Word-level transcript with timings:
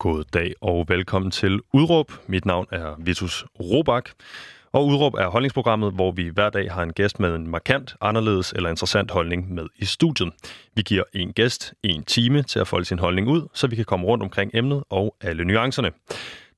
God 0.00 0.24
dag 0.24 0.54
og 0.60 0.84
velkommen 0.88 1.30
til 1.30 1.60
Udråb. 1.72 2.12
Mit 2.26 2.46
navn 2.46 2.66
er 2.72 2.94
Vitus 2.98 3.44
Robak. 3.60 4.10
Og 4.72 4.86
Udråb 4.86 5.14
er 5.14 5.28
holdningsprogrammet, 5.28 5.92
hvor 5.92 6.10
vi 6.10 6.28
hver 6.28 6.50
dag 6.50 6.72
har 6.72 6.82
en 6.82 6.92
gæst 6.92 7.20
med 7.20 7.34
en 7.34 7.50
markant, 7.50 7.96
anderledes 8.00 8.52
eller 8.52 8.70
interessant 8.70 9.10
holdning 9.10 9.54
med 9.54 9.66
i 9.76 9.84
studiet. 9.84 10.32
Vi 10.74 10.82
giver 10.82 11.02
en 11.12 11.32
gæst 11.32 11.74
en 11.82 12.04
time 12.04 12.42
til 12.42 12.58
at 12.58 12.68
folde 12.68 12.84
sin 12.84 12.98
holdning 12.98 13.28
ud, 13.28 13.48
så 13.54 13.66
vi 13.66 13.76
kan 13.76 13.84
komme 13.84 14.06
rundt 14.06 14.22
omkring 14.22 14.50
emnet 14.54 14.84
og 14.90 15.16
alle 15.20 15.44
nuancerne. 15.44 15.90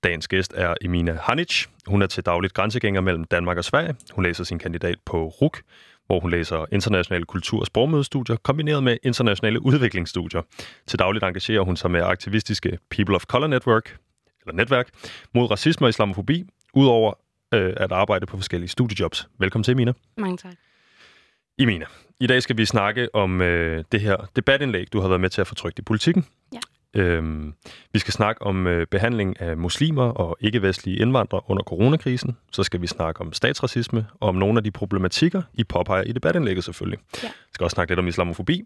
Dagens 0.05 0.29
gæst 0.29 0.53
er 0.57 0.75
Emina 0.81 1.19
Hanic. 1.23 1.67
Hun 1.87 2.03
er 2.03 2.07
til 2.07 2.27
dagligt 2.27 2.55
grænsegænger 2.55 3.01
mellem 3.01 3.25
Danmark 3.25 3.59
og 3.59 3.65
Sverige. 3.65 3.95
Hun 4.13 4.25
læser 4.25 4.45
sin 4.45 4.59
kandidat 4.59 4.99
på 5.07 5.27
RUK, 5.27 5.61
hvor 6.07 6.21
hun 6.21 6.31
læser 6.31 6.67
internationale 6.73 7.25
kultur- 7.25 7.61
og 7.61 7.67
sprogmødestudier, 7.67 8.37
kombineret 8.37 8.83
med 8.83 8.97
internationale 9.03 9.63
udviklingsstudier. 9.63 10.43
Til 10.87 10.99
dagligt 10.99 11.25
engagerer 11.25 11.63
hun 11.63 11.77
sig 11.77 11.91
med 11.91 12.03
aktivistiske 12.03 12.79
People 12.91 13.15
of 13.15 13.25
Color 13.25 13.47
Network, 13.47 13.97
eller 14.47 14.55
netværk, 14.55 14.89
mod 15.35 15.51
racisme 15.51 15.87
og 15.87 15.89
islamofobi, 15.89 16.45
udover 16.75 17.13
øh, 17.55 17.73
at 17.77 17.93
arbejde 17.93 18.27
på 18.27 18.37
forskellige 18.37 18.69
studiejobs. 18.69 19.29
Velkommen 19.39 19.65
til, 19.65 19.73
Emina. 19.73 19.93
Mange 20.17 20.37
tak. 20.37 20.55
Emina, 21.59 21.85
i 22.21 22.27
dag 22.27 22.43
skal 22.43 22.57
vi 22.57 22.65
snakke 22.65 23.15
om 23.15 23.41
øh, 23.41 23.85
det 23.93 24.01
her 24.01 24.17
debatindlæg, 24.37 24.93
du 24.93 25.01
har 25.01 25.09
været 25.09 25.21
med 25.21 25.31
til 25.31 25.41
at 25.41 25.47
få 25.47 25.55
trykt 25.55 25.79
i 25.79 25.83
politikken. 25.83 26.27
Ja. 26.53 26.59
Øhm, 26.95 27.55
vi 27.93 27.99
skal 27.99 28.13
snakke 28.13 28.43
om 28.43 28.67
øh, 28.67 28.87
behandling 28.87 29.41
af 29.41 29.57
muslimer 29.57 30.05
og 30.05 30.37
ikke-vestlige 30.41 30.99
indvandrere 30.99 31.43
under 31.47 31.63
coronakrisen. 31.63 32.37
Så 32.53 32.63
skal 32.63 32.81
vi 32.81 32.87
snakke 32.87 33.21
om 33.21 33.33
statsracisme 33.33 34.07
og 34.21 34.29
om 34.29 34.35
nogle 34.35 34.59
af 34.59 34.65
de 34.65 34.71
problematikker, 34.71 35.43
I 35.55 35.65
påpeger 35.65 36.03
i 36.03 36.13
debatindlægget 36.13 36.65
selvfølgelig. 36.65 36.99
Ja. 37.23 37.29
Vi 37.29 37.53
skal 37.53 37.65
også 37.65 37.75
snakke 37.75 37.91
lidt 37.91 37.99
om 37.99 38.09
islamofobi. 38.09 38.65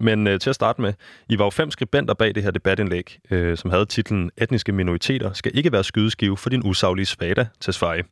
Men 0.00 0.26
øh, 0.26 0.40
til 0.40 0.50
at 0.50 0.54
starte 0.54 0.80
med, 0.80 0.94
I 1.28 1.38
var 1.38 1.44
jo 1.44 1.50
fem 1.50 1.70
skribenter 1.70 2.14
bag 2.14 2.34
det 2.34 2.42
her 2.42 2.50
debatindlæg, 2.50 3.18
øh, 3.30 3.56
som 3.56 3.70
havde 3.70 3.86
titlen 3.86 4.30
Etniske 4.36 4.72
minoriteter 4.72 5.32
skal 5.32 5.56
ikke 5.56 5.72
være 5.72 5.84
skydeskive 5.84 6.36
for 6.36 6.50
din 6.50 6.66
usaglige 6.66 7.06
svada 7.06 7.46
til 7.60 7.72
Sverige. 7.72 8.04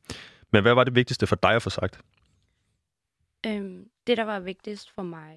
Men 0.53 0.62
hvad 0.62 0.75
var 0.75 0.84
det 0.84 0.95
vigtigste 0.95 1.27
for 1.27 1.37
dig 1.37 1.51
at 1.51 1.62
få 1.62 1.71
sagt? 1.71 2.01
Øhm, 3.47 3.84
det, 4.06 4.17
der 4.17 4.25
var 4.25 4.41
vigtigst 4.41 4.95
for 4.95 5.03
mig, 5.03 5.37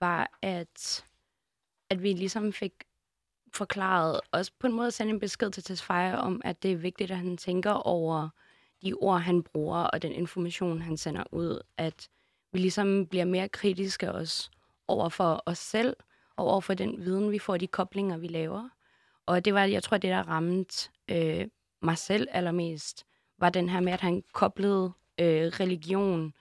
var, 0.00 0.30
at, 0.42 1.04
at 1.90 2.02
vi 2.02 2.12
ligesom 2.12 2.52
fik 2.52 2.72
forklaret, 3.54 4.20
også 4.32 4.52
på 4.58 4.66
en 4.66 4.72
måde 4.72 4.90
sende 4.90 5.12
en 5.12 5.20
besked 5.20 5.50
til 5.50 5.62
Tesfaye 5.62 6.18
om, 6.18 6.40
at 6.44 6.62
det 6.62 6.72
er 6.72 6.76
vigtigt, 6.76 7.10
at 7.10 7.16
han 7.16 7.36
tænker 7.36 7.70
over 7.70 8.28
de 8.82 8.94
ord, 8.94 9.20
han 9.20 9.42
bruger, 9.42 9.78
og 9.78 10.02
den 10.02 10.12
information, 10.12 10.80
han 10.80 10.96
sender 10.96 11.24
ud. 11.32 11.60
At 11.76 12.08
vi 12.52 12.58
ligesom 12.58 13.06
bliver 13.06 13.24
mere 13.24 13.48
kritiske 13.48 14.12
også 14.12 14.50
over 14.88 15.08
for 15.08 15.42
os 15.46 15.58
selv, 15.58 15.96
og 16.36 16.46
over 16.46 16.60
for 16.60 16.74
den 16.74 17.04
viden, 17.04 17.30
vi 17.30 17.38
får, 17.38 17.56
de 17.56 17.66
koblinger, 17.66 18.16
vi 18.16 18.26
laver. 18.26 18.68
Og 19.26 19.44
det 19.44 19.54
var, 19.54 19.64
jeg 19.64 19.82
tror, 19.82 19.96
det, 19.96 20.10
der 20.10 20.28
ramte 20.28 20.90
øh, 21.08 21.46
mig 21.82 21.98
selv 21.98 22.28
allermest, 22.30 23.06
var 23.38 23.50
den 23.50 23.68
her 23.68 23.80
med, 23.80 23.92
at 23.92 24.00
han 24.00 24.22
koblede 24.32 24.92
øh, 25.20 25.46
religion 25.46 26.32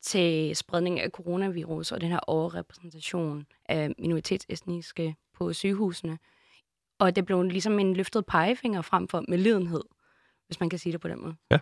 til 0.00 0.56
spredning 0.56 1.00
af 1.00 1.10
coronavirus 1.10 1.92
og 1.92 2.00
den 2.00 2.10
her 2.10 2.18
overrepræsentation 2.18 3.46
af 3.66 3.94
minoritetsetniske 3.98 5.16
på 5.34 5.52
sygehusene. 5.52 6.18
Og 7.02 7.16
det 7.16 7.26
blev 7.26 7.42
ligesom 7.42 7.78
en 7.78 7.94
løftet 7.94 8.26
pegefinger 8.26 8.82
frem 8.82 9.08
for 9.08 9.24
medlidenhed, 9.28 9.82
hvis 10.46 10.60
man 10.60 10.68
kan 10.68 10.78
sige 10.78 10.92
det 10.92 11.00
på 11.00 11.08
den 11.08 11.20
måde. 11.22 11.34
Ja. 11.50 11.58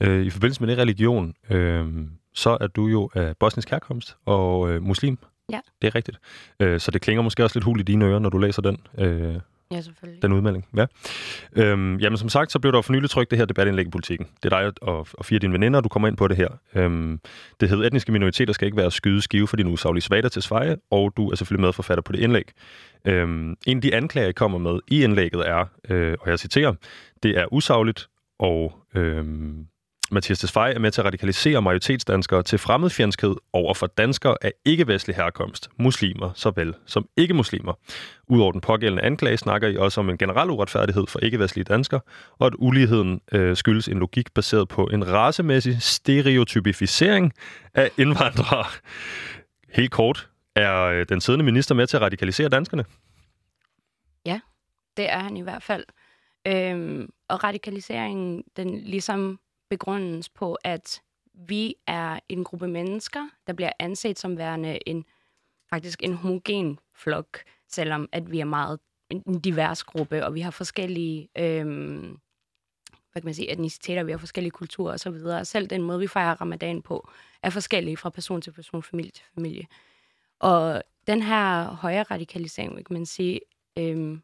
Øh, 0.00 0.26
I 0.26 0.30
forbindelse 0.30 0.60
med 0.62 0.68
det 0.68 0.78
religion, 0.78 1.34
øh, 1.50 1.86
så 2.34 2.58
er 2.60 2.66
du 2.66 2.86
jo 2.86 3.10
af 3.14 3.36
bosnisk 3.36 3.70
herkomst 3.70 4.16
og 4.24 4.70
øh, 4.70 4.82
muslim. 4.82 5.18
Ja. 5.52 5.60
Det 5.82 5.88
er 5.88 5.94
rigtigt. 5.94 6.18
Øh, 6.60 6.80
så 6.80 6.90
det 6.90 7.00
klinger 7.02 7.22
måske 7.22 7.44
også 7.44 7.58
lidt 7.58 7.64
hul 7.64 7.80
i 7.80 7.82
dine 7.82 8.04
ører, 8.04 8.18
når 8.18 8.30
du 8.30 8.38
læser 8.38 8.62
den. 8.62 8.78
Øh, 8.98 9.36
Ja, 9.70 9.80
selvfølgelig. 9.80 10.22
den 10.22 10.32
udmelding. 10.32 10.66
Ja. 10.76 10.86
Øhm, 11.56 11.96
jamen 11.96 12.16
som 12.16 12.28
sagt, 12.28 12.52
så 12.52 12.58
blev 12.58 12.72
der 12.72 12.82
for 12.82 12.92
nylig 12.92 13.10
trykt 13.10 13.30
det 13.30 13.38
her 13.38 13.46
debatindlæg 13.46 13.86
i 13.86 13.90
politikken. 13.90 14.26
Det 14.42 14.52
er 14.52 14.60
dig 14.62 14.72
og, 14.82 15.06
og 15.12 15.24
fire 15.24 15.36
af 15.36 15.40
dine 15.40 15.52
veninder, 15.52 15.80
du 15.80 15.88
kommer 15.88 16.08
ind 16.08 16.16
på 16.16 16.28
det 16.28 16.36
her. 16.36 16.48
Øhm, 16.74 17.20
det 17.60 17.68
hedder, 17.68 17.86
etniske 17.86 18.12
minoriteter 18.12 18.52
skal 18.52 18.66
ikke 18.66 18.76
være 18.76 18.90
skyde 18.90 19.22
skive 19.22 19.46
for 19.48 19.56
din 19.56 19.66
usaglige 19.66 20.02
svagter 20.02 20.28
til 20.28 20.42
Sverige, 20.42 20.76
og 20.90 21.12
du 21.16 21.30
er 21.30 21.36
selvfølgelig 21.36 21.66
medforfatter 21.66 22.02
på 22.02 22.12
det 22.12 22.20
indlæg. 22.20 22.44
Øhm, 23.04 23.56
en 23.66 23.78
af 23.78 23.82
de 23.82 23.94
anklager, 23.94 24.28
I 24.28 24.32
kommer 24.32 24.58
med 24.58 24.78
i 24.88 25.04
indlægget 25.04 25.48
er, 25.48 25.64
øh, 25.88 26.16
og 26.20 26.30
jeg 26.30 26.38
citerer, 26.38 26.74
det 27.22 27.38
er 27.38 27.52
usagligt 27.52 28.08
og 28.38 28.72
øhm, 28.94 29.66
Mathias 30.10 30.38
Tesfaye 30.38 30.74
er 30.74 30.78
med 30.78 30.90
til 30.90 31.00
at 31.00 31.04
radikalisere 31.04 31.62
majoritetsdanskere 31.62 32.42
til 32.42 32.58
fremmedfjendskhed 32.58 33.36
over 33.52 33.74
for 33.74 33.86
danskere 33.86 34.36
af 34.42 34.52
ikke-vestlig 34.64 35.16
herkomst, 35.16 35.70
muslimer 35.78 36.30
såvel 36.34 36.74
som 36.86 37.08
ikke-muslimer. 37.16 37.72
Udover 38.28 38.52
den 38.52 38.60
pågældende 38.60 39.02
anklage 39.02 39.36
snakker 39.36 39.68
I 39.68 39.76
også 39.76 40.00
om 40.00 40.10
en 40.10 40.18
generel 40.18 40.50
uretfærdighed 40.50 41.06
for 41.06 41.18
ikke-vestlige 41.18 41.64
danskere, 41.64 42.00
og 42.38 42.46
at 42.46 42.52
uligheden 42.58 43.20
øh, 43.32 43.56
skyldes 43.56 43.88
en 43.88 43.98
logik 43.98 44.34
baseret 44.34 44.68
på 44.68 44.84
en 44.86 45.12
racemæssig 45.12 45.82
stereotypificering 45.82 47.32
af 47.74 47.90
indvandrere. 47.98 48.64
Helt 49.74 49.90
kort, 49.90 50.28
er 50.56 50.82
øh, 50.82 51.06
den 51.08 51.20
siddende 51.20 51.44
minister 51.44 51.74
med 51.74 51.86
til 51.86 51.96
at 51.96 52.02
radikalisere 52.02 52.48
danskerne? 52.48 52.84
Ja, 54.26 54.40
Det 54.96 55.10
er 55.10 55.18
han 55.18 55.36
i 55.36 55.42
hvert 55.42 55.62
fald. 55.62 55.84
Øhm, 56.46 57.08
og 57.28 57.44
radikaliseringen, 57.44 58.42
den 58.56 58.80
ligesom 58.80 59.38
begrundes 59.70 60.28
på, 60.28 60.58
at 60.64 61.02
vi 61.34 61.74
er 61.86 62.18
en 62.28 62.44
gruppe 62.44 62.68
mennesker, 62.68 63.28
der 63.46 63.52
bliver 63.52 63.72
anset 63.78 64.18
som 64.18 64.38
værende 64.38 64.88
en 64.88 65.04
faktisk 65.70 66.02
en 66.02 66.12
homogen 66.14 66.78
flok, 66.94 67.38
selvom 67.68 68.08
at 68.12 68.30
vi 68.30 68.40
er 68.40 68.44
meget 68.44 68.80
en 69.10 69.40
divers 69.40 69.84
gruppe, 69.84 70.24
og 70.24 70.34
vi 70.34 70.40
har 70.40 70.50
forskellige 70.50 71.28
øhm, 71.38 72.18
hvad 73.16 73.22
kan 73.22 73.26
man 73.26 73.34
sige, 73.34 73.52
etniciteter, 73.52 74.02
vi 74.02 74.10
har 74.10 74.18
forskellige 74.18 74.50
kulturer 74.50 74.94
osv. 74.94 75.08
Og 75.08 75.46
selv 75.46 75.66
den 75.66 75.82
måde, 75.82 75.98
vi 75.98 76.06
fejrer 76.06 76.40
ramadan 76.40 76.82
på, 76.82 77.08
er 77.42 77.50
forskellige 77.50 77.96
fra 77.96 78.10
person 78.10 78.40
til 78.40 78.52
person, 78.52 78.82
familie 78.82 79.10
til 79.10 79.24
familie. 79.34 79.66
Og 80.38 80.82
den 81.06 81.22
her 81.22 81.64
højere 81.64 82.02
radikalisering, 82.02 82.86
kan 82.86 82.94
man 82.94 83.06
sige, 83.06 83.40
øhm, 83.78 84.22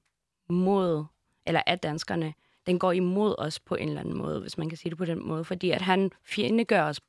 mod, 0.48 1.04
eller 1.46 1.62
af 1.66 1.78
danskerne, 1.78 2.34
den 2.66 2.78
går 2.78 2.92
imod 2.92 3.34
os 3.38 3.60
på 3.60 3.74
en 3.74 3.88
eller 3.88 4.00
anden 4.00 4.16
måde, 4.16 4.40
hvis 4.40 4.58
man 4.58 4.68
kan 4.68 4.78
sige 4.78 4.90
det 4.90 4.98
på 4.98 5.04
den 5.04 5.26
måde, 5.28 5.44
fordi 5.44 5.70
at 5.70 5.82
han 5.82 6.10
fjendegør 6.24 6.82
os. 6.82 7.00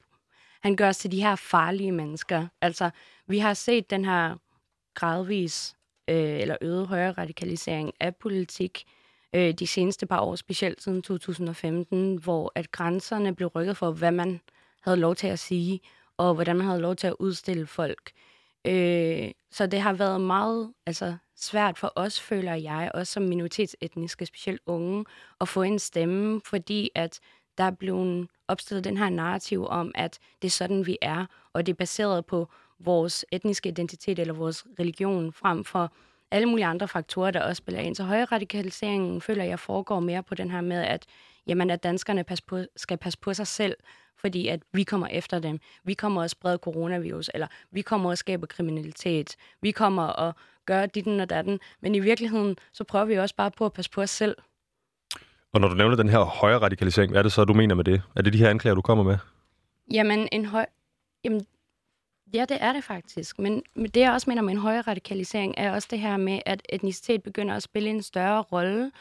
Han 0.61 0.75
gør 0.75 0.89
os 0.89 0.97
til 0.97 1.11
de 1.11 1.23
her 1.23 1.35
farlige 1.35 1.91
mennesker. 1.91 2.47
Altså, 2.61 2.89
vi 3.27 3.39
har 3.39 3.53
set 3.53 3.89
den 3.89 4.05
her 4.05 4.35
gradvis 4.93 5.75
øh, 6.09 6.39
eller 6.39 6.57
øget 6.61 6.87
højere 6.87 7.11
radikalisering 7.11 7.93
af 7.99 8.15
politik 8.15 8.83
øh, 9.35 9.53
de 9.53 9.67
seneste 9.67 10.05
par 10.05 10.19
år, 10.19 10.35
specielt 10.35 10.83
siden 10.83 11.01
2015, 11.01 12.15
hvor 12.15 12.51
at 12.55 12.71
grænserne 12.71 13.35
blev 13.35 13.47
rykket 13.47 13.77
for, 13.77 13.91
hvad 13.91 14.11
man 14.11 14.41
havde 14.81 14.97
lov 14.97 15.15
til 15.15 15.27
at 15.27 15.39
sige, 15.39 15.79
og 16.17 16.33
hvordan 16.33 16.55
man 16.55 16.65
havde 16.65 16.81
lov 16.81 16.95
til 16.95 17.07
at 17.07 17.15
udstille 17.19 17.67
folk. 17.67 18.11
Øh, 18.65 19.31
så 19.51 19.67
det 19.67 19.81
har 19.81 19.93
været 19.93 20.21
meget 20.21 20.73
altså, 20.85 21.17
svært 21.43 21.77
for 21.77 21.93
os, 21.95 22.21
føler 22.21 22.53
jeg, 22.53 22.91
også 22.93 23.13
som 23.13 23.23
minoritetsetniske, 23.23 24.25
specielt 24.25 24.61
unge, 24.65 25.05
at 25.41 25.47
få 25.47 25.61
en 25.61 25.79
stemme, 25.79 26.41
fordi 26.45 26.89
at 26.95 27.19
der 27.57 27.63
er 27.63 27.71
blevet 27.71 28.27
opstillet 28.47 28.83
den 28.83 28.97
her 28.97 29.09
narrativ 29.09 29.67
om, 29.67 29.91
at 29.95 30.19
det 30.41 30.47
er 30.47 30.51
sådan, 30.51 30.85
vi 30.85 30.97
er, 31.01 31.25
og 31.53 31.65
det 31.65 31.71
er 31.71 31.77
baseret 31.77 32.25
på 32.25 32.49
vores 32.79 33.25
etniske 33.31 33.69
identitet 33.69 34.19
eller 34.19 34.33
vores 34.33 34.65
religion, 34.79 35.33
frem 35.33 35.63
for 35.63 35.93
alle 36.31 36.49
mulige 36.49 36.65
andre 36.65 36.87
faktorer, 36.87 37.31
der 37.31 37.41
også 37.41 37.59
spiller 37.59 37.81
ind. 37.81 37.95
Så 37.95 38.03
højere 38.03 38.25
radikaliseringen 38.25 39.21
føler 39.21 39.43
jeg 39.43 39.59
foregår 39.59 39.99
mere 39.99 40.23
på 40.23 40.35
den 40.35 40.51
her 40.51 40.61
med, 40.61 40.81
at, 40.81 41.05
jamen, 41.47 41.69
at 41.69 41.83
danskerne 41.83 42.23
pas 42.23 42.41
på, 42.41 42.59
skal 42.75 42.97
passe 42.97 43.19
på 43.19 43.33
sig 43.33 43.47
selv, 43.47 43.75
fordi 44.17 44.47
at 44.47 44.61
vi 44.73 44.83
kommer 44.83 45.07
efter 45.07 45.39
dem. 45.39 45.59
Vi 45.83 45.93
kommer 45.93 46.21
og 46.21 46.29
sprede 46.29 46.57
coronavirus, 46.57 47.29
eller 47.33 47.47
vi 47.71 47.81
kommer 47.81 48.09
og 48.09 48.17
skabe 48.17 48.47
kriminalitet. 48.47 49.35
Vi 49.61 49.71
kommer 49.71 50.03
og 50.03 50.33
gøre 50.65 50.87
ditten 50.87 51.19
og 51.19 51.29
datten. 51.29 51.59
Men 51.81 51.95
i 51.95 51.99
virkeligheden, 51.99 52.57
så 52.73 52.83
prøver 52.83 53.05
vi 53.05 53.15
også 53.15 53.35
bare 53.35 53.51
på 53.51 53.65
at 53.65 53.73
passe 53.73 53.91
på 53.91 54.01
os 54.01 54.09
selv. 54.09 54.35
Og 55.53 55.61
når 55.61 55.67
du 55.67 55.75
nævner 55.75 55.95
den 55.95 56.09
her 56.09 56.19
højere 56.19 56.59
radikalisering, 56.59 57.11
hvad 57.11 57.19
er 57.19 57.23
det 57.23 57.31
så, 57.31 57.45
du 57.45 57.53
mener 57.53 57.75
med 57.75 57.83
det? 57.83 58.01
Er 58.15 58.21
det 58.21 58.33
de 58.33 58.37
her 58.37 58.49
anklager, 58.49 58.75
du 58.75 58.81
kommer 58.81 59.03
med? 59.03 59.17
Jamen, 59.91 60.29
en 60.31 60.45
høj... 60.45 60.65
Jamen, 61.23 61.45
ja, 62.33 62.45
det 62.49 62.57
er 62.59 62.73
det 62.73 62.83
faktisk. 62.83 63.39
Men 63.39 63.63
det, 63.75 63.97
jeg 63.97 64.11
også 64.11 64.29
mener 64.29 64.41
med 64.41 64.53
en 64.53 64.59
højere 64.59 64.81
radikalisering, 64.81 65.53
er 65.57 65.71
også 65.71 65.87
det 65.91 65.99
her 65.99 66.17
med, 66.17 66.39
at 66.45 66.61
etnicitet 66.69 67.23
begynder 67.23 67.55
at 67.55 67.63
spille 67.63 67.89
en 67.89 68.01
større 68.01 68.41
rolle 68.41 68.91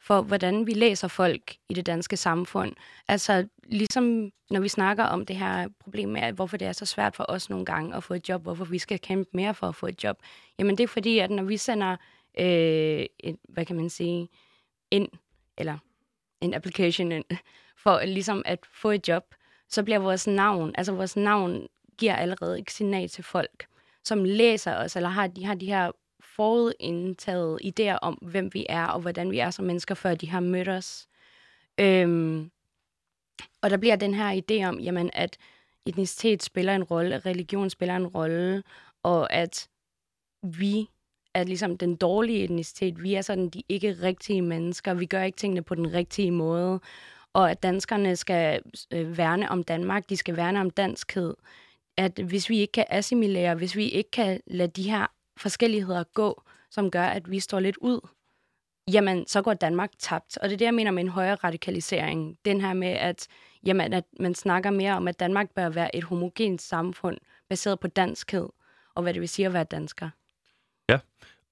for, 0.00 0.22
hvordan 0.22 0.66
vi 0.66 0.72
læser 0.72 1.08
folk 1.08 1.56
i 1.68 1.74
det 1.74 1.86
danske 1.86 2.16
samfund. 2.16 2.72
Altså, 3.08 3.48
ligesom 3.64 4.30
når 4.50 4.60
vi 4.60 4.68
snakker 4.68 5.04
om 5.04 5.26
det 5.26 5.36
her 5.36 5.68
problem 5.80 6.08
med, 6.08 6.32
hvorfor 6.32 6.56
det 6.56 6.68
er 6.68 6.72
så 6.72 6.86
svært 6.86 7.16
for 7.16 7.24
os 7.28 7.50
nogle 7.50 7.64
gange 7.64 7.96
at 7.96 8.04
få 8.04 8.14
et 8.14 8.28
job, 8.28 8.42
hvorfor 8.42 8.64
vi 8.64 8.78
skal 8.78 8.98
kæmpe 8.98 9.30
mere 9.32 9.54
for 9.54 9.68
at 9.68 9.74
få 9.74 9.86
et 9.86 10.04
job, 10.04 10.18
jamen 10.58 10.78
det 10.78 10.84
er 10.84 10.88
fordi, 10.88 11.18
at 11.18 11.30
når 11.30 11.42
vi 11.42 11.56
sender, 11.56 11.96
øh, 12.38 13.06
et, 13.20 13.36
hvad 13.48 13.64
kan 13.64 13.76
man 13.76 13.90
sige, 13.90 14.28
ind, 14.90 15.08
eller 15.58 15.78
en 16.40 16.54
application 16.54 17.12
ind, 17.12 17.24
for 17.82 18.02
ligesom 18.04 18.42
at 18.44 18.58
få 18.72 18.90
et 18.90 19.08
job, 19.08 19.34
så 19.68 19.82
bliver 19.82 19.98
vores 19.98 20.26
navn, 20.26 20.72
altså 20.74 20.92
vores 20.92 21.16
navn 21.16 21.66
giver 21.98 22.16
allerede 22.16 22.58
et 22.58 22.70
signal 22.70 23.08
til 23.08 23.24
folk, 23.24 23.66
som 24.04 24.24
læser 24.24 24.76
os, 24.76 24.96
eller 24.96 25.08
har, 25.08 25.26
de 25.26 25.44
har 25.44 25.54
de 25.54 25.66
her 25.66 25.90
forudindtaget 26.36 27.58
idéer 27.64 27.98
om, 28.02 28.14
hvem 28.14 28.54
vi 28.54 28.66
er 28.68 28.86
og 28.86 29.00
hvordan 29.00 29.30
vi 29.30 29.38
er 29.38 29.50
som 29.50 29.64
mennesker, 29.64 29.94
før 29.94 30.14
de 30.14 30.28
har 30.28 30.40
mødt 30.40 30.68
os. 30.68 31.08
Øhm, 31.80 32.50
og 33.62 33.70
der 33.70 33.76
bliver 33.76 33.96
den 33.96 34.14
her 34.14 34.40
idé 34.40 34.64
om, 34.64 34.80
jamen, 34.80 35.10
at 35.12 35.36
etnicitet 35.86 36.42
spiller 36.42 36.74
en 36.74 36.84
rolle, 36.84 37.14
at 37.14 37.26
religion 37.26 37.70
spiller 37.70 37.96
en 37.96 38.06
rolle, 38.06 38.62
og 39.02 39.32
at 39.32 39.68
vi 40.42 40.88
er 41.34 41.44
ligesom 41.44 41.78
den 41.78 41.96
dårlige 41.96 42.44
etnicitet. 42.44 43.02
Vi 43.02 43.14
er 43.14 43.22
sådan 43.22 43.48
de 43.48 43.62
ikke 43.68 43.92
rigtige 44.02 44.42
mennesker. 44.42 44.94
Vi 44.94 45.06
gør 45.06 45.22
ikke 45.22 45.36
tingene 45.36 45.62
på 45.62 45.74
den 45.74 45.92
rigtige 45.92 46.30
måde. 46.30 46.80
Og 47.32 47.50
at 47.50 47.62
danskerne 47.62 48.16
skal 48.16 48.62
øh, 48.90 49.18
værne 49.18 49.50
om 49.50 49.62
Danmark. 49.62 50.08
De 50.10 50.16
skal 50.16 50.36
værne 50.36 50.60
om 50.60 50.70
danskhed. 50.70 51.34
At 51.96 52.18
hvis 52.18 52.50
vi 52.50 52.58
ikke 52.58 52.72
kan 52.72 52.84
assimilere, 52.90 53.54
hvis 53.54 53.76
vi 53.76 53.88
ikke 53.88 54.10
kan 54.10 54.40
lade 54.46 54.68
de 54.68 54.90
her 54.90 55.06
forskelligheder 55.40 56.04
gå, 56.14 56.42
som 56.70 56.90
gør, 56.90 57.04
at 57.04 57.30
vi 57.30 57.40
står 57.40 57.60
lidt 57.60 57.76
ud, 57.76 58.00
jamen, 58.92 59.26
så 59.26 59.42
går 59.42 59.54
Danmark 59.54 59.90
tabt. 59.98 60.38
Og 60.38 60.48
det 60.48 60.52
er 60.52 60.58
det, 60.58 60.64
jeg 60.64 60.74
mener 60.74 60.90
med 60.90 61.02
en 61.02 61.08
højere 61.08 61.34
radikalisering. 61.34 62.36
Den 62.44 62.60
her 62.60 62.74
med, 62.74 62.88
at, 62.88 63.26
jamen, 63.66 63.92
at 63.92 64.04
man 64.20 64.34
snakker 64.34 64.70
mere 64.70 64.96
om, 64.96 65.08
at 65.08 65.20
Danmark 65.20 65.50
bør 65.54 65.68
være 65.68 65.96
et 65.96 66.04
homogent 66.04 66.62
samfund, 66.62 67.16
baseret 67.48 67.80
på 67.80 67.88
danskhed, 67.88 68.48
og 68.94 69.02
hvad 69.02 69.14
det 69.14 69.20
vil 69.20 69.28
sige 69.28 69.46
at 69.46 69.52
være 69.52 69.64
dansker. 69.64 70.10
Ja, 70.88 70.98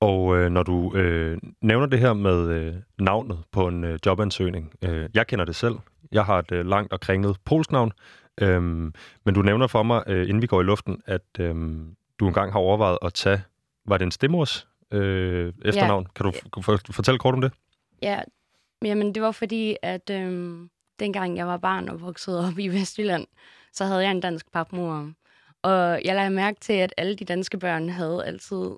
og 0.00 0.36
øh, 0.36 0.50
når 0.50 0.62
du 0.62 0.94
øh, 0.96 1.38
nævner 1.60 1.86
det 1.86 1.98
her 1.98 2.12
med 2.12 2.48
øh, 2.48 2.74
navnet 2.98 3.38
på 3.52 3.68
en 3.68 3.84
øh, 3.84 3.98
jobansøgning, 4.06 4.72
øh, 4.82 5.08
jeg 5.14 5.26
kender 5.26 5.44
det 5.44 5.56
selv. 5.56 5.74
Jeg 6.12 6.24
har 6.24 6.38
et 6.38 6.52
øh, 6.52 6.66
langt 6.66 6.92
og 6.92 7.00
kringlet 7.00 7.36
polsk 7.44 7.72
navn, 7.72 7.92
øh, 8.40 8.62
men 9.24 9.34
du 9.34 9.42
nævner 9.42 9.66
for 9.66 9.82
mig, 9.82 10.02
øh, 10.06 10.22
inden 10.22 10.42
vi 10.42 10.46
går 10.46 10.60
i 10.60 10.64
luften, 10.64 11.02
at 11.06 11.22
øh, 11.40 11.54
du 12.20 12.26
engang 12.26 12.52
har 12.52 12.58
overvejet 12.58 12.98
at 13.02 13.14
tage, 13.14 13.42
var 13.88 13.98
det 13.98 14.04
en 14.04 14.10
stemmors 14.10 14.68
øh, 14.90 15.52
efternavn? 15.64 16.02
Ja. 16.04 16.08
Kan 16.14 16.32
du 16.54 16.72
f- 16.72 16.92
fortælle 16.92 17.18
kort 17.18 17.34
om 17.34 17.40
det? 17.40 17.52
Ja, 18.02 18.20
jamen 18.84 19.14
det 19.14 19.22
var 19.22 19.30
fordi, 19.30 19.76
at 19.82 20.10
øh, 20.10 20.58
dengang 21.00 21.36
jeg 21.36 21.46
var 21.46 21.56
barn 21.56 21.88
og 21.88 22.00
voksede 22.00 22.46
op 22.46 22.58
i 22.58 22.68
Vestjylland, 22.68 23.26
så 23.72 23.84
havde 23.84 24.02
jeg 24.02 24.10
en 24.10 24.20
dansk 24.20 24.52
papmor. 24.52 25.12
Og 25.62 26.00
jeg 26.04 26.14
lagde 26.14 26.30
mærke 26.30 26.60
til, 26.60 26.72
at 26.72 26.94
alle 26.96 27.16
de 27.16 27.24
danske 27.24 27.58
børn 27.58 27.88
havde 27.88 28.24
altid 28.26 28.70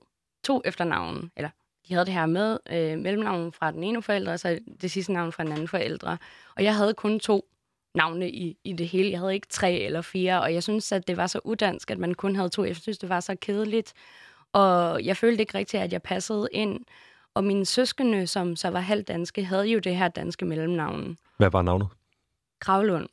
to 0.44 0.62
efternavne, 0.64 1.30
eller 1.36 1.50
de 1.88 1.94
havde 1.94 2.06
det 2.06 2.14
her 2.14 2.26
med 2.26 2.58
øh, 2.70 2.98
mellemnavn 2.98 3.52
fra 3.52 3.70
den 3.70 3.82
ene 3.84 4.02
forælder, 4.02 4.32
og 4.32 4.40
så 4.40 4.58
det 4.80 4.90
sidste 4.90 5.12
navn 5.12 5.32
fra 5.32 5.44
den 5.44 5.52
anden 5.52 5.68
forældre. 5.68 6.18
Og 6.56 6.64
jeg 6.64 6.76
havde 6.76 6.94
kun 6.94 7.20
to 7.20 7.46
navne 7.94 8.30
i, 8.30 8.56
i 8.64 8.72
det 8.72 8.88
hele. 8.88 9.10
Jeg 9.10 9.18
havde 9.18 9.34
ikke 9.34 9.46
tre 9.50 9.72
eller 9.72 10.02
fire, 10.02 10.42
og 10.42 10.54
jeg 10.54 10.62
synes, 10.62 10.92
at 10.92 11.08
det 11.08 11.16
var 11.16 11.26
så 11.26 11.40
udansk, 11.44 11.90
at 11.90 11.98
man 11.98 12.14
kun 12.14 12.36
havde 12.36 12.48
to. 12.48 12.64
Jeg 12.64 12.76
synes, 12.76 12.98
det 12.98 13.08
var 13.08 13.20
så 13.20 13.36
kedeligt. 13.40 13.92
Og 14.52 15.04
jeg 15.04 15.16
følte 15.16 15.40
ikke 15.40 15.58
rigtigt, 15.58 15.82
at 15.82 15.92
jeg 15.92 16.02
passede 16.02 16.48
ind. 16.52 16.80
Og 17.34 17.44
mine 17.44 17.66
søskende, 17.66 18.26
som 18.26 18.56
så 18.56 18.70
var 18.70 18.80
halvdanske, 18.80 19.44
havde 19.44 19.66
jo 19.66 19.78
det 19.78 19.96
her 19.96 20.08
danske 20.08 20.44
mellemnavn. 20.44 21.16
Hvad 21.36 21.50
var 21.50 21.62
navnet? 21.62 21.88
Gravlund. 22.60 23.08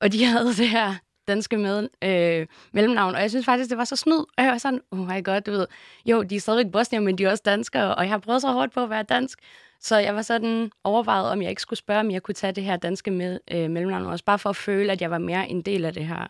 Og 0.00 0.12
de 0.12 0.24
havde 0.24 0.48
det 0.48 0.68
her 0.68 0.94
danske 1.28 1.56
med, 1.56 1.88
øh, 2.04 2.46
mellemnavn. 2.72 3.14
Og 3.14 3.20
jeg 3.20 3.30
synes 3.30 3.44
faktisk, 3.44 3.70
det 3.70 3.78
var 3.78 3.84
så 3.84 3.96
snyd. 3.96 4.18
Og 4.18 4.44
jeg 4.44 4.52
var 4.52 4.58
sådan, 4.58 4.80
oh 4.90 4.98
my 4.98 5.24
god, 5.24 5.40
du 5.40 5.50
ved. 5.50 5.66
Jo, 6.06 6.22
de 6.22 6.36
er 6.36 6.40
stadigvæk 6.40 6.72
bosnier, 6.72 7.00
men 7.00 7.18
de 7.18 7.24
er 7.24 7.30
også 7.30 7.42
danskere. 7.46 7.94
Og 7.94 8.02
jeg 8.02 8.10
har 8.10 8.18
prøvet 8.18 8.40
så 8.40 8.52
hårdt 8.52 8.72
på 8.72 8.82
at 8.82 8.90
være 8.90 9.02
dansk. 9.02 9.38
Så 9.80 9.96
jeg 9.96 10.14
var 10.14 10.22
sådan 10.22 10.70
overvejet, 10.84 11.30
om 11.30 11.42
jeg 11.42 11.50
ikke 11.50 11.62
skulle 11.62 11.78
spørge, 11.78 12.00
om 12.00 12.10
jeg 12.10 12.22
kunne 12.22 12.34
tage 12.34 12.52
det 12.52 12.64
her 12.64 12.76
danske 12.76 13.10
med, 13.10 13.40
øh, 13.50 13.70
mellemnavn 13.70 14.06
også. 14.06 14.24
Bare 14.24 14.38
for 14.38 14.50
at 14.50 14.56
føle, 14.56 14.92
at 14.92 15.02
jeg 15.02 15.10
var 15.10 15.18
mere 15.18 15.48
en 15.48 15.62
del 15.62 15.84
af 15.84 15.92
det 15.94 16.06
her 16.06 16.26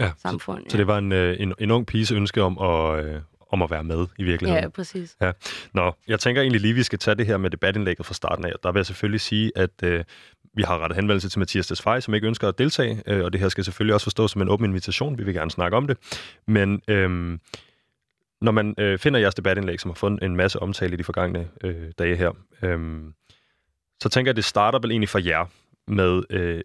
ja, 0.00 0.10
samfund. 0.18 0.58
Så, 0.58 0.64
ja. 0.64 0.70
så 0.70 0.76
det 0.76 0.86
var 0.86 0.98
en, 0.98 1.12
øh, 1.12 1.36
en, 1.40 1.54
en 1.58 1.70
ung 1.70 1.86
piges 1.86 2.12
ønske 2.12 2.42
om 2.42 2.58
at, 2.58 3.04
øh, 3.04 3.20
om 3.50 3.62
at 3.62 3.70
være 3.70 3.84
med 3.84 4.06
i 4.18 4.24
virkeligheden. 4.24 4.64
Ja, 4.64 4.68
præcis. 4.68 5.16
Ja. 5.20 5.32
Nå, 5.72 5.92
jeg 6.08 6.20
tænker 6.20 6.42
egentlig 6.42 6.60
lige, 6.60 6.70
at 6.70 6.76
vi 6.76 6.82
skal 6.82 6.98
tage 6.98 7.14
det 7.14 7.26
her 7.26 7.36
med 7.36 7.50
debatindlægget 7.50 8.06
fra 8.06 8.14
starten 8.14 8.44
af. 8.44 8.52
Der 8.62 8.72
vil 8.72 8.78
jeg 8.78 8.86
selvfølgelig 8.86 9.20
sige, 9.20 9.52
at 9.56 9.82
øh, 9.82 10.04
vi 10.54 10.62
har 10.62 10.78
rettet 10.78 10.96
henvendelse 10.96 11.28
til 11.28 11.38
Mathias 11.38 11.66
Desfej, 11.66 12.00
som 12.00 12.14
ikke 12.14 12.26
ønsker 12.26 12.48
at 12.48 12.58
deltage, 12.58 13.02
øh, 13.06 13.24
og 13.24 13.32
det 13.32 13.40
her 13.40 13.48
skal 13.48 13.64
selvfølgelig 13.64 13.94
også 13.94 14.04
forstås 14.04 14.30
som 14.30 14.42
en 14.42 14.48
åben 14.48 14.66
invitation. 14.66 15.18
Vi 15.18 15.24
vil 15.24 15.34
gerne 15.34 15.50
snakke 15.50 15.76
om 15.76 15.86
det. 15.86 15.98
Men 16.46 16.82
øh, 16.88 17.38
når 18.40 18.52
man 18.52 18.74
øh, 18.78 18.98
finder 18.98 19.20
jeres 19.20 19.34
debatindlæg, 19.34 19.80
som 19.80 19.90
har 19.90 19.94
fået 19.94 20.22
en 20.22 20.36
masse 20.36 20.62
omtale 20.62 20.94
i 20.94 20.96
de 20.96 21.04
forgangne 21.04 21.48
øh, 21.64 21.92
dage 21.98 22.16
her, 22.16 22.30
øh, 22.62 23.02
så 24.02 24.08
tænker 24.08 24.28
jeg, 24.28 24.32
at 24.32 24.36
det 24.36 24.44
starter 24.44 24.78
vel 24.78 24.90
egentlig 24.90 25.08
for 25.08 25.18
jer 25.18 25.44
med, 25.86 26.22
øh, 26.30 26.60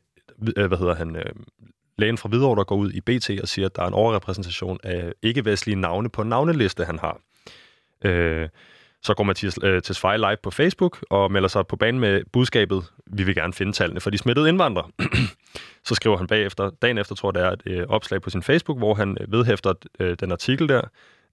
øh 0.58 0.66
hvad 0.68 0.78
hedder 0.78 0.96
han, 0.96 1.16
øh, 1.16 1.34
lægen 2.02 2.18
fra 2.18 2.30
Hvidovre, 2.30 2.56
der 2.56 2.64
går 2.64 2.76
ud 2.76 2.92
i 2.92 3.02
BT 3.02 3.30
og 3.42 3.48
siger, 3.48 3.66
at 3.66 3.76
der 3.76 3.84
er 3.84 3.88
en 3.88 3.94
overrepræsentation 3.94 4.80
af 4.84 5.12
ikke-vestlige 5.22 5.76
navne 5.76 6.10
på 6.10 6.24
navneliste, 6.24 6.86
han 6.86 7.00
har. 7.00 7.20
Øh, 8.06 8.50
så 9.04 9.14
går 9.14 9.24
Mathias 9.24 9.60
øh, 9.64 9.82
til 9.82 9.96
Svej 9.96 10.18
live 10.18 10.38
på 10.44 10.52
Facebook 10.52 11.06
og 11.10 11.32
melder 11.32 11.50
sig 11.50 11.68
på 11.68 11.76
banen 11.76 12.00
med 12.00 12.22
budskabet, 12.34 12.84
vi 13.08 13.24
vil 13.24 13.36
gerne 13.36 13.54
finde 13.54 13.72
tallene 13.72 14.00
for 14.00 14.10
de 14.10 14.18
smittede 14.18 14.50
indvandrere. 14.50 14.90
så 15.88 15.96
skriver 15.96 16.18
han 16.18 16.28
bagefter, 16.28 16.70
dagen 16.82 16.98
efter 16.98 17.16
tror 17.16 17.30
jeg, 17.30 17.34
det 17.34 17.44
er 17.44 17.52
et 17.52 17.82
øh, 17.82 17.88
opslag 17.88 18.22
på 18.22 18.30
sin 18.30 18.44
Facebook, 18.44 18.78
hvor 18.78 18.94
han 18.94 19.18
øh, 19.22 19.32
vedhæfter 19.32 19.74
øh, 20.00 20.18
den 20.20 20.32
artikel 20.32 20.70
der, 20.70 20.82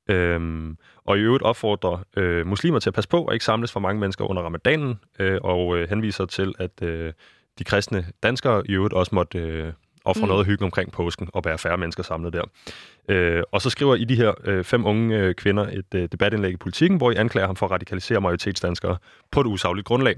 øh, 0.08 0.70
og 1.04 1.18
i 1.18 1.20
øvrigt 1.20 1.42
opfordrer 1.42 2.04
øh, 2.16 2.46
muslimer 2.46 2.78
til 2.78 2.90
at 2.90 2.94
passe 2.94 3.08
på 3.08 3.24
og 3.24 3.32
ikke 3.32 3.44
samles 3.44 3.72
for 3.72 3.80
mange 3.80 4.00
mennesker 4.00 4.24
under 4.24 4.42
ramadanen, 4.42 5.00
øh, 5.18 5.38
og 5.42 5.78
øh, 5.78 5.88
henviser 5.88 6.26
til, 6.26 6.54
at 6.58 6.82
øh, 6.82 7.12
de 7.58 7.64
kristne 7.64 8.06
danskere 8.22 8.62
i 8.66 8.72
øvrigt 8.72 8.94
også 8.94 9.14
måtte 9.14 9.38
øh, 9.38 9.72
og 10.08 10.16
få 10.16 10.22
mm. 10.22 10.28
noget 10.28 10.46
hygge 10.46 10.64
omkring 10.64 10.92
påsken 10.92 11.28
og 11.32 11.44
være 11.44 11.58
færre 11.58 11.76
mennesker 11.76 12.02
samlet 12.02 12.32
der. 12.32 12.42
Øh, 13.08 13.42
og 13.52 13.62
så 13.62 13.70
skriver 13.70 13.94
I 13.94 14.04
de 14.04 14.16
her 14.16 14.32
øh, 14.44 14.64
fem 14.64 14.86
unge 14.86 15.18
øh, 15.18 15.34
kvinder 15.34 15.66
et 15.66 15.94
øh, 15.94 16.08
debatindlæg 16.12 16.52
i 16.52 16.56
politikken, 16.56 16.98
hvor 16.98 17.10
I 17.10 17.14
anklager 17.14 17.46
ham 17.46 17.56
for 17.56 17.66
at 17.66 17.72
radikalisere 17.72 18.20
majoritetsdanskere 18.20 18.96
på 19.30 19.40
et 19.40 19.46
usagligt 19.46 19.86
grundlag. 19.86 20.16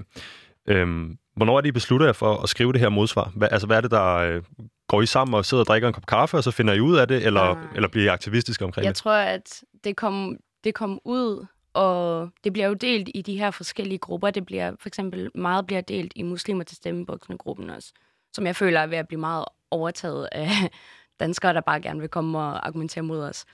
Øh, 0.67 1.09
hvornår 1.35 1.57
er 1.57 1.61
det, 1.61 1.69
I 1.69 1.71
beslutter 1.71 2.05
jer 2.05 2.13
for 2.13 2.37
at 2.37 2.49
skrive 2.49 2.73
det 2.73 2.81
her 2.81 2.89
modsvar? 2.89 3.31
Hva, 3.35 3.45
altså, 3.45 3.67
hvad 3.67 3.77
er 3.77 3.81
det, 3.81 3.91
der 3.91 4.15
øh, 4.15 4.41
går 4.87 5.01
I 5.01 5.05
sammen 5.05 5.33
og 5.33 5.45
sidder 5.45 5.63
og 5.63 5.67
drikker 5.67 5.87
en 5.87 5.93
kop 5.93 6.05
kaffe, 6.05 6.37
og 6.37 6.43
så 6.43 6.51
finder 6.51 6.73
I 6.73 6.79
ud 6.79 6.97
af 6.97 7.07
det, 7.07 7.25
eller, 7.25 7.45
ja. 7.45 7.55
eller 7.75 7.89
bliver 7.89 8.05
I 8.05 8.07
aktivistiske 8.07 8.65
omkring 8.65 8.85
Jeg 8.85 8.89
det? 8.89 8.97
Jeg 8.97 9.03
tror, 9.03 9.11
at 9.11 9.63
det 9.83 9.95
kom, 9.95 10.37
det 10.63 10.73
kom 10.73 10.99
ud 11.05 11.45
og 11.73 12.29
det 12.43 12.53
bliver 12.53 12.67
jo 12.67 12.73
delt 12.73 13.09
i 13.15 13.21
de 13.21 13.37
her 13.37 13.51
forskellige 13.51 13.97
grupper. 13.97 14.31
Det 14.31 14.45
bliver 14.45 14.75
for 14.79 14.89
eksempel 14.89 15.31
meget 15.35 15.65
bliver 15.65 15.81
delt 15.81 16.13
i 16.15 16.23
muslimer 16.23 16.63
til 16.63 16.77
stemmebuksene 16.77 17.37
gruppen 17.37 17.69
også, 17.69 17.93
som 18.33 18.45
jeg 18.45 18.55
føler 18.55 18.79
er 18.79 18.87
ved 18.87 18.97
at 18.97 19.07
blive 19.07 19.19
meget 19.19 19.45
overtaget 19.71 20.29
af 20.31 20.49
danskere, 21.19 21.53
der 21.53 21.61
bare 21.61 21.81
gerne 21.81 21.99
vil 21.99 22.09
komme 22.09 22.37
og 22.37 22.67
argumentere 22.67 23.03
mod 23.03 23.23
os. 23.23 23.45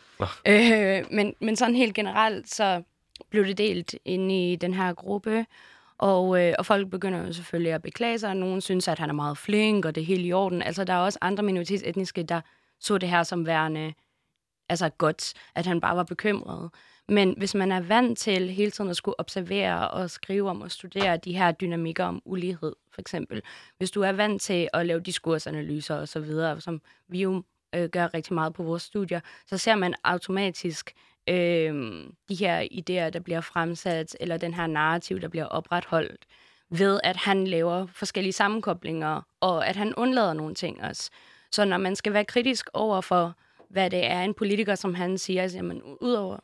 Øh, 0.48 1.06
men, 1.12 1.34
men 1.42 1.56
sådan 1.56 1.76
helt 1.76 1.94
generelt, 1.94 2.50
så 2.50 2.82
blev 3.30 3.46
det 3.46 3.58
delt 3.58 3.96
ind 4.06 4.32
i 4.32 4.56
den 4.56 4.74
her 4.74 4.94
gruppe, 4.94 5.46
og, 5.98 6.44
øh, 6.44 6.54
og 6.60 6.66
folk 6.66 6.90
begynder 6.90 7.26
jo 7.26 7.34
selvfølgelig 7.34 7.74
at 7.74 7.82
beklage 7.82 8.20
sig. 8.20 8.36
Nogen 8.36 8.62
synes, 8.62 8.88
at 8.88 9.00
han 9.00 9.10
er 9.10 9.14
meget 9.14 9.38
flink, 9.38 9.86
og 9.86 9.96
det 9.96 10.02
er 10.02 10.06
helt 10.06 10.26
i 10.26 10.34
orden. 10.34 10.62
Altså, 10.62 10.84
der 10.84 10.94
er 10.94 10.98
også 10.98 11.20
andre 11.22 11.44
minoritetsetniske, 11.44 12.24
der 12.24 12.42
så 12.80 12.98
det 12.98 13.10
her 13.10 13.24
som 13.24 13.46
værende 13.46 13.94
altså 14.70 14.90
godt, 14.90 15.34
at 15.56 15.66
han 15.66 15.82
bare 15.82 15.96
var 15.96 16.04
bekymret. 16.04 16.70
Men 17.10 17.34
hvis 17.38 17.56
man 17.56 17.72
er 17.72 17.80
vant 17.80 18.18
til 18.18 18.50
hele 18.50 18.72
tiden 18.72 18.90
at 18.90 18.96
skulle 18.96 19.20
observere 19.20 19.90
og 19.92 20.10
skrive 20.10 20.50
om 20.50 20.62
og 20.62 20.72
studere 20.72 21.18
de 21.18 21.38
her 21.38 21.52
dynamikker 21.52 22.06
om 22.06 22.22
ulighed, 22.26 22.76
for 22.92 23.02
eksempel. 23.02 23.42
Hvis 23.78 23.92
du 23.92 24.02
er 24.02 24.12
vant 24.12 24.42
til 24.42 24.70
at 24.74 24.86
lave 24.86 25.00
diskursanalyser 25.00 25.96
og 25.96 26.08
så 26.08 26.20
videre, 26.20 26.62
som 26.62 26.82
vi 27.08 27.22
jo 27.22 27.44
øh, 27.76 27.90
gør 27.90 28.14
rigtig 28.14 28.34
meget 28.34 28.54
på 28.54 28.64
vores 28.64 28.82
studier, 28.82 29.20
så 29.46 29.58
ser 29.58 29.76
man 29.76 29.94
automatisk 30.04 30.94
øh, 31.30 32.06
de 32.30 32.36
her 32.36 32.62
idéer, 32.72 33.10
der 33.10 33.20
bliver 33.24 33.42
fremsat, 33.42 34.18
eller 34.20 34.38
den 34.38 34.54
her 34.54 34.68
narrativ, 34.68 35.22
der 35.22 35.28
bliver 35.28 35.46
opretholdt, 35.46 36.26
ved 36.70 37.00
at 37.04 37.16
han 37.16 37.48
laver 37.48 37.88
forskellige 37.88 38.34
sammenkoblinger, 38.34 39.22
og 39.40 39.68
at 39.68 39.76
han 39.76 39.96
undlader 39.96 40.34
nogle 40.34 40.56
ting 40.56 40.84
også. 40.84 41.10
Så 41.52 41.66
når 41.66 41.78
man 41.78 41.96
skal 41.96 42.14
være 42.14 42.26
kritisk 42.26 42.70
over 42.74 43.02
for, 43.02 43.36
hvad 43.70 43.90
det 43.90 44.06
er 44.06 44.22
en 44.22 44.34
politiker, 44.34 44.76
som 44.76 44.96
han 44.96 45.18
siger, 45.18 45.42
altså, 45.42 45.58
jamen, 45.58 45.82
udover 46.02 46.38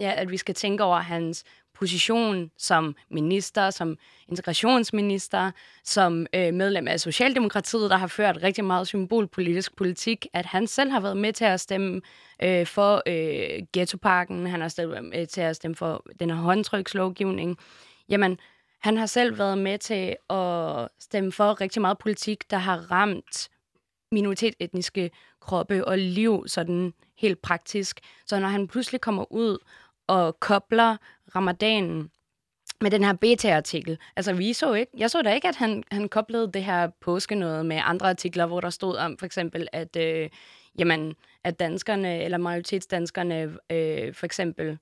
ja, 0.00 0.12
at 0.16 0.30
vi 0.30 0.36
skal 0.36 0.54
tænke 0.54 0.84
over 0.84 0.98
hans 0.98 1.44
position 1.74 2.50
som 2.58 2.96
minister, 3.10 3.70
som 3.70 3.98
integrationsminister, 4.28 5.50
som 5.84 6.26
øh, 6.34 6.54
medlem 6.54 6.88
af 6.88 7.00
Socialdemokratiet, 7.00 7.90
der 7.90 7.96
har 7.96 8.06
ført 8.06 8.38
rigtig 8.42 8.64
meget 8.64 8.86
symbolpolitisk 8.86 9.76
politik, 9.76 10.26
at 10.32 10.46
han 10.46 10.66
selv 10.66 10.90
har 10.90 11.00
været 11.00 11.16
med 11.16 11.32
til 11.32 11.44
at 11.44 11.60
stemme 11.60 12.00
øh, 12.42 12.66
for 12.66 13.02
øh, 13.06 13.62
ghettoparken, 13.72 14.46
han 14.46 14.60
har 14.60 14.86
været 14.86 15.04
med 15.04 15.26
til 15.26 15.40
at 15.40 15.56
stemme 15.56 15.74
for 15.74 16.04
den 16.20 16.30
her 16.30 16.36
håndtrykslovgivning. 16.36 17.58
Jamen, 18.08 18.38
han 18.80 18.96
har 18.96 19.06
selv 19.06 19.38
været 19.38 19.58
med 19.58 19.78
til 19.78 20.16
at 20.30 20.88
stemme 21.00 21.32
for 21.32 21.60
rigtig 21.60 21.80
meget 21.82 21.98
politik, 21.98 22.50
der 22.50 22.56
har 22.56 22.90
ramt 22.90 23.48
minoritetsetniske 24.12 25.10
kroppe 25.40 25.84
og 25.84 25.98
liv 25.98 26.44
sådan 26.46 26.92
helt 27.18 27.42
praktisk. 27.42 28.00
Så 28.26 28.40
når 28.40 28.48
han 28.48 28.68
pludselig 28.68 29.00
kommer 29.00 29.32
ud 29.32 29.58
og 30.06 30.40
kobler 30.40 30.96
ramadanen 31.36 32.10
med 32.80 32.90
den 32.90 33.04
her 33.04 33.12
beta-artikel. 33.12 33.98
Altså, 34.16 34.32
vi 34.32 34.52
så 34.52 34.72
ikke, 34.72 34.92
jeg 34.98 35.10
så 35.10 35.22
da 35.22 35.34
ikke, 35.34 35.48
at 35.48 35.56
han, 35.56 35.84
han 35.90 36.08
koblede 36.08 36.52
det 36.52 36.64
her 36.64 36.88
påske 37.00 37.34
noget 37.34 37.66
med 37.66 37.80
andre 37.84 38.08
artikler, 38.08 38.46
hvor 38.46 38.60
der 38.60 38.70
stod 38.70 38.96
om 38.96 39.18
for 39.18 39.26
eksempel, 39.26 39.68
at, 39.72 39.96
øh, 39.96 40.30
jamen, 40.78 41.14
at 41.44 41.58
danskerne, 41.58 42.22
eller 42.22 42.38
majoritetsdanskerne, 42.38 43.56
øh, 43.70 44.14
for 44.14 44.26
eksempel, 44.26 44.78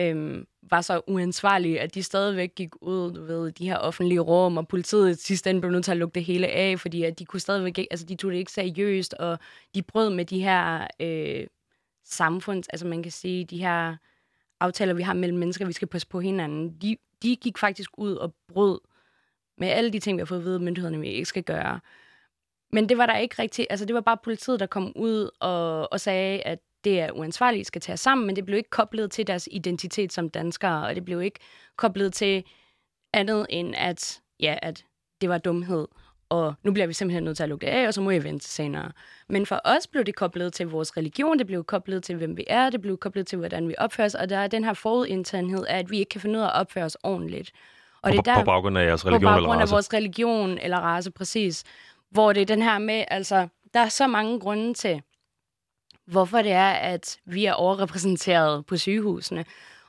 øh, 0.00 0.44
var 0.70 0.80
så 0.80 1.00
uansvarlige, 1.06 1.80
at 1.80 1.94
de 1.94 2.02
stadigvæk 2.02 2.54
gik 2.56 2.70
ud 2.80 3.26
ved 3.26 3.52
de 3.52 3.68
her 3.68 3.76
offentlige 3.76 4.20
rum, 4.20 4.56
og 4.56 4.68
politiet 4.68 5.16
sidst 5.16 5.26
sidste 5.26 5.50
ende 5.50 5.60
blev 5.60 5.72
nødt 5.72 5.84
til 5.84 5.90
at 5.90 5.96
lukke 5.96 6.14
det 6.14 6.24
hele 6.24 6.46
af, 6.46 6.80
fordi 6.80 7.02
at 7.02 7.18
de 7.18 7.24
kunne 7.24 7.40
stadigvæk 7.40 7.78
ikke, 7.78 7.92
altså 7.92 8.06
de 8.06 8.14
tog 8.14 8.30
det 8.30 8.38
ikke 8.38 8.52
seriøst, 8.52 9.14
og 9.14 9.38
de 9.74 9.82
brød 9.82 10.10
med 10.10 10.24
de 10.24 10.42
her 10.42 10.86
øh, 11.00 11.46
samfunds, 12.04 12.68
altså 12.68 12.86
man 12.86 13.02
kan 13.02 13.12
sige, 13.12 13.44
de 13.44 13.58
her 13.58 13.96
aftaler, 14.60 14.94
vi 14.94 15.02
har 15.02 15.12
mellem 15.12 15.38
mennesker, 15.38 15.66
vi 15.66 15.72
skal 15.72 15.88
passe 15.88 16.08
på 16.08 16.20
hinanden, 16.20 16.78
de, 16.82 16.96
de 17.22 17.36
gik 17.36 17.58
faktisk 17.58 17.90
ud 17.98 18.14
og 18.14 18.34
brød 18.48 18.80
med 19.58 19.68
alle 19.68 19.90
de 19.90 19.98
ting, 19.98 20.16
vi 20.16 20.20
har 20.20 20.26
fået 20.26 20.38
at 20.38 20.44
vide 20.44 20.58
myndighederne, 20.58 21.00
vi 21.00 21.08
ikke 21.08 21.24
skal 21.24 21.42
gøre. 21.42 21.80
Men 22.72 22.88
det 22.88 22.98
var 22.98 23.06
der 23.06 23.16
ikke 23.16 23.42
rigtigt, 23.42 23.66
altså 23.70 23.86
det 23.86 23.94
var 23.94 24.00
bare 24.00 24.16
politiet, 24.24 24.60
der 24.60 24.66
kom 24.66 24.92
ud 24.96 25.30
og, 25.40 25.92
og 25.92 26.00
sagde, 26.00 26.42
at 26.42 26.58
det 26.84 27.00
er 27.00 27.12
uansvarligt, 27.12 27.66
skal 27.66 27.80
tage 27.80 27.96
sammen, 27.96 28.26
men 28.26 28.36
det 28.36 28.44
blev 28.44 28.56
ikke 28.56 28.70
koblet 28.70 29.10
til 29.10 29.26
deres 29.26 29.48
identitet 29.52 30.12
som 30.12 30.30
danskere, 30.30 30.86
og 30.86 30.94
det 30.94 31.04
blev 31.04 31.22
ikke 31.22 31.38
koblet 31.76 32.12
til 32.12 32.44
andet 33.14 33.46
end, 33.50 33.74
at, 33.76 34.20
ja, 34.40 34.58
at 34.62 34.84
det 35.20 35.28
var 35.28 35.38
dumhed, 35.38 35.86
og 36.30 36.54
nu 36.62 36.72
bliver 36.72 36.86
vi 36.86 36.92
simpelthen 36.92 37.24
nødt 37.24 37.36
til 37.36 37.42
at 37.42 37.48
lukke 37.48 37.66
det 37.66 37.72
af, 37.72 37.86
og 37.86 37.94
så 37.94 38.00
må 38.00 38.10
jeg 38.10 38.24
vente 38.24 38.48
senere. 38.48 38.92
Men 39.28 39.46
for 39.46 39.60
os 39.64 39.86
blev 39.86 40.04
det 40.04 40.14
koblet 40.14 40.52
til 40.52 40.66
vores 40.66 40.96
religion, 40.96 41.38
det 41.38 41.46
blev 41.46 41.64
koblet 41.64 42.02
til, 42.02 42.16
hvem 42.16 42.36
vi 42.36 42.44
er, 42.46 42.70
det 42.70 42.80
blev 42.80 42.98
koblet 42.98 43.26
til, 43.26 43.38
hvordan 43.38 43.68
vi 43.68 43.74
opfører 43.78 44.06
os, 44.06 44.14
og 44.14 44.28
der 44.28 44.38
er 44.38 44.46
den 44.46 44.64
her 44.64 44.72
forudindtagethed 44.72 45.66
af, 45.66 45.78
at 45.78 45.90
vi 45.90 45.98
ikke 45.98 46.08
kan 46.08 46.20
finde 46.20 46.38
ud 46.38 46.44
af 46.44 46.46
at 46.46 46.54
opføre 46.54 46.84
os 46.84 46.96
ordentligt. 47.02 47.52
Og 48.02 48.12
det 48.12 48.18
er 48.18 48.22
der, 48.22 48.34
på 48.34 48.44
baggrund 48.44 48.78
af 48.78 48.86
jeres 48.86 49.06
religion 49.06 49.20
eller 49.20 49.30
race? 49.30 49.40
På 49.40 49.46
baggrund 49.46 49.62
af 49.62 49.70
vores 49.70 49.94
religion 49.94 50.58
eller 50.58 50.78
race, 50.78 51.10
præcis. 51.10 51.64
Hvor 52.10 52.32
det 52.32 52.42
er 52.42 52.46
den 52.46 52.62
her 52.62 52.78
med, 52.78 53.04
altså, 53.08 53.48
der 53.74 53.80
er 53.80 53.88
så 53.88 54.06
mange 54.06 54.40
grunde 54.40 54.74
til, 54.74 55.02
hvorfor 56.06 56.42
det 56.42 56.52
er, 56.52 56.70
at 56.70 57.18
vi 57.24 57.44
er 57.44 57.52
overrepræsenteret 57.52 58.66
på 58.66 58.76
sygehusene. 58.76 59.44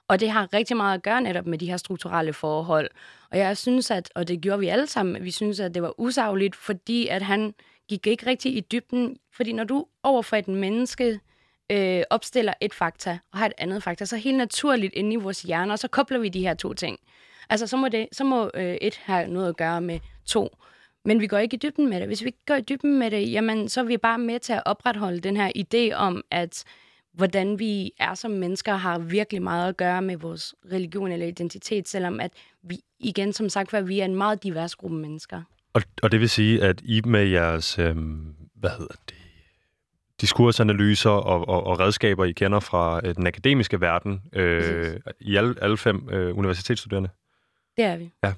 Og 0.10 0.20
det 0.20 0.30
har 0.30 0.54
rigtig 0.54 0.78
meget 0.78 0.98
at 0.98 1.04
gøre 1.04 1.22
netop 1.22 1.46
med 1.46 1.58
de 1.58 1.70
her 1.70 1.78
strukturelle 1.78 2.34
forhold. 2.34 2.89
Og 3.32 3.38
jeg 3.38 3.58
synes, 3.58 3.92
at, 3.92 4.12
og 4.16 4.28
det 4.28 4.42
gjorde 4.42 4.60
vi 4.60 4.68
alle 4.68 4.88
sammen, 4.88 5.24
vi 5.24 5.32
synes, 5.32 5.60
at 5.60 5.74
det 5.74 5.82
var 5.82 6.00
usagligt, 6.00 6.56
fordi 6.56 7.08
at 7.08 7.22
han 7.22 7.54
gik 7.88 8.08
ikke 8.08 8.25
rigtig 8.25 8.58
i 8.58 8.60
dybden. 8.60 9.18
Fordi 9.34 9.54
når 9.54 9.63
du 9.63 9.86
overfor 10.04 10.36
et 10.38 10.48
menneske 10.48 11.20
øh, 11.72 12.04
opstiller 12.10 12.54
et 12.62 12.74
fakta 12.74 13.20
og 13.32 13.39
har 13.39 13.46
et 13.46 13.54
andet 13.58 13.84
fakta, 13.84 14.06
så 14.06 14.18
helt 14.18 14.38
naturligt 14.38 14.94
inde 14.94 15.13
i 15.13 15.16
vores 15.16 15.42
hjerner, 15.42 15.75
så 15.75 15.88
kobler 15.88 16.20
vi 16.20 16.30
de 16.30 16.42
her 16.42 16.54
to 16.54 16.74
ting. 16.74 17.00
Altså, 17.50 17.68
så 17.68 17.78
må, 17.78 17.88
det, 17.88 18.08
så 18.12 18.24
må 18.24 18.51
øh, 18.54 18.78
et 18.82 19.00
have 19.04 19.28
noget 19.28 19.50
at 19.50 19.58
gøre 19.58 19.82
med 19.82 20.00
to. 20.25 20.58
Men 21.06 21.22
vi 21.22 21.28
går 21.28 21.38
ikke 21.38 21.56
i 21.56 21.58
dybden 21.58 21.89
med 21.89 22.00
det. 22.00 22.08
Hvis 22.08 22.22
vi 22.22 22.28
ikke 22.28 22.46
går 22.48 22.56
i 22.56 22.62
dybden 22.62 23.00
med 23.00 23.12
det, 23.12 23.32
jamen, 23.32 23.70
så 23.70 23.80
er 23.80 23.86
vi 23.86 23.98
bare 23.98 24.18
med 24.18 24.39
til 24.39 24.54
at 24.54 24.63
opretholde 24.66 25.20
den 25.20 25.38
her 25.38 25.51
idé 25.58 25.96
om, 25.96 26.24
at 26.32 26.63
hvordan 27.19 27.59
vi 27.59 27.91
er 27.99 28.13
som 28.13 28.31
mennesker, 28.31 28.75
har 28.75 28.99
virkelig 28.99 29.41
meget 29.41 29.69
at 29.69 29.77
gøre 29.77 30.01
med 30.01 30.17
vores 30.17 30.55
religion 30.71 31.11
eller 31.11 31.25
identitet, 31.25 31.88
selvom 31.88 32.19
at 32.19 32.31
vi, 32.63 32.79
igen 32.99 33.33
som 33.33 33.49
sagt, 33.49 33.73
at 33.73 33.88
vi 33.88 33.99
er 33.99 34.05
en 34.05 34.15
meget 34.15 34.43
divers 34.43 34.75
gruppe 34.75 34.97
mennesker. 34.97 35.41
Og, 35.73 35.81
og 36.03 36.11
det 36.11 36.19
vil 36.19 36.29
sige, 36.29 36.63
at 36.63 36.81
I 36.83 37.01
med 37.05 37.25
jeres, 37.25 37.79
øh, 37.79 37.95
hvad 38.55 38.69
hedder 38.69 38.95
det, 39.09 39.15
diskursanalyser 40.21 41.09
og, 41.09 41.47
og, 41.47 41.67
og 41.67 41.79
redskaber, 41.79 42.25
I 42.25 42.31
kender 42.31 42.59
fra 42.59 43.01
øh, 43.03 43.15
den 43.15 43.27
akademiske 43.27 43.81
verden, 43.81 44.21
øh, 44.33 44.99
i 45.19 45.35
alle, 45.35 45.55
alle 45.61 45.77
fem 45.77 46.09
øh, 46.09 46.38
universitetsstuderende? 46.38 47.09
Det 47.77 47.85
er 47.85 47.97
vi. 47.97 48.11
Ja 48.23 48.33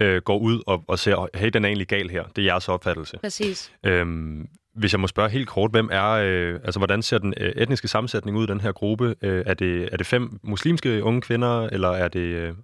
øh, 0.00 0.22
går 0.22 0.38
ud 0.38 0.62
og, 0.66 0.84
og 0.88 0.98
ser, 0.98 1.28
hey, 1.34 1.48
den 1.48 1.64
er 1.64 1.68
egentlig 1.68 1.88
gal 1.88 2.10
her. 2.10 2.24
Det 2.24 2.42
er 2.42 2.46
jeres 2.46 2.68
opfattelse. 2.68 3.18
Præcis. 3.18 3.72
Øhm, 3.84 4.48
hvis 4.76 4.92
jeg 4.92 5.00
må 5.00 5.06
spørge 5.06 5.30
helt 5.30 5.48
kort, 5.48 5.70
hvem 5.70 5.88
er, 5.92 6.10
øh, 6.10 6.60
altså 6.64 6.80
hvordan 6.80 7.02
ser 7.02 7.18
den 7.18 7.34
øh, 7.36 7.52
etniske 7.56 7.88
sammensætning 7.88 8.36
ud 8.36 8.44
i 8.44 8.46
den 8.46 8.60
her 8.60 8.72
gruppe? 8.72 9.14
Øh, 9.22 9.44
er, 9.46 9.54
det, 9.54 9.88
er 9.92 9.96
det 9.96 10.06
fem 10.06 10.40
muslimske 10.42 11.02
unge 11.02 11.20
kvinder, 11.20 11.66
eller 11.66 11.88
er 11.88 12.08
det, 12.08 12.20
øh, 12.20 12.54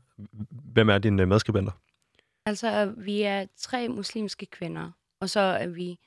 hvem 0.73 0.89
er 0.89 0.99
dine 0.99 1.27
medskribenter? 1.27 1.73
Altså, 2.47 2.93
vi 2.97 3.23
er 3.23 3.47
tre 3.59 3.89
muslimske 3.89 4.47
kvinder, 4.47 4.91
og 5.21 5.31
så 5.31 5.41
er 5.41 5.67
vi 5.67 5.99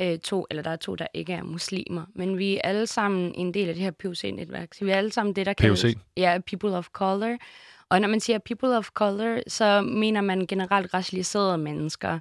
øh, 0.00 0.18
to, 0.18 0.46
eller 0.50 0.62
der 0.62 0.70
er 0.70 0.76
to, 0.76 0.94
der 0.94 1.06
ikke 1.14 1.32
er 1.32 1.42
muslimer, 1.42 2.04
men 2.14 2.38
vi 2.38 2.56
er 2.56 2.60
alle 2.64 2.86
sammen 2.86 3.34
en 3.34 3.54
del 3.54 3.68
af 3.68 3.74
det 3.74 3.84
her 3.84 3.90
POC-netværk. 3.90 4.74
Så 4.74 4.84
vi 4.84 4.90
er 4.90 4.96
alle 4.96 5.12
sammen 5.12 5.36
det, 5.36 5.46
der 5.46 5.52
kaldes... 5.52 5.82
POC? 5.82 5.94
Ja, 6.16 6.38
People 6.46 6.76
of 6.76 6.88
Color. 6.88 7.36
Og 7.88 8.00
når 8.00 8.08
man 8.08 8.20
siger 8.20 8.38
people 8.38 8.76
of 8.76 8.88
color, 8.88 9.40
så 9.48 9.82
mener 9.82 10.20
man 10.20 10.46
generelt 10.46 10.94
racialiserede 10.94 11.58
mennesker. 11.58 12.18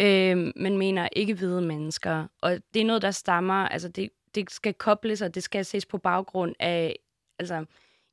Øh, 0.00 0.52
man 0.56 0.78
mener 0.78 1.08
ikke 1.12 1.34
hvide 1.34 1.62
mennesker. 1.62 2.26
Og 2.42 2.58
det 2.74 2.82
er 2.82 2.86
noget, 2.86 3.02
der 3.02 3.10
stammer, 3.10 3.68
altså 3.68 3.88
det, 3.88 4.10
det 4.34 4.50
skal 4.50 4.74
kobles, 4.74 5.22
og 5.22 5.34
det 5.34 5.42
skal 5.42 5.64
ses 5.64 5.86
på 5.86 5.98
baggrund 5.98 6.54
af 6.60 6.96
altså, 7.38 7.64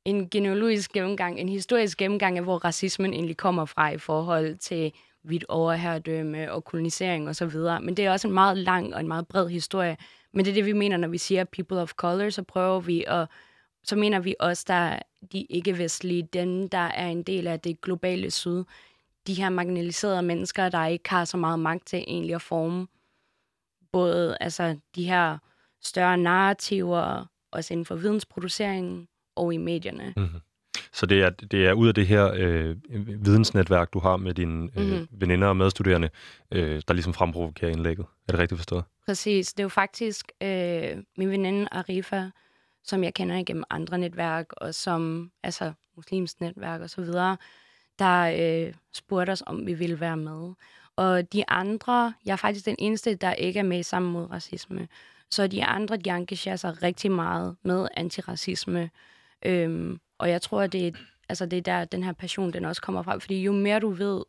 en 0.06 0.30
genealogisk 0.30 0.92
gennemgang, 0.92 1.40
en 1.40 1.50
historisk 1.50 1.98
gennemgang 1.98 2.38
af, 2.38 2.44
hvor 2.44 2.58
racismen 2.58 3.14
egentlig 3.14 3.38
kommer 3.38 3.66
fra 3.66 3.92
i 3.92 3.98
forhold 3.98 4.56
til 4.56 4.94
hvidt 5.24 5.46
overherredømme 5.50 6.52
og 6.52 6.64
kolonisering 6.64 7.30
osv. 7.30 7.56
Men 7.82 7.98
det 7.98 8.06
er 8.06 8.12
også 8.12 8.28
en 8.28 8.34
meget 8.34 8.58
lang 8.58 8.94
og 8.94 9.00
en 9.00 9.08
meget 9.08 9.28
bred 9.28 9.50
historie. 9.50 9.98
Men 10.34 10.46
det 10.46 10.52
er 10.52 10.56
det, 10.56 10.66
vi 10.66 10.74
mener, 10.74 10.98
når 10.98 11.08
vi 11.08 11.18
siger 11.18 11.44
people 11.44 11.82
of 11.82 11.92
color, 11.94 12.30
så 12.30 12.44
prøver 12.44 12.80
vi 12.80 13.04
at 13.08 13.28
så 13.84 13.96
mener 13.96 14.20
vi 14.20 14.36
også, 14.40 14.66
der 14.68 15.00
de 15.32 15.42
ikke-vestlige, 15.42 16.24
dem, 16.34 16.70
der 16.70 16.78
er 16.78 17.08
en 17.08 17.24
del 17.24 17.48
af 17.48 17.60
det 17.60 17.82
globale 17.82 18.32
syd, 18.32 18.64
de 19.28 19.34
her 19.34 19.50
marginaliserede 19.50 20.22
mennesker, 20.22 20.70
der 20.70 20.86
ikke 20.86 21.10
har 21.10 21.26
så 21.26 21.38
meget 21.38 21.60
magt 21.60 21.88
til 21.88 22.04
egentlig 22.08 22.36
at 22.36 22.42
forme 22.42 22.88
både 23.92 24.38
altså, 24.40 24.78
de 24.96 25.04
her 25.04 25.38
større 25.82 26.18
narrativer, 26.18 27.26
også 27.52 27.74
inden 27.74 27.86
for 27.86 27.96
vidensproduceringen 27.96 29.08
og 29.36 29.54
i 29.54 29.58
medierne. 29.58 30.14
Mm-hmm. 30.18 30.40
Så 30.94 31.06
det 31.06 31.22
er, 31.22 31.30
det 31.30 31.68
er 31.68 31.74
ud 31.74 31.88
af 31.88 31.94
det 31.94 32.08
her 32.08 32.32
øh, 32.36 32.76
vidensnetværk, 33.26 33.94
du 33.94 34.00
har 34.00 34.18
med 34.18 34.34
dine 34.34 34.70
øh, 34.78 34.86
mm-hmm. 34.86 35.08
veninder 35.12 35.48
og 35.48 35.58
medstuderende, 35.58 36.10
øh, 36.52 36.82
der 36.88 36.94
ligesom 36.94 37.14
fremprovokerer 37.14 37.72
indlægget. 37.72 38.06
Er 38.28 38.32
det 38.32 38.40
rigtigt 38.40 38.60
forstået? 38.60 38.84
Præcis. 39.06 39.54
Det 39.54 39.60
er 39.60 39.64
jo 39.64 39.70
faktisk 39.70 40.32
øh, 40.44 40.98
min 41.18 41.30
veninde 41.30 41.68
Arifa, 41.72 42.30
som 42.84 43.04
jeg 43.04 43.14
kender 43.14 43.36
igennem 43.36 43.64
andre 43.70 43.98
netværk, 43.98 44.46
og 44.58 44.76
som 44.76 45.32
altså 45.44 45.74
muslims 45.96 46.40
netværk 46.40 46.82
osv., 46.82 47.04
der 48.00 48.22
øh, 48.40 48.74
spurgte 48.94 49.32
os, 49.32 49.44
om 49.46 49.68
vi 49.68 49.74
ville 49.74 50.00
være 50.00 50.18
med. 50.18 50.54
Og 50.96 51.34
de 51.34 51.50
andre, 51.50 52.14
jeg 52.26 52.32
er 52.32 52.36
faktisk 52.36 52.66
den 52.66 52.76
eneste, 52.80 53.16
der 53.16 53.34
ikke 53.34 53.60
er 53.60 53.64
med 53.64 53.84
sammen 53.84 54.12
mod 54.12 54.32
racisme. 54.32 54.88
Så 55.30 55.48
de 55.48 55.64
andre, 55.66 55.98
de 55.98 56.10
engagerer 56.10 56.56
sig 56.56 56.84
rigtig 56.84 57.12
meget 57.12 57.56
med 57.64 57.88
antiracisme. 57.98 58.90
Øhm, 59.46 60.00
og 60.18 60.30
jeg 60.30 60.42
tror, 60.42 60.68
det 60.68 60.88
er, 60.88 60.92
altså, 61.30 61.46
det 61.46 61.58
er 61.58 61.62
der, 61.62 61.86
den 61.86 62.04
her 62.04 62.14
passion, 62.14 62.54
den 62.54 62.66
også 62.66 62.82
kommer 62.82 63.04
fra. 63.04 63.18
Fordi 63.18 63.44
jo 63.44 63.52
mere 63.52 63.80
du 63.80 63.90
ved, 63.90 64.24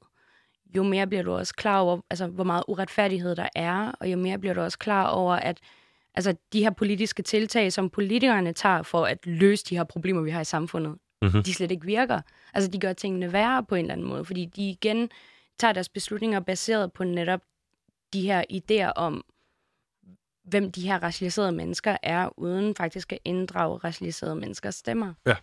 jo 0.77 0.83
mere 0.83 1.07
bliver 1.07 1.23
du 1.23 1.33
også 1.33 1.55
klar 1.55 1.79
over, 1.81 2.01
altså, 2.11 2.27
hvor 2.27 2.45
meget 2.45 2.65
uretfærdighed 2.69 3.37
der 3.37 3.49
er, 3.55 3.93
og 4.01 4.13
jo 4.13 4.17
mere 4.17 4.39
bliver 4.39 4.55
du 4.55 4.61
også 4.61 4.79
klar 4.79 5.07
over, 5.07 5.35
at 5.35 5.59
altså 6.15 6.35
de 6.53 6.63
her 6.63 6.71
politiske 6.71 7.23
tiltag, 7.23 7.73
som 7.73 7.91
politikerne 7.91 8.53
tager 8.53 8.83
for 8.83 9.05
at 9.05 9.27
løse 9.27 9.65
de 9.65 9.77
her 9.77 9.85
problemer, 9.85 10.21
vi 10.21 10.31
har 10.31 10.41
i 10.41 10.45
samfundet, 10.45 10.99
mm-hmm. 11.23 11.43
de 11.43 11.55
slet 11.55 11.71
ikke 11.71 11.87
virker. 11.87 12.21
Altså 12.55 12.71
de 12.71 12.79
gør 12.79 12.93
tingene 12.93 13.33
værre 13.33 13.65
på 13.65 13.75
en 13.75 13.85
eller 13.85 13.93
anden 13.93 14.09
måde, 14.09 14.25
fordi 14.25 14.45
de 14.45 14.71
igen 14.71 15.11
tager 15.59 15.73
deres 15.73 15.89
beslutninger 15.89 16.41
baseret 16.41 16.93
på 16.93 17.05
netop 17.05 17.41
de 18.13 18.21
her 18.21 18.45
idéer 18.53 18.93
om, 18.97 19.25
hvem 20.45 20.73
de 20.73 20.81
her 20.81 21.03
racialiserede 21.03 21.53
mennesker 21.53 21.97
er, 22.03 22.39
uden 22.39 22.75
faktisk 22.75 23.13
at 23.13 23.19
inddrage 23.25 23.77
racialiserede 23.77 24.37
menneskers 24.37 24.75
stemmer. 24.75 25.13
Ja. 25.27 25.35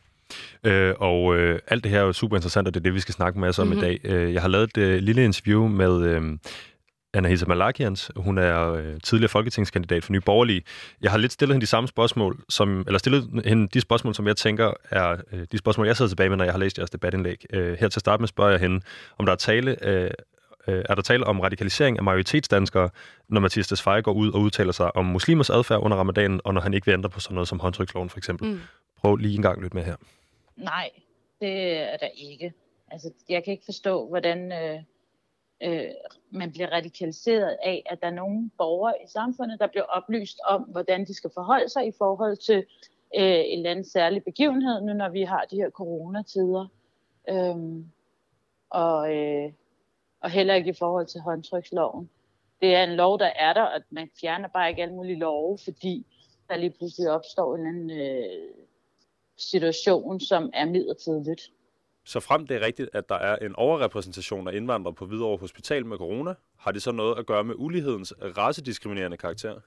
Øh, 0.64 0.96
og 1.00 1.38
øh, 1.38 1.60
alt 1.68 1.84
det 1.84 1.92
her 1.92 2.00
er 2.00 2.04
jo 2.04 2.14
super 2.14 2.38
interessant, 2.38 2.68
og 2.68 2.74
det 2.74 2.80
er 2.80 2.84
det, 2.84 2.94
vi 2.94 3.00
skal 3.00 3.14
snakke 3.14 3.40
med 3.40 3.50
os 3.50 3.60
om 3.60 3.68
mm-hmm. 3.68 3.84
i 3.84 3.86
dag. 3.86 4.00
Øh, 4.04 4.34
jeg 4.34 4.42
har 4.42 4.50
lavet 4.50 4.78
et 4.78 4.78
øh, 4.78 5.00
lille 5.00 5.24
interview 5.24 5.68
med 5.68 6.02
øh, 6.02 6.38
Anahita 7.14 7.46
Malakians. 7.46 8.12
Hun 8.16 8.38
er 8.38 8.74
øh, 8.74 9.00
tidligere 9.04 9.30
folketingskandidat 9.30 10.04
for 10.04 10.12
Nye 10.12 10.22
Borgerlige. 10.22 10.64
Jeg 11.02 11.12
har 11.12 11.18
lidt 11.18 11.32
stillet 11.32 11.54
hende 11.56 11.66
de 11.66 11.70
samme 11.70 11.88
spørgsmål, 11.88 12.44
som, 12.50 12.84
eller 12.88 13.00
stillet 13.00 13.42
hende 13.46 13.68
de 13.68 13.82
spørgsmål, 13.82 14.16
som 14.16 14.28
jeg 14.28 14.38
tænker 14.38 14.74
er 14.92 15.18
øh, 15.32 15.48
de 15.52 15.58
spørgsmål, 15.58 15.88
jeg 15.88 15.98
sidder 15.98 16.10
tilbage 16.10 16.30
med, 16.30 16.38
når 16.38 16.44
jeg 16.44 16.54
har 16.54 16.60
læst 16.60 16.78
jeres 16.78 16.90
debatindlæg. 16.90 17.46
Øh, 17.54 17.70
her 17.70 17.76
til 17.76 17.86
at 17.86 17.94
starte 17.94 18.22
med 18.22 18.28
spørger 18.28 18.52
jeg 18.52 18.60
hende, 18.60 18.82
om 19.18 19.26
der 19.26 19.34
er 19.34 19.38
tale, 19.38 19.86
øh, 19.88 20.12
øh, 20.68 20.84
er 20.90 20.96
der 20.96 21.02
tale 21.02 21.26
om 21.26 21.40
radikalisering 21.40 21.98
af 21.98 22.04
majoritetsdanskere, 22.04 22.90
når 23.30 23.42
Mathias 23.42 23.68
Tesfaye 23.68 24.02
går 24.02 24.14
ud 24.14 24.32
og 24.32 24.40
udtaler 24.40 24.72
sig 24.72 24.96
om 24.96 25.06
muslimers 25.06 25.50
adfærd 25.50 25.80
under 25.80 25.98
ramadanen, 25.98 26.42
og 26.44 26.54
når 26.54 26.62
han 26.62 26.74
ikke 26.74 26.86
vil 26.86 26.94
ændre 26.94 27.10
på 27.10 27.20
sådan 27.20 27.36
noget 27.36 27.48
som 27.48 27.60
håndtryksloven 27.60 28.10
for 28.10 28.18
eksempel. 28.18 28.50
Mm. 28.50 28.60
Prøv 28.98 29.16
lige 29.16 29.36
en 29.36 29.42
gang 29.42 29.58
at 29.58 29.64
lytte 29.64 29.78
med 29.78 29.84
her. 29.84 29.96
Nej, 30.58 30.90
det 31.42 31.78
er 31.94 31.98
der 31.98 32.10
ikke. 32.16 32.54
Altså, 32.92 33.12
jeg 33.30 33.44
kan 33.44 33.52
ikke 33.52 33.66
forstå, 33.66 34.08
hvordan... 34.08 34.52
Øh 34.52 34.80
øh, 35.64 35.92
man 36.32 36.52
bliver 36.52 36.72
radikaliseret 36.72 37.58
af, 37.64 37.84
at 37.86 38.02
der 38.02 38.08
er 38.08 38.12
nogle 38.12 38.50
borgere 38.58 38.94
i 39.04 39.08
samfundet, 39.08 39.60
der 39.60 39.68
bliver 39.68 39.84
oplyst 39.84 40.40
om, 40.48 40.62
hvordan 40.62 41.06
de 41.06 41.14
skal 41.14 41.30
forholde 41.34 41.70
sig 41.70 41.88
i 41.88 41.92
forhold 41.98 42.38
til 42.38 42.66
øh, 43.16 43.40
en 43.46 43.58
eller 43.58 43.72
anden 43.72 43.86
særlig 43.86 44.24
begivenhed, 44.24 44.82
nu 44.82 44.94
når 44.94 45.10
vi 45.10 45.24
har 45.24 45.46
de 45.52 45.56
her 45.56 45.70
coronatider. 45.70 46.68
Øhm, 47.30 47.92
og, 48.70 49.16
øh, 49.16 49.52
og 50.22 50.30
heller 50.30 50.54
ikke 50.54 50.70
i 50.70 50.80
forhold 50.80 51.08
til 51.08 51.22
håndtryksloven. 51.22 52.10
Det 52.62 52.76
er 52.76 52.84
en 52.84 52.96
lov, 52.96 53.20
der 53.20 53.32
er 53.36 53.54
der, 53.54 53.62
og 53.62 53.82
man 53.90 54.10
fjerner 54.22 54.48
bare 54.48 54.70
ikke 54.70 54.82
alle 54.82 54.94
mulige 54.94 55.20
love, 55.20 55.58
fordi 55.64 56.06
der 56.50 56.58
lige 56.58 56.74
pludselig 56.78 57.12
opstår 57.12 57.56
en 57.56 57.68
anden 57.68 57.92
øh, 57.92 58.54
situation, 59.38 60.20
som 60.20 60.50
er 60.54 60.66
midlertidigt. 60.66 61.52
Så 62.10 62.20
frem 62.20 62.48
det 62.48 62.58
er 62.58 62.66
rigtigt, 62.66 62.90
at 62.94 63.10
der 63.10 63.16
er 63.16 63.36
en 63.36 63.56
overrepræsentation 63.56 64.48
af 64.48 64.54
indvandrere 64.54 64.94
på 64.94 65.06
Hvidovre 65.06 65.38
Hospital 65.38 65.86
med 65.86 65.98
corona, 65.98 66.34
har 66.58 66.72
det 66.72 66.82
så 66.82 66.92
noget 66.92 67.20
at 67.20 67.26
gøre 67.26 67.44
med 67.44 67.56
ulighedens 67.58 68.14
racediskriminerende 68.38 69.18
karakter? 69.18 69.60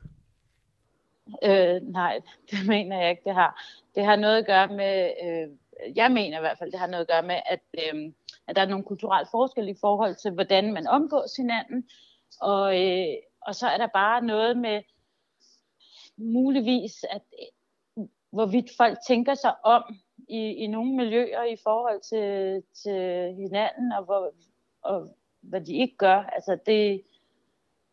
Øh, 1.42 1.82
nej, 1.82 2.20
det 2.50 2.66
mener 2.68 3.00
jeg 3.00 3.10
ikke, 3.10 3.22
det 3.24 3.34
har. 3.34 3.62
Det 3.94 4.04
har 4.04 4.16
noget 4.16 4.38
at 4.38 4.46
gøre 4.46 4.68
med, 4.68 5.12
øh, 5.24 5.48
jeg 5.96 6.12
mener 6.12 6.38
i 6.38 6.40
hvert 6.40 6.58
fald, 6.58 6.72
det 6.72 6.80
har 6.80 6.86
noget 6.86 7.00
at 7.00 7.08
gøre 7.08 7.22
med, 7.22 7.40
at, 7.46 7.60
øh, 7.78 8.12
at 8.46 8.56
der 8.56 8.62
er 8.62 8.66
nogle 8.66 8.84
kulturelle 8.84 9.28
forskelle 9.30 9.70
i 9.70 9.78
forhold 9.80 10.14
til, 10.14 10.30
hvordan 10.30 10.72
man 10.72 10.86
omgås 10.86 11.36
hinanden. 11.36 11.88
Og, 12.40 12.80
øh, 12.82 13.14
og 13.40 13.54
så 13.54 13.66
er 13.66 13.78
der 13.78 13.88
bare 13.94 14.24
noget 14.24 14.56
med 14.56 14.82
muligvis, 16.16 17.04
at 17.10 17.22
øh, 17.40 18.04
hvorvidt 18.30 18.70
folk 18.76 18.98
tænker 19.06 19.34
sig 19.34 19.54
om 19.64 19.82
i, 20.32 20.42
i 20.64 20.66
nogle 20.66 20.96
miljøer 20.96 21.44
i 21.44 21.56
forhold 21.62 22.00
til, 22.00 22.62
til 22.82 23.34
hinanden, 23.34 23.92
og, 23.92 24.04
hvor, 24.04 24.32
og 24.82 25.16
hvad 25.40 25.60
de 25.60 25.76
ikke 25.76 25.96
gør. 25.96 26.18
Altså 26.22 26.58
det, 26.66 27.02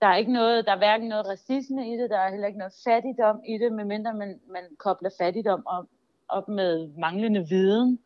der 0.02 0.08
er 0.08 0.16
ikke 0.16 0.34
noget, 0.34 0.66
der 0.66 0.72
er 0.72 0.78
hverken 0.78 1.08
noget 1.08 1.28
racisme 1.28 1.94
i 1.94 1.98
det, 1.98 2.10
der 2.10 2.18
er 2.18 2.32
heller 2.32 2.48
ikke 2.48 2.60
noget 2.60 2.74
fattigdom 2.84 3.42
i 3.48 3.58
det, 3.58 3.72
medmindre 3.72 4.14
man, 4.14 4.40
man 4.48 4.64
kobler 4.78 5.10
fattigdom 5.18 5.64
op, 5.66 5.86
op 6.30 6.48
med 6.48 6.88
manglende 6.98 7.48
viden. 7.50 8.00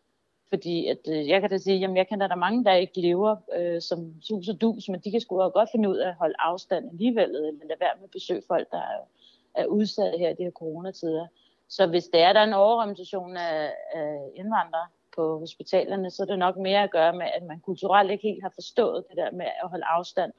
Fordi 0.49 0.87
at, 0.87 0.97
øh, 1.09 1.27
jeg 1.27 1.41
kan 1.41 1.49
da 1.49 1.57
sige, 1.57 1.79
jamen 1.79 1.97
jeg 1.97 2.07
kender 2.07 2.27
der 2.27 2.35
mange, 2.35 2.65
der 2.65 2.73
ikke 2.73 3.01
lever 3.01 3.35
øh, 3.57 3.81
som 3.81 4.21
sus 4.21 4.49
og 4.49 4.61
dus, 4.61 4.89
men 4.89 4.99
de 4.99 5.11
kan 5.11 5.21
sgu 5.21 5.49
godt 5.49 5.69
finde 5.71 5.89
ud 5.89 5.97
af 5.97 6.09
at 6.09 6.15
holde 6.15 6.35
afstand 6.39 6.89
alligevel, 6.89 7.29
øh, 7.29 7.47
eller 7.47 7.65
lade 7.67 7.79
være 7.79 7.95
med 7.95 8.03
at 8.03 8.11
besøge 8.11 8.41
folk, 8.47 8.71
der 8.71 8.77
er, 8.77 9.01
er 9.55 9.65
udsatte 9.65 10.17
her 10.17 10.29
i 10.29 10.33
de 10.33 10.43
her 10.43 10.51
coronatider. 10.51 11.27
Så 11.69 11.87
hvis 11.87 12.03
det 12.03 12.21
er, 12.21 12.33
der 12.33 12.39
er 12.39 12.43
en 12.43 12.53
overrepræsentation 12.53 13.37
af, 13.37 13.73
af 13.93 14.31
indvandrere 14.35 14.87
på 15.15 15.39
hospitalerne, 15.39 16.11
så 16.11 16.23
er 16.23 16.27
det 16.27 16.39
nok 16.39 16.57
mere 16.57 16.83
at 16.83 16.91
gøre 16.91 17.13
med, 17.13 17.25
at 17.35 17.43
man 17.43 17.59
kulturelt 17.59 18.11
ikke 18.11 18.27
helt 18.27 18.43
har 18.43 18.51
forstået 18.55 19.03
det 19.09 19.17
der 19.17 19.31
med 19.31 19.45
at 19.45 19.69
holde 19.69 19.85
afstand, 19.85 20.33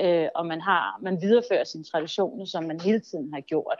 øh, 0.00 0.28
og 0.34 0.46
man, 0.46 0.60
har, 0.60 0.98
man 1.02 1.20
viderefører 1.22 1.64
sine 1.64 1.84
traditioner, 1.84 2.44
som 2.44 2.64
man 2.64 2.80
hele 2.80 3.00
tiden 3.00 3.34
har 3.34 3.40
gjort, 3.40 3.78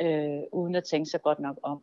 øh, 0.00 0.40
uden 0.52 0.74
at 0.74 0.84
tænke 0.84 1.10
sig 1.10 1.22
godt 1.22 1.38
nok 1.38 1.58
om. 1.62 1.82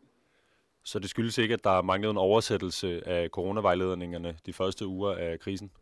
Så 0.84 0.98
det 0.98 1.10
skyldes 1.10 1.38
ikke, 1.38 1.54
at 1.54 1.64
der 1.64 1.78
er 1.78 1.82
manglet 1.82 2.10
en 2.10 2.18
oversættelse 2.18 3.08
af 3.08 3.28
coronavejledningerne 3.28 4.36
de 4.46 4.52
første 4.52 4.86
uger 4.86 5.14
af 5.14 5.40
krisen? 5.40 5.72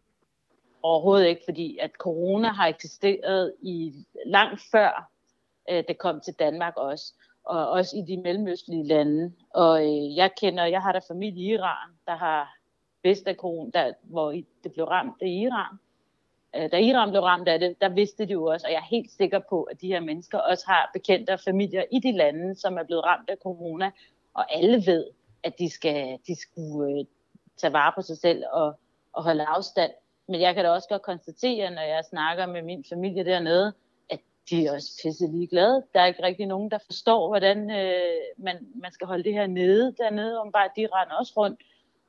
Overhovedet 0.83 1.27
ikke, 1.27 1.43
fordi 1.45 1.79
at 1.79 1.91
corona 1.99 2.49
har 2.49 2.67
eksisteret 2.67 3.55
i 3.63 3.95
langt 4.27 4.63
før 4.71 5.11
øh, 5.71 5.85
det 5.89 5.99
kom 5.99 6.21
til 6.21 6.35
Danmark 6.39 6.77
også 6.77 7.15
og 7.45 7.71
også 7.71 7.97
i 7.97 8.01
de 8.01 8.17
mellemøstlige 8.17 8.87
lande. 8.87 9.33
Og 9.55 9.83
øh, 9.83 10.17
jeg 10.17 10.31
kender, 10.41 10.65
jeg 10.65 10.83
har 10.83 10.93
der 10.93 11.01
familie 11.09 11.43
i 11.43 11.55
Iran, 11.55 11.91
der 12.07 12.17
har 12.17 12.57
vidst 13.03 13.27
af 13.27 13.35
corona, 13.35 13.71
der, 13.75 13.93
hvor 14.03 14.31
det 14.65 14.73
blev 14.73 14.85
ramt 14.87 15.23
i 15.23 15.43
Iran. 15.43 15.79
Øh, 16.57 16.73
da 16.73 16.79
Iran 16.79 17.11
blev 17.11 17.23
ramt 17.23 17.49
af 17.49 17.59
det, 17.59 17.77
der 17.81 17.89
vidste 17.89 18.27
de 18.27 18.33
jo 18.33 18.45
også, 18.45 18.67
og 18.67 18.73
jeg 18.73 18.79
er 18.79 18.91
helt 18.91 19.11
sikker 19.11 19.41
på, 19.51 19.63
at 19.63 19.81
de 19.81 19.87
her 19.87 20.01
mennesker 20.01 20.39
også 20.39 20.65
har 20.67 20.91
bekendte 20.93 21.31
og 21.31 21.41
familier 21.41 21.85
i 21.93 21.99
de 21.99 22.13
lande, 22.13 22.55
som 22.55 22.79
er 22.79 22.83
blevet 22.83 23.05
ramt 23.05 23.31
af 23.31 23.37
corona, 23.43 23.91
og 24.35 24.55
alle 24.57 24.87
ved, 24.87 25.07
at 25.43 25.59
de 25.59 25.71
skal 25.71 26.19
de 26.27 26.41
skulle 26.41 26.99
øh, 26.99 27.05
tage 27.57 27.73
vare 27.73 27.93
på 27.95 28.03
sig 28.03 28.19
selv 28.19 28.45
og, 28.53 28.79
og 29.13 29.25
holde 29.25 29.45
afstand. 29.45 29.93
Men 30.29 30.41
jeg 30.41 30.55
kan 30.55 30.65
da 30.65 30.71
også 30.71 30.89
godt 30.89 31.03
konstatere, 31.03 31.71
når 31.71 31.83
jeg 31.83 32.05
snakker 32.05 32.47
med 32.47 32.63
min 32.63 32.85
familie 32.89 33.25
dernede, 33.25 33.73
de 34.51 34.67
er 34.67 34.73
også 34.73 35.01
pisse 35.03 35.27
ligeglade. 35.27 35.83
Der 35.95 36.01
er 36.01 36.07
ikke 36.07 36.23
rigtig 36.23 36.47
nogen, 36.47 36.71
der 36.71 36.79
forstår, 36.87 37.29
hvordan 37.29 37.71
øh, 37.71 38.21
man, 38.39 38.57
man 38.75 38.93
skal 38.93 39.07
holde 39.07 39.25
det 39.25 39.33
her 39.33 39.47
nede 39.47 39.95
dernede, 39.99 40.41
om 40.41 40.53
bare 40.53 40.69
de 40.77 40.89
render 40.95 41.15
også 41.15 41.33
rundt 41.37 41.61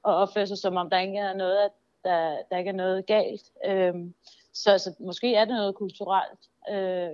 og 0.04 0.16
opfører 0.16 0.46
sig, 0.46 0.58
som 0.58 0.76
om 0.76 0.90
der 0.90 1.00
ikke 1.00 1.18
er 1.18 1.34
noget, 1.34 1.70
der, 2.04 2.38
der 2.50 2.58
ikke 2.58 2.70
er 2.70 2.76
noget 2.76 3.06
galt. 3.06 3.42
Øhm, 3.66 4.14
så, 4.54 4.78
så 4.78 4.96
måske 5.00 5.36
er 5.36 5.46
det 5.46 5.56
noget 5.56 5.76
kulturelt. 5.76 6.40
Øh, 6.70 7.12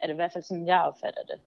er 0.00 0.06
det 0.06 0.12
i 0.12 0.14
hvert 0.14 0.32
fald 0.32 0.44
sådan, 0.44 0.66
jeg 0.66 0.80
opfatter 0.80 1.22
det. 1.22 1.40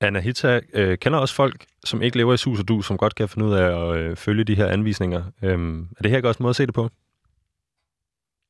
Anna 0.00 0.20
Hitta 0.20 0.60
øh, 0.72 0.98
kender 0.98 1.18
også 1.18 1.34
folk, 1.34 1.66
som 1.84 2.02
ikke 2.02 2.16
lever 2.16 2.34
i 2.34 2.36
sus 2.36 2.60
og 2.60 2.68
du, 2.68 2.82
som 2.82 2.98
godt 2.98 3.14
kan 3.14 3.28
finde 3.28 3.46
ud 3.46 3.54
af 3.54 3.90
at 3.90 3.96
øh, 3.96 4.16
følge 4.16 4.44
de 4.44 4.54
her 4.54 4.66
anvisninger. 4.66 5.24
Øhm, 5.42 5.88
er 5.98 6.02
det 6.02 6.10
her 6.10 6.28
også 6.28 6.38
en 6.38 6.42
måde 6.42 6.50
at 6.50 6.56
se 6.56 6.66
det 6.66 6.74
på? 6.74 6.88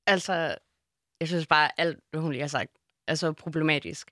Altså, 0.06 0.54
jeg 1.20 1.28
synes 1.28 1.46
bare, 1.46 1.80
alt, 1.80 1.98
hvad 2.10 2.20
hun 2.20 2.32
lige 2.32 2.40
har 2.40 2.48
sagt, 2.48 2.70
altså 3.06 3.32
problematisk. 3.32 4.10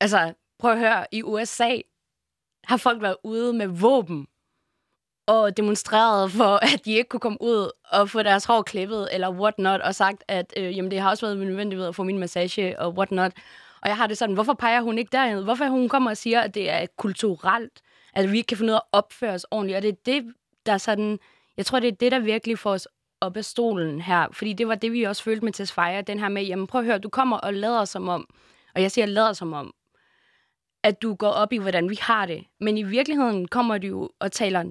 Altså, 0.00 0.34
prøv 0.58 0.72
at 0.72 0.78
høre, 0.78 1.06
i 1.12 1.22
USA 1.22 1.76
har 2.64 2.76
folk 2.76 3.02
været 3.02 3.16
ude 3.24 3.52
med 3.52 3.66
våben 3.66 4.26
og 5.26 5.56
demonstreret 5.56 6.30
for, 6.30 6.56
at 6.74 6.84
de 6.84 6.92
ikke 6.92 7.08
kunne 7.08 7.20
komme 7.20 7.38
ud 7.42 7.70
og 7.84 8.10
få 8.10 8.22
deres 8.22 8.44
hår 8.44 8.62
klippet, 8.62 9.08
eller 9.12 9.30
what 9.30 9.58
not, 9.58 9.80
og 9.80 9.94
sagt, 9.94 10.24
at 10.28 10.52
øh, 10.56 10.76
jamen, 10.76 10.90
det 10.90 11.00
har 11.00 11.10
også 11.10 11.26
været 11.26 11.38
nødvendigt 11.38 11.82
at 11.82 11.94
få 11.94 12.02
min 12.02 12.18
massage, 12.18 12.78
og 12.78 12.94
what 12.94 13.10
not. 13.10 13.32
Og 13.82 13.88
jeg 13.88 13.96
har 13.96 14.06
det 14.06 14.18
sådan, 14.18 14.34
hvorfor 14.34 14.54
peger 14.54 14.80
hun 14.80 14.98
ikke 14.98 15.12
derhen? 15.12 15.44
Hvorfor 15.44 15.64
hun 15.64 15.88
kommer 15.88 16.10
og 16.10 16.16
siger, 16.16 16.40
at 16.40 16.54
det 16.54 16.70
er 16.70 16.86
kulturelt, 16.96 17.80
at 18.14 18.32
vi 18.32 18.36
ikke 18.36 18.46
kan 18.46 18.56
finde 18.56 18.70
ud 18.70 18.74
af 18.74 18.80
at 18.92 18.98
opføre 18.98 19.32
os 19.32 19.46
ordentligt? 19.50 19.76
Og 19.76 19.82
det 19.82 19.88
er 19.88 19.96
det, 20.06 20.34
der 20.66 20.78
sådan... 20.78 21.18
Jeg 21.56 21.66
tror, 21.66 21.80
det 21.80 21.88
er 21.88 21.92
det, 21.92 22.12
der 22.12 22.18
virkelig 22.18 22.58
får 22.58 22.70
os 22.70 22.88
op 23.20 23.36
af 23.36 23.44
stolen 23.44 24.00
her. 24.00 24.26
Fordi 24.32 24.52
det 24.52 24.68
var 24.68 24.74
det, 24.74 24.92
vi 24.92 25.02
også 25.02 25.22
følte 25.22 25.44
med 25.44 25.52
Tesfaye, 25.52 26.02
den 26.02 26.18
her 26.18 26.28
med, 26.28 26.42
jamen 26.42 26.66
prøv 26.66 26.80
at 26.80 26.84
høre, 26.84 26.98
du 26.98 27.08
kommer 27.08 27.36
og 27.36 27.54
lader 27.54 27.84
som 27.84 28.08
om, 28.08 28.28
og 28.74 28.82
jeg 28.82 28.90
siger 28.90 29.06
lader 29.06 29.32
som 29.32 29.52
om, 29.52 29.74
at 30.82 31.02
du 31.02 31.14
går 31.14 31.28
op 31.28 31.52
i, 31.52 31.56
hvordan 31.58 31.90
vi 31.90 31.98
har 32.00 32.26
det. 32.26 32.44
Men 32.60 32.78
i 32.78 32.82
virkeligheden 32.82 33.48
kommer 33.48 33.78
du 33.78 33.86
jo 33.86 34.10
og 34.18 34.32
taler 34.32 34.64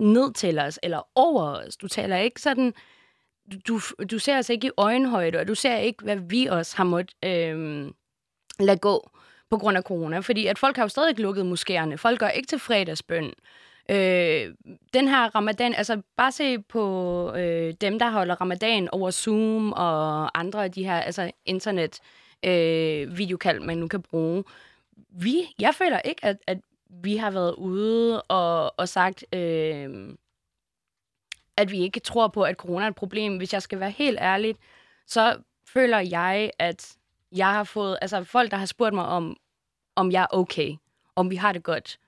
ned 0.00 0.32
til 0.34 0.58
os, 0.58 0.78
eller 0.82 1.08
over 1.14 1.42
os. 1.42 1.76
Du 1.76 1.88
taler 1.88 2.16
ikke 2.16 2.40
sådan, 2.40 2.74
du, 3.68 3.80
du 4.10 4.18
ser 4.18 4.38
os 4.38 4.48
ikke 4.48 4.66
i 4.66 4.70
øjenhøjde, 4.76 5.38
og 5.38 5.48
du 5.48 5.54
ser 5.54 5.76
ikke, 5.76 6.04
hvad 6.04 6.16
vi 6.16 6.46
også 6.46 6.76
har 6.76 6.84
måttet 6.84 7.14
øh, 7.24 7.90
lade 8.60 8.78
gå 8.78 9.10
på 9.50 9.58
grund 9.58 9.76
af 9.76 9.82
corona. 9.82 10.18
Fordi 10.18 10.46
at 10.46 10.58
folk 10.58 10.76
har 10.76 10.84
jo 10.84 10.88
stadig 10.88 11.20
lukket 11.20 11.52
moskéerne. 11.52 11.94
Folk 11.94 12.20
går 12.20 12.28
ikke 12.28 12.46
til 12.46 12.58
fredagsbøn. 12.58 13.32
Øh, 13.90 14.54
den 14.94 15.08
her 15.08 15.34
ramadan, 15.34 15.74
altså 15.74 16.02
bare 16.16 16.32
se 16.32 16.58
på 16.62 17.32
øh, 17.34 17.74
dem, 17.80 17.98
der 17.98 18.10
holder 18.10 18.40
ramadan 18.40 18.88
over 18.92 19.10
Zoom 19.10 19.72
og 19.72 20.38
andre 20.38 20.64
af 20.64 20.72
de 20.72 20.84
her 20.84 21.00
altså 21.00 21.30
internet 21.44 22.00
øh, 22.44 23.18
videokald, 23.18 23.60
man 23.60 23.78
nu 23.78 23.88
kan 23.88 24.02
bruge. 24.02 24.44
Vi, 25.08 25.54
jeg 25.58 25.74
føler 25.74 26.00
ikke, 26.00 26.24
at, 26.24 26.36
at 26.46 26.58
vi 26.90 27.16
har 27.16 27.30
været 27.30 27.54
ude 27.54 28.22
og, 28.22 28.78
og 28.78 28.88
sagt, 28.88 29.24
øh, 29.34 30.14
at 31.56 31.70
vi 31.70 31.78
ikke 31.78 32.00
tror 32.00 32.28
på, 32.28 32.42
at 32.42 32.56
corona 32.56 32.84
er 32.84 32.88
et 32.88 32.94
problem. 32.94 33.36
Hvis 33.36 33.52
jeg 33.52 33.62
skal 33.62 33.80
være 33.80 33.90
helt 33.90 34.18
ærlig, 34.20 34.56
så 35.06 35.36
føler 35.68 35.98
jeg, 35.98 36.50
at 36.58 36.96
jeg 37.32 37.46
har 37.52 37.64
fået, 37.64 37.98
altså 38.02 38.24
folk, 38.24 38.50
der 38.50 38.56
har 38.56 38.66
spurgt 38.66 38.94
mig 38.94 39.04
om, 39.04 39.36
om 39.96 40.12
jeg 40.12 40.22
er 40.22 40.36
okay, 40.36 40.76
om 41.16 41.30
vi 41.30 41.36
har 41.36 41.52
det 41.52 41.62
godt, 41.62 41.98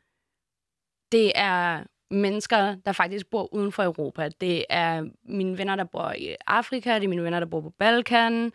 det 1.13 1.33
er 1.35 1.85
mennesker, 2.11 2.75
der 2.87 2.93
faktisk 2.93 3.27
bor 3.27 3.55
uden 3.55 3.73
for 3.73 3.85
Europa. 3.85 4.29
Det 4.41 4.65
er 4.69 5.05
mine 5.25 5.59
venner, 5.59 5.77
der 5.77 5.85
bor 5.85 6.13
i 6.19 6.37
Afrika, 6.47 6.95
det 6.95 7.05
er 7.05 7.09
mine 7.09 7.25
venner, 7.25 7.41
der 7.41 7.47
bor 7.47 7.61
på 7.61 7.71
Balkan. 7.79 8.53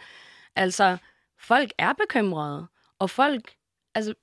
Altså, 0.56 0.98
folk 1.40 1.72
er 1.78 1.94
bekymrede, 1.94 2.68
og 3.00 3.10
folk, 3.10 3.54
altså, 3.96 4.14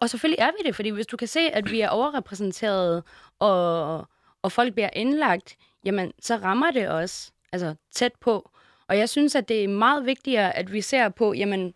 og 0.00 0.10
selvfølgelig 0.10 0.38
er 0.38 0.50
vi 0.50 0.68
det, 0.68 0.76
fordi 0.76 0.88
hvis 0.88 1.06
du 1.06 1.16
kan 1.16 1.28
se, 1.28 1.40
at 1.40 1.70
vi 1.70 1.80
er 1.80 1.88
overrepræsenteret, 1.88 3.02
og, 3.38 3.98
og 4.42 4.52
folk 4.52 4.74
bliver 4.74 4.90
indlagt, 4.92 5.56
jamen, 5.84 6.12
så 6.20 6.36
rammer 6.36 6.70
det 6.70 6.90
os 6.90 7.32
altså, 7.52 7.74
tæt 7.92 8.12
på. 8.20 8.50
Og 8.88 8.98
jeg 8.98 9.08
synes, 9.08 9.34
at 9.34 9.48
det 9.48 9.64
er 9.64 9.68
meget 9.68 10.06
vigtigere, 10.06 10.56
at 10.56 10.72
vi 10.72 10.80
ser 10.80 11.08
på, 11.08 11.32
jamen, 11.32 11.74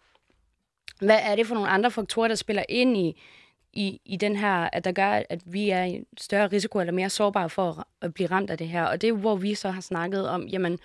hvad 1.01 1.19
er 1.23 1.37
det 1.37 1.47
for 1.47 1.55
nogle 1.55 1.71
andre 1.71 1.91
faktorer, 1.91 2.29
der 2.29 2.35
spiller 2.35 2.65
ind 2.69 2.97
i, 2.97 3.23
i, 3.73 4.01
i 4.05 4.17
den 4.17 4.37
her, 4.37 4.69
at 4.73 4.85
der 4.85 4.93
gør, 4.93 5.23
at 5.31 5.41
vi 5.45 5.71
er 5.71 5.85
i 5.85 6.05
større 6.19 6.47
risiko 6.47 6.81
eller 6.81 6.93
mere 6.93 7.11
sårbare 7.11 7.51
for 7.51 7.87
at 8.03 8.15
blive 8.15 8.31
ramt 8.31 8.51
af 8.51 8.59
det 8.59 8.69
her. 8.69 8.85
Og 8.85 9.01
det 9.01 9.09
er 9.09 9.13
hvor 9.13 9.37
vi 9.37 9.55
så 9.55 9.71
har 9.71 9.81
snakket 9.81 10.29
om, 10.29 10.47
jamen, 10.47 10.79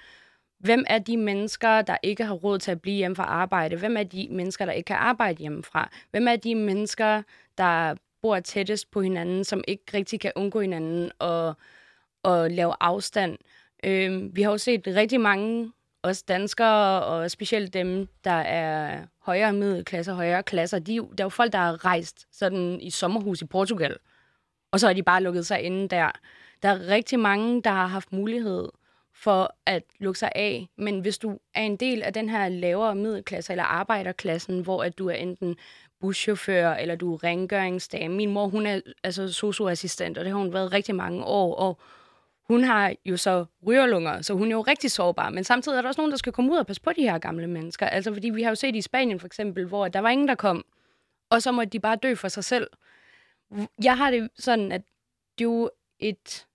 hvem 0.60 0.86
er 0.88 1.00
de 1.00 1.17
mennesker, 1.17 1.82
der 1.82 1.98
ikke 2.04 2.24
har 2.26 2.34
råd 2.34 2.60
til 2.60 2.71
at 2.71 2.82
blive 2.82 2.95
hjemme 2.95 3.15
fra 3.15 3.24
arbejde? 3.24 3.76
Hvem 3.76 3.98
er 3.98 4.04
de 4.04 4.28
mennesker, 4.32 4.65
der 4.65 4.71
ikke 4.71 4.88
kan 4.88 4.95
arbejde 4.95 5.39
hjemmefra? 5.39 5.89
Hvem 6.12 6.28
er 6.28 6.36
de 6.36 6.56
mennesker, 6.56 7.21
der 7.58 7.95
bor 8.21 8.39
tættest 8.39 8.91
på 8.91 9.02
hinanden, 9.02 9.43
som 9.43 9.63
ikke 9.67 9.84
rigtig 9.93 10.19
kan 10.19 10.32
undgå 10.36 10.62
hinanden 10.62 11.12
og, 11.19 11.54
og 12.24 12.52
lave 12.52 12.74
afstand? 12.80 13.38
Øh, 13.84 14.36
vi 14.36 14.41
har 14.41 14.52
jo 14.52 14.58
set 14.58 14.88
rigtig 14.88 15.21
mange 15.21 15.71
os 16.06 16.24
danskere, 16.24 17.04
og 17.04 17.32
specielt 17.32 17.74
dem, 17.74 18.08
der 18.24 18.32
er 18.32 19.02
højere 19.22 19.54
middelklasse 19.54 20.12
og 20.12 20.15
højere 20.15 20.44
klasser, 20.44 20.80
de, 20.80 20.96
der 20.96 21.02
er 21.18 21.24
jo 21.24 21.30
folk, 21.30 21.52
der 21.52 21.60
har 21.60 21.86
rejst 21.86 22.28
sådan 22.32 22.82
i 22.82 22.89
sommerhus 22.89 23.41
i 23.41 23.46
Portugal, 23.46 23.98
og 24.72 24.80
så 24.80 24.88
har 24.88 24.94
de 24.94 25.04
bare 25.04 25.24
lukket 25.24 25.46
sig 25.46 25.62
inde 25.62 25.88
der. 25.88 26.12
Der 26.63 26.70
er 26.70 26.88
rigtig 26.88 27.20
mange, 27.20 27.62
der 27.62 27.70
har 27.70 27.88
haft 27.88 28.13
mulighed 28.13 28.70
for 29.13 29.56
at 29.65 29.84
lukke 30.00 30.20
sig 30.20 30.32
af. 30.36 30.68
Men 30.78 31.00
hvis 31.00 31.18
du 31.18 31.39
er 31.54 31.62
en 31.62 31.76
del 31.76 32.04
af 32.04 32.13
den 32.13 32.30
her 32.30 32.50
lavere 32.50 32.96
middelklasse 32.96 33.54
eller 33.54 33.63
arbejderklassen, 33.63 34.62
hvor 34.62 34.84
at 34.84 34.98
du 34.98 35.10
er 35.10 35.13
enten 35.13 35.56
buschauffør 36.02 36.74
eller 36.74 36.96
du 36.96 37.13
er 37.13 37.24
rengøringsdame. 37.24 38.15
Min 38.15 38.34
mor, 38.34 38.48
hun 38.48 38.65
er 38.65 38.82
altså 39.04 39.34
socioassistent, 39.34 40.18
og 40.18 40.26
det 40.26 40.34
har 40.34 40.39
hun 40.39 40.54
været 40.54 40.74
rigtig 40.74 40.96
mange 40.96 41.24
år, 41.24 41.56
og 41.56 41.80
hun 42.47 42.63
har 42.63 42.95
jo 43.05 43.17
så 43.17 43.45
rygerlunger, 43.67 44.21
så 44.21 44.34
hun 44.34 44.47
er 44.47 44.55
jo 44.55 44.62
rigtig 44.62 44.91
sårbar. 44.91 45.29
Men 45.29 45.43
samtidig 45.43 45.77
er 45.77 45.81
der 45.81 45.88
også 45.88 46.01
nogen, 46.01 46.12
der 46.12 46.17
skal 46.17 46.34
komme 46.34 46.51
ud 46.51 46.58
og 46.58 46.67
passe 46.67 46.81
på 46.81 46.91
de 46.93 47.01
her 47.01 47.17
gamle 47.17 47.47
mennesker. 47.47 47.86
Altså, 47.88 48.13
fordi 48.13 48.29
vi 48.29 48.43
har 48.43 48.49
jo 48.49 48.55
set 48.55 48.75
i 48.75 48.81
Spanien 48.81 49.19
for 49.19 49.27
eksempel, 49.27 49.65
hvor 49.65 49.88
der 49.88 49.99
var 49.99 50.10
ingen, 50.10 50.27
der 50.27 50.36
kom, 50.36 50.65
og 51.29 51.41
så 51.41 51.51
måtte 51.51 51.69
de 51.69 51.79
bare 51.79 51.95
dø 51.95 52.15
for 52.15 52.27
sig 52.27 52.43
selv. 52.43 52.67
Jeg 53.84 53.97
har 53.97 54.12
det 54.12 54.29
sådan, 54.36 54.71
at 54.71 54.81
det 55.38 55.45
er 55.45 55.49
jo 55.49 55.69
et 55.99 56.45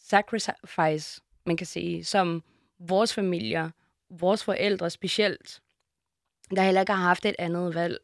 sacrifice, 0.00 1.22
man 1.46 1.56
kan 1.56 1.66
sige, 1.66 2.04
som 2.04 2.42
vores 2.78 3.14
familier, 3.14 3.70
vores 4.10 4.44
forældre 4.44 4.90
specielt, 4.90 5.60
der 6.50 6.62
heller 6.62 6.80
ikke 6.80 6.92
har 6.92 7.02
haft 7.02 7.26
et 7.26 7.36
andet 7.38 7.74
valg. 7.74 7.98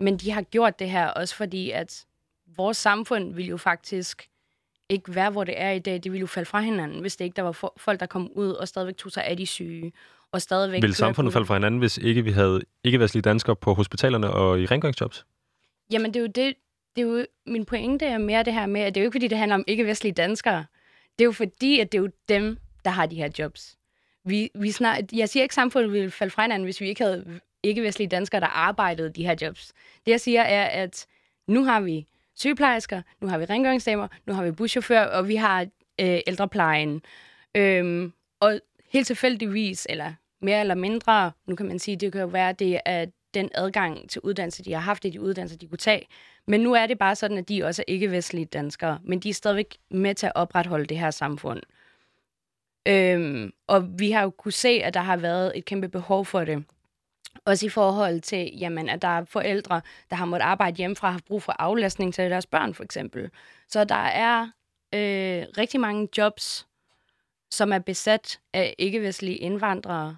Men 0.00 0.16
de 0.16 0.30
har 0.30 0.42
gjort 0.42 0.78
det 0.78 0.90
her 0.90 1.06
også 1.06 1.34
fordi, 1.34 1.70
at 1.70 2.06
vores 2.46 2.76
samfund 2.76 3.34
vil 3.34 3.46
jo 3.46 3.56
faktisk 3.56 4.30
ikke 4.88 5.14
være, 5.14 5.30
hvor 5.30 5.44
det 5.44 5.54
er 5.56 5.70
i 5.70 5.78
dag. 5.78 5.94
Det 5.94 6.12
ville 6.12 6.20
jo 6.20 6.26
falde 6.26 6.46
fra 6.46 6.60
hinanden, 6.60 7.00
hvis 7.00 7.16
det 7.16 7.24
ikke 7.24 7.36
der 7.36 7.42
var 7.42 7.70
folk, 7.76 8.00
der 8.00 8.06
kom 8.06 8.30
ud 8.34 8.50
og 8.50 8.68
stadigvæk 8.68 8.96
tog 8.96 9.12
sig 9.12 9.24
af 9.24 9.36
de 9.36 9.46
syge. 9.46 9.92
Og 10.32 10.42
stadigvæk 10.42 10.82
Vil 10.82 10.94
samfundet 10.94 11.32
falde 11.32 11.46
fra 11.46 11.54
hinanden, 11.54 11.80
hvis 11.80 11.98
ikke 11.98 12.24
vi 12.24 12.30
havde 12.30 12.60
ikke-vestlige 12.84 13.22
danskere 13.22 13.56
på 13.56 13.74
hospitalerne 13.74 14.30
og 14.30 14.60
i 14.60 14.66
rengøringsjobs? 14.66 15.26
Jamen, 15.92 16.14
det 16.14 16.16
er 16.16 16.20
jo 16.20 16.26
det, 16.26 16.54
det 16.96 17.02
er 17.02 17.06
jo, 17.06 17.26
min 17.46 17.64
pointe 17.64 18.06
er 18.06 18.18
mere 18.18 18.42
det 18.42 18.52
her 18.52 18.66
med, 18.66 18.80
at 18.80 18.94
det 18.94 19.00
er 19.00 19.04
jo 19.04 19.06
ikke, 19.06 19.14
fordi 19.14 19.28
det 19.28 19.38
handler 19.38 19.54
om 19.54 19.64
ikke-vestlige 19.66 20.12
danskere. 20.12 20.64
Det 21.18 21.24
er 21.24 21.26
jo 21.26 21.32
fordi, 21.32 21.80
at 21.80 21.92
det 21.92 21.98
er 21.98 22.02
jo 22.02 22.10
dem, 22.28 22.58
der 22.84 22.90
har 22.90 23.06
de 23.06 23.16
her 23.16 23.28
jobs. 23.38 23.76
Vi, 24.24 24.50
vi 24.54 24.70
snart, 24.70 25.12
jeg 25.12 25.28
siger 25.28 25.42
ikke, 25.42 25.50
at 25.50 25.54
samfundet 25.54 25.92
ville 25.92 26.10
falde 26.10 26.30
fra 26.30 26.42
hinanden, 26.42 26.64
hvis 26.64 26.80
vi 26.80 26.88
ikke 26.88 27.04
havde 27.04 27.40
ikke-vestlige 27.62 28.08
danskere, 28.08 28.40
der 28.40 28.46
arbejdede 28.46 29.10
de 29.10 29.24
her 29.24 29.34
jobs. 29.42 29.72
Det, 30.06 30.12
jeg 30.12 30.20
siger, 30.20 30.42
er, 30.42 30.64
at 30.64 31.06
nu 31.48 31.64
har 31.64 31.80
vi 31.80 32.06
sygeplejersker, 32.38 33.02
nu 33.20 33.28
har 33.28 33.38
vi 33.38 33.44
rengøringsdamer, 33.44 34.08
nu 34.26 34.32
har 34.32 34.44
vi 34.44 34.50
buschauffør, 34.50 35.02
og 35.02 35.28
vi 35.28 35.36
har 35.36 35.60
øh, 36.00 36.18
ældreplejen. 36.26 37.02
Øhm, 37.54 38.12
og 38.40 38.60
helt 38.90 39.06
tilfældigvis, 39.06 39.86
eller 39.90 40.12
mere 40.40 40.60
eller 40.60 40.74
mindre, 40.74 41.32
nu 41.46 41.56
kan 41.56 41.66
man 41.66 41.78
sige, 41.78 41.96
det 41.96 42.12
kan 42.12 42.20
jo 42.20 42.26
være, 42.26 42.52
det 42.52 42.80
er 42.84 43.06
den 43.34 43.50
adgang 43.54 44.10
til 44.10 44.20
uddannelse, 44.20 44.64
de 44.64 44.72
har 44.72 44.80
haft, 44.80 45.02
det 45.02 45.12
de 45.12 45.20
uddannelser, 45.20 45.58
de 45.58 45.66
kunne 45.66 45.78
tage. 45.78 46.06
Men 46.46 46.60
nu 46.60 46.74
er 46.74 46.86
det 46.86 46.98
bare 46.98 47.16
sådan, 47.16 47.38
at 47.38 47.48
de 47.48 47.64
også 47.64 47.82
er 47.88 47.92
ikke-vestlige 47.92 48.44
danskere, 48.44 48.98
men 49.04 49.20
de 49.20 49.28
er 49.28 49.34
stadigvæk 49.34 49.76
med 49.90 50.14
til 50.14 50.26
at 50.26 50.32
opretholde 50.34 50.86
det 50.86 50.98
her 50.98 51.10
samfund. 51.10 51.62
Øhm, 52.88 53.52
og 53.66 53.98
vi 53.98 54.10
har 54.10 54.22
jo 54.22 54.30
kunne 54.30 54.52
se, 54.52 54.68
at 54.68 54.94
der 54.94 55.00
har 55.00 55.16
været 55.16 55.52
et 55.54 55.64
kæmpe 55.64 55.88
behov 55.88 56.24
for 56.24 56.44
det. 56.44 56.64
Også 57.48 57.66
i 57.66 57.68
forhold 57.68 58.20
til, 58.20 58.50
jamen, 58.60 58.88
at 58.88 59.02
der 59.02 59.08
er 59.08 59.24
forældre, 59.24 59.80
der 60.10 60.16
har 60.16 60.24
måttet 60.24 60.46
arbejde 60.46 60.76
hjemmefra, 60.76 61.10
har 61.10 61.20
brug 61.26 61.42
for 61.42 61.52
aflastning 61.58 62.14
til 62.14 62.30
deres 62.30 62.46
børn, 62.46 62.74
for 62.74 62.84
eksempel. 62.84 63.30
Så 63.68 63.84
der 63.84 63.94
er 63.94 64.42
øh, 64.94 65.46
rigtig 65.58 65.80
mange 65.80 66.08
jobs, 66.18 66.66
som 67.50 67.72
er 67.72 67.78
besat 67.78 68.40
af 68.52 68.74
ikke-vestlige 68.78 69.36
indvandrere, 69.36 70.16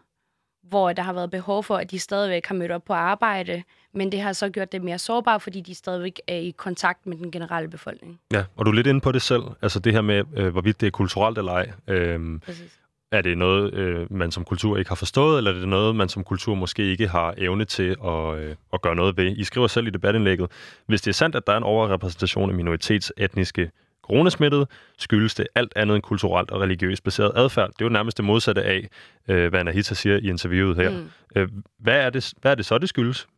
hvor 0.63 0.93
der 0.93 1.03
har 1.03 1.13
været 1.13 1.31
behov 1.31 1.65
for, 1.65 1.77
at 1.77 1.91
de 1.91 1.99
stadigvæk 1.99 2.47
har 2.47 2.55
mødt 2.55 2.71
op 2.71 2.85
på 2.85 2.93
arbejde, 2.93 3.63
men 3.93 4.13
det 4.13 4.21
har 4.21 4.33
så 4.33 4.49
gjort 4.49 4.73
det 4.73 4.83
mere 4.83 4.99
sårbart, 4.99 5.43
fordi 5.43 5.61
de 5.61 5.75
stadigvæk 5.75 6.21
er 6.27 6.37
i 6.37 6.51
kontakt 6.51 7.07
med 7.07 7.17
den 7.17 7.31
generelle 7.31 7.69
befolkning. 7.69 8.21
Ja, 8.33 8.45
og 8.57 8.67
du 8.67 8.71
er 8.71 8.75
lidt 8.75 8.87
inde 8.87 9.01
på 9.01 9.13
det 9.13 9.23
selv, 9.23 9.43
altså 9.63 9.79
det 9.79 9.93
her 9.93 10.01
med, 10.01 10.25
øh, 10.37 10.49
hvorvidt 10.49 10.81
det 10.81 10.87
er 10.87 10.91
kulturelt 10.91 11.39
eller 11.39 11.53
ej. 11.53 11.73
Øhm, 11.87 12.41
Præcis. 12.41 12.81
Er 13.13 13.23
det 13.23 13.39
noget, 13.39 13.75
øh, 13.75 14.13
man 14.13 14.31
som 14.31 14.45
kultur 14.45 14.77
ikke 14.77 14.89
har 14.89 14.97
forstået, 14.97 15.39
eller 15.39 15.51
er 15.51 15.59
det 15.59 15.69
noget, 15.69 15.97
man 15.97 16.09
som 16.09 16.25
kultur 16.25 16.55
måske 16.55 16.83
ikke 16.83 17.09
har 17.09 17.35
evne 17.39 17.65
til 17.65 17.97
at, 18.05 18.39
øh, 18.39 18.57
at 18.73 18.83
gøre 18.83 18.95
noget 18.95 19.17
ved? 19.17 19.37
I 19.37 19.45
skriver 19.45 19.67
selv 19.67 19.87
i 19.87 19.91
debatindlægget, 19.91 20.51
hvis 20.87 21.03
det 21.03 21.11
er 21.11 21.15
sandt, 21.15 21.37
at 21.37 21.47
der 21.47 21.53
er 21.53 21.57
en 21.57 21.63
overrepræsentation 21.63 22.51
af 22.51 22.57
minoritetsetniske 22.57 23.71
coronasmittede, 24.03 24.67
skyldes 24.99 25.35
det 25.35 25.47
alt 25.55 25.73
andet 25.77 25.95
end 25.95 26.03
kulturelt 26.03 26.51
og 26.51 26.61
religiøst 26.61 27.05
baseret 27.05 27.33
adfærd. 27.37 27.69
Det 27.69 27.81
er 27.81 27.85
jo 27.85 27.89
nærmest 27.89 28.17
det 28.17 28.25
modsatte 28.25 28.63
af, 28.63 28.89
øh, 29.29 29.49
hvad 29.49 29.61
Anahita 29.61 29.95
siger 29.95 30.17
i 30.17 30.29
interviewet 30.29 30.77
her. 30.77 30.91
Mm. 30.91 31.11
Øh, 31.37 31.49
hvad, 31.79 32.01
er 32.01 32.11
det, 32.11 32.33
hvad 32.41 32.51
er 32.51 32.55
det 32.55 32.67
så, 32.67 32.79
det 32.79 32.89
skyldes? 32.89 33.29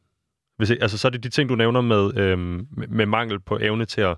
Hvis, 0.57 0.71
altså, 0.71 0.99
så 0.99 1.09
er 1.09 1.11
det 1.11 1.25
de 1.25 1.29
ting, 1.29 1.49
du 1.49 1.55
nævner 1.55 1.81
med, 1.81 2.17
øh, 2.17 2.39
med 2.89 3.07
mangel 3.07 3.41
på 3.41 3.59
evne 3.63 3.85
til 3.85 4.01
at 4.01 4.17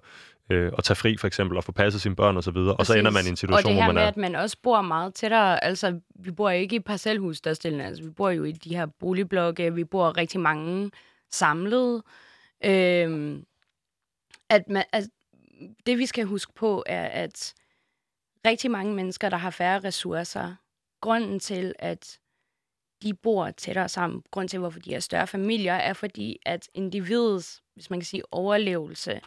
øh, 0.51 0.73
at 0.79 0.85
tage 0.85 0.97
fri 0.97 1.17
for 1.17 1.27
eksempel, 1.27 1.57
og 1.57 1.65
få 1.65 1.73
passet 1.73 2.03
sine 2.03 2.17
børn 2.17 2.37
osv., 2.37 2.57
og, 2.57 2.77
og 2.79 2.87
så 2.87 2.95
ender 2.95 3.11
man 3.11 3.27
i 3.27 3.29
en 3.29 3.37
situation, 3.37 3.75
hvor 3.75 3.83
man 3.83 3.83
er... 3.83 3.89
Og 3.89 3.95
det 3.95 3.99
her 3.99 4.01
med, 4.01 4.09
at 4.09 4.33
man 4.33 4.35
også 4.35 4.57
bor 4.63 4.83
meget 4.83 5.15
tættere, 5.15 5.65
altså 5.65 6.01
vi 6.15 6.31
bor 6.31 6.51
ikke 6.51 6.77
i 6.77 6.81
parcelhus 6.81 7.37
størstedelen, 7.37 7.81
altså 7.81 8.03
vi 8.03 8.11
bor 8.11 8.31
jo 8.31 8.45
i 8.45 8.53
de 8.53 8.77
her 8.77 8.87
boligblokke, 8.87 9.75
vi 9.75 9.85
bor 9.85 10.17
rigtig 10.17 10.41
mange 10.41 10.91
samlet. 11.31 12.03
Øh, 12.65 13.39
at 14.51 14.69
man, 14.69 14.85
altså, 14.93 15.11
det 15.87 15.99
vi 15.99 16.07
skal 16.07 16.25
huske 16.25 16.53
på 16.53 16.83
er, 16.87 17.05
at 17.05 17.55
rigtig 18.47 18.71
mange 18.71 18.95
mennesker, 18.95 19.29
der 19.29 19.37
har 19.37 19.51
færre 19.51 19.79
ressourcer, 19.79 20.55
grunden 21.01 21.41
til, 21.41 21.75
at 21.79 22.19
de 23.03 23.15
bor 23.15 23.51
tættere 23.51 23.89
sammen, 23.89 24.23
grund 24.31 24.49
til, 24.49 24.59
hvorfor 24.59 24.81
de 24.81 24.93
har 24.93 25.01
større 25.01 25.27
familier, 25.27 25.75
er 25.75 25.93
fordi, 25.93 26.39
at 26.47 26.69
individets, 26.75 27.63
hvis 27.75 27.91
man 27.91 28.01
kan 28.01 28.07
sige, 28.07 28.23
overlevelse 28.33 29.21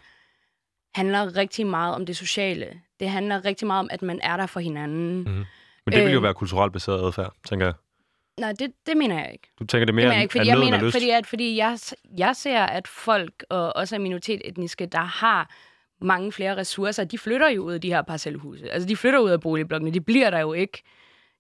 handler 0.97 1.35
rigtig 1.35 1.67
meget 1.67 1.95
om 1.95 2.05
det 2.05 2.17
sociale. 2.17 2.67
Det 2.99 3.09
handler 3.09 3.45
rigtig 3.45 3.67
meget 3.67 3.79
om, 3.79 3.89
at 3.91 4.01
man 4.01 4.19
er 4.23 4.37
der 4.37 4.45
for 4.45 4.59
hinanden. 4.59 5.17
Mm-hmm. 5.17 5.45
Men 5.85 5.93
det 5.93 6.03
vil 6.03 6.11
jo 6.11 6.17
øh, 6.17 6.23
være 6.23 6.33
kulturelt 6.33 6.73
baseret 6.73 7.05
adfærd, 7.07 7.33
tænker 7.45 7.65
jeg. 7.65 7.73
Nej, 8.39 8.53
det, 8.59 8.71
det 8.87 8.97
mener 8.97 9.19
jeg 9.19 9.31
ikke. 9.31 9.47
Du 9.59 9.65
tænker 9.65 9.85
det 9.85 9.95
mere 9.95 10.03
det 10.03 10.09
mener 10.09 10.15
jeg 10.15 10.23
ikke, 10.23 10.31
fordi 10.31 10.47
jeg 10.47 10.57
mener, 10.57 10.81
lyst. 10.81 10.95
fordi, 10.95 11.09
at, 11.09 11.27
fordi 11.27 11.57
jeg, 11.57 11.77
jeg 12.17 12.35
ser, 12.35 12.61
at 12.63 12.87
folk, 12.87 13.45
og 13.49 13.75
også 13.75 13.99
minoritetsetniske, 13.99 14.85
der 14.85 14.99
har 14.99 15.49
mange 16.01 16.31
flere 16.31 16.57
ressourcer, 16.57 17.03
de 17.03 17.17
flytter 17.17 17.49
jo 17.49 17.63
ud 17.63 17.73
af 17.73 17.81
de 17.81 17.87
her 17.87 18.01
parcelhuse. 18.01 18.71
Altså, 18.71 18.87
de 18.89 18.95
flytter 18.95 19.19
ud 19.19 19.29
af 19.29 19.41
boligblokkene. 19.41 19.93
De 19.93 20.01
bliver 20.01 20.29
der 20.29 20.39
jo 20.39 20.53
ikke. 20.53 20.83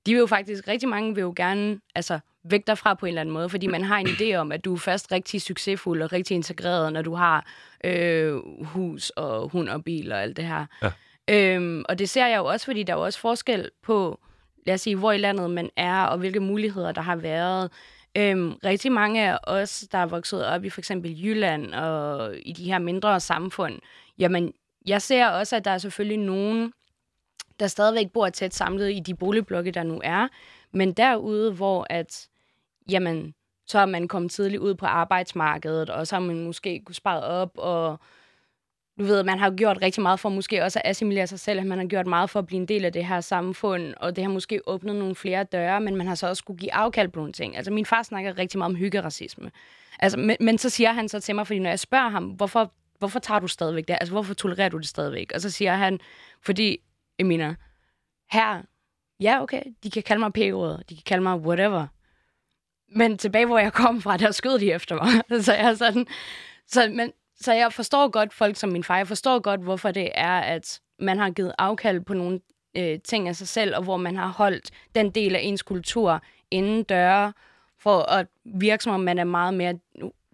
De 0.07 0.13
vil 0.13 0.19
jo 0.19 0.25
faktisk, 0.25 0.67
rigtig 0.67 0.89
mange 0.89 1.15
vil 1.15 1.21
jo 1.21 1.33
gerne 1.35 1.79
altså, 1.95 2.19
væk 2.43 2.67
derfra 2.67 2.93
på 2.93 3.05
en 3.05 3.07
eller 3.07 3.21
anden 3.21 3.33
måde, 3.33 3.49
fordi 3.49 3.67
man 3.67 3.83
har 3.83 3.97
en 3.97 4.07
idé 4.07 4.35
om, 4.35 4.51
at 4.51 4.65
du 4.65 4.73
er 4.73 4.77
først 4.77 5.11
rigtig 5.11 5.41
succesfuld 5.41 6.01
og 6.01 6.13
rigtig 6.13 6.35
integreret, 6.35 6.93
når 6.93 7.01
du 7.01 7.15
har 7.15 7.45
øh, 7.83 8.35
hus 8.65 9.09
og 9.09 9.49
hund 9.49 9.69
og 9.69 9.83
bil 9.83 10.11
og 10.11 10.21
alt 10.21 10.37
det 10.37 10.45
her. 10.45 10.65
Ja. 10.81 10.91
Øhm, 11.29 11.85
og 11.89 11.99
det 11.99 12.09
ser 12.09 12.27
jeg 12.27 12.37
jo 12.37 12.45
også, 12.45 12.65
fordi 12.65 12.83
der 12.83 12.93
er 12.93 12.97
jo 12.97 13.03
også 13.03 13.19
forskel 13.19 13.69
på, 13.83 14.19
lad 14.65 14.73
os 14.73 14.81
sige, 14.81 14.95
hvor 14.95 15.11
i 15.11 15.17
landet 15.17 15.49
man 15.49 15.69
er, 15.75 16.03
og 16.03 16.17
hvilke 16.17 16.39
muligheder 16.39 16.91
der 16.91 17.01
har 17.01 17.15
været. 17.15 17.71
Øhm, 18.17 18.51
rigtig 18.63 18.91
mange 18.91 19.29
af 19.29 19.37
os, 19.43 19.85
der 19.91 19.97
er 19.97 20.05
vokset 20.05 20.45
op 20.45 20.63
i 20.63 20.69
for 20.69 20.81
eksempel 20.81 21.25
Jylland 21.25 21.73
og 21.73 22.35
i 22.45 22.53
de 22.53 22.63
her 22.63 22.79
mindre 22.79 23.19
samfund, 23.19 23.79
jamen, 24.19 24.53
jeg 24.87 25.01
ser 25.01 25.27
også, 25.27 25.55
at 25.55 25.65
der 25.65 25.71
er 25.71 25.77
selvfølgelig 25.77 26.19
nogen, 26.19 26.73
der 27.59 27.67
stadigvæk 27.67 28.11
bor 28.11 28.29
tæt 28.29 28.53
samlet 28.53 28.91
i 28.91 28.99
de 28.99 29.15
boligblokke, 29.15 29.71
der 29.71 29.83
nu 29.83 30.01
er, 30.03 30.27
men 30.71 30.93
derude, 30.93 31.53
hvor 31.53 31.87
at 31.89 32.27
jamen, 32.91 33.33
så 33.67 33.79
er 33.79 33.85
man 33.85 34.07
kommet 34.07 34.31
tidligt 34.31 34.61
ud 34.61 34.75
på 34.75 34.85
arbejdsmarkedet, 34.85 35.89
og 35.89 36.07
så 36.07 36.15
har 36.15 36.21
man 36.21 36.43
måske 36.43 36.81
kunne 36.85 36.95
spare 36.95 37.21
op, 37.21 37.51
og 37.57 37.99
du 38.99 39.03
ved, 39.03 39.23
man 39.23 39.39
har 39.39 39.51
gjort 39.51 39.77
rigtig 39.81 40.01
meget 40.01 40.19
for 40.19 40.29
måske 40.29 40.63
også 40.63 40.81
at 40.83 40.89
assimilere 40.89 41.27
sig 41.27 41.39
selv, 41.39 41.59
at 41.59 41.65
man 41.65 41.77
har 41.77 41.85
gjort 41.85 42.07
meget 42.07 42.29
for 42.29 42.39
at 42.39 42.45
blive 42.45 42.59
en 42.61 42.67
del 42.67 42.85
af 42.85 42.93
det 42.93 43.05
her 43.05 43.21
samfund, 43.21 43.93
og 43.97 44.15
det 44.15 44.23
har 44.23 44.31
måske 44.31 44.61
åbnet 44.67 44.95
nogle 44.95 45.15
flere 45.15 45.43
døre, 45.43 45.81
men 45.81 45.95
man 45.95 46.07
har 46.07 46.15
så 46.15 46.27
også 46.27 46.39
skulle 46.39 46.59
give 46.59 46.73
afkald 46.73 47.09
på 47.09 47.19
nogle 47.19 47.33
ting. 47.33 47.57
Altså, 47.57 47.71
min 47.71 47.85
far 47.85 48.03
snakker 48.03 48.37
rigtig 48.37 48.57
meget 48.57 48.69
om 48.69 48.75
hyggeracisme. 48.75 49.51
Altså, 49.99 50.19
men, 50.19 50.37
men 50.39 50.57
så 50.57 50.69
siger 50.69 50.91
han 50.91 51.09
så 51.09 51.19
til 51.19 51.35
mig, 51.35 51.47
fordi 51.47 51.59
når 51.59 51.69
jeg 51.69 51.79
spørger 51.79 52.09
ham, 52.09 52.23
hvorfor, 52.23 52.71
hvorfor 52.99 53.19
tager 53.19 53.39
du 53.39 53.47
stadigvæk 53.47 53.87
det? 53.87 53.97
Altså, 54.01 54.13
hvorfor 54.13 54.33
tolererer 54.33 54.69
du 54.69 54.77
det 54.77 54.87
stadigvæk? 54.87 55.31
Og 55.35 55.41
så 55.41 55.49
siger 55.49 55.75
han, 55.75 55.99
fordi, 56.41 56.77
Emina, 57.19 57.55
her, 58.31 58.61
ja, 59.19 59.41
okay, 59.41 59.63
de 59.83 59.91
kan 59.91 60.03
kalde 60.03 60.19
mig 60.19 60.33
p 60.33 60.37
de 60.89 60.95
kan 60.95 61.03
kalde 61.05 61.23
mig 61.23 61.35
whatever, 61.35 61.87
men 62.89 63.17
tilbage, 63.17 63.45
hvor 63.45 63.59
jeg 63.59 63.73
kom 63.73 64.01
fra, 64.01 64.17
der 64.17 64.31
skød 64.31 64.59
de 64.59 64.71
efter 64.71 64.95
mig. 64.95 65.41
så 65.45 65.53
jeg 65.53 65.77
sådan... 65.77 66.07
Så, 66.67 66.89
men, 66.93 67.11
så 67.39 67.53
jeg 67.53 67.73
forstår 67.73 68.09
godt 68.09 68.33
folk 68.33 68.55
som 68.55 68.69
min 68.69 68.83
far. 68.83 68.97
Jeg 68.97 69.07
forstår 69.07 69.39
godt, 69.39 69.61
hvorfor 69.61 69.91
det 69.91 70.11
er, 70.13 70.39
at 70.39 70.81
man 70.99 71.19
har 71.19 71.29
givet 71.29 71.53
afkald 71.57 72.01
på 72.01 72.13
nogle 72.13 72.39
øh, 72.77 72.99
ting 72.99 73.27
af 73.27 73.35
sig 73.35 73.47
selv, 73.47 73.75
og 73.75 73.83
hvor 73.83 73.97
man 73.97 74.15
har 74.15 74.27
holdt 74.27 74.71
den 74.95 75.09
del 75.09 75.35
af 75.35 75.39
ens 75.43 75.63
kultur 75.63 76.21
inden 76.51 76.83
døre, 76.83 77.33
for 77.79 78.11
at 78.11 78.27
virke 78.45 78.83
som 78.83 78.93
om 78.93 78.99
man 78.99 79.17
er 79.17 79.23
meget 79.23 79.53
mere 79.53 79.79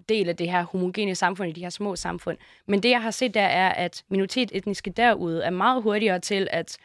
del 0.10 0.30
af 0.30 0.36
det 0.36 0.52
her 0.52 0.64
homogene 0.64 1.16
samfund, 1.16 1.50
i 1.50 1.54
de 1.54 1.62
her 1.62 1.70
små 1.70 1.96
samfund. 1.96 2.38
Men 2.66 2.84
det, 2.84 2.90
jeg 2.90 3.02
har 3.02 3.12
set 3.12 3.34
der, 3.34 3.42
er, 3.42 3.70
at 3.70 4.04
minoritetsetniske 4.10 4.90
derude 4.92 5.44
er 5.44 5.50
meget 5.50 5.84
hurtigere 5.84 6.20
til 6.20 6.48
at 6.52 6.78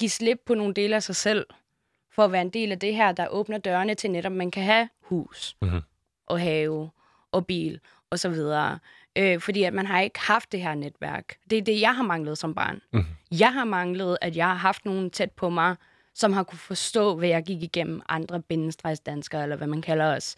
give 0.00 0.10
slip 0.10 0.40
på 0.46 0.54
nogle 0.54 0.74
dele 0.74 0.96
af 0.96 1.02
sig 1.02 1.16
selv, 1.16 1.46
for 2.10 2.24
at 2.24 2.32
være 2.32 2.42
en 2.42 2.50
del 2.50 2.72
af 2.72 2.78
det 2.78 2.94
her, 2.94 3.12
der 3.12 3.28
åbner 3.28 3.58
dørene 3.58 3.94
til 3.94 4.10
netop, 4.10 4.32
man 4.32 4.50
kan 4.50 4.62
have 4.62 4.88
hus 5.00 5.56
mm-hmm. 5.62 5.80
og 6.26 6.40
have 6.40 6.90
og 7.32 7.46
bil 7.46 7.80
og 8.10 8.18
så 8.18 8.28
videre. 8.28 8.78
Øh, 9.16 9.40
fordi 9.40 9.62
at 9.62 9.74
man 9.74 9.86
har 9.86 10.00
ikke 10.00 10.20
haft 10.20 10.52
det 10.52 10.60
her 10.62 10.74
netværk. 10.74 11.36
Det 11.50 11.58
er 11.58 11.62
det, 11.62 11.80
jeg 11.80 11.96
har 11.96 12.02
manglet 12.02 12.38
som 12.38 12.54
barn. 12.54 12.80
Mm-hmm. 12.92 13.38
Jeg 13.38 13.52
har 13.52 13.64
manglet, 13.64 14.18
at 14.20 14.36
jeg 14.36 14.46
har 14.46 14.54
haft 14.54 14.84
nogen 14.84 15.10
tæt 15.10 15.30
på 15.32 15.48
mig, 15.48 15.76
som 16.14 16.32
har 16.32 16.42
kunne 16.42 16.58
forstå, 16.58 17.16
hvad 17.16 17.28
jeg 17.28 17.44
gik 17.44 17.62
igennem 17.62 18.00
andre 18.08 18.42
bindestrejsdanskere, 18.42 19.42
eller 19.42 19.56
hvad 19.56 19.66
man 19.66 19.82
kalder 19.82 20.16
os. 20.16 20.36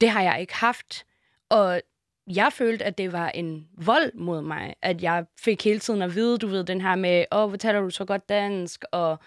Det 0.00 0.10
har 0.10 0.22
jeg 0.22 0.40
ikke 0.40 0.54
haft. 0.54 1.06
Og 1.52 1.80
jeg 2.26 2.52
følte, 2.52 2.84
at 2.84 2.98
det 2.98 3.12
var 3.12 3.28
en 3.28 3.68
vold 3.78 4.14
mod 4.14 4.42
mig, 4.42 4.74
at 4.82 5.02
jeg 5.02 5.26
fik 5.40 5.64
hele 5.64 5.78
tiden 5.78 6.02
at 6.02 6.14
vide, 6.14 6.38
du 6.38 6.46
ved, 6.46 6.64
den 6.64 6.80
her 6.80 6.94
med, 6.94 7.24
åh, 7.32 7.48
hvor 7.48 7.56
taler 7.56 7.80
du 7.80 7.90
så 7.90 8.04
godt 8.04 8.28
dansk, 8.28 8.84
og 8.92 9.18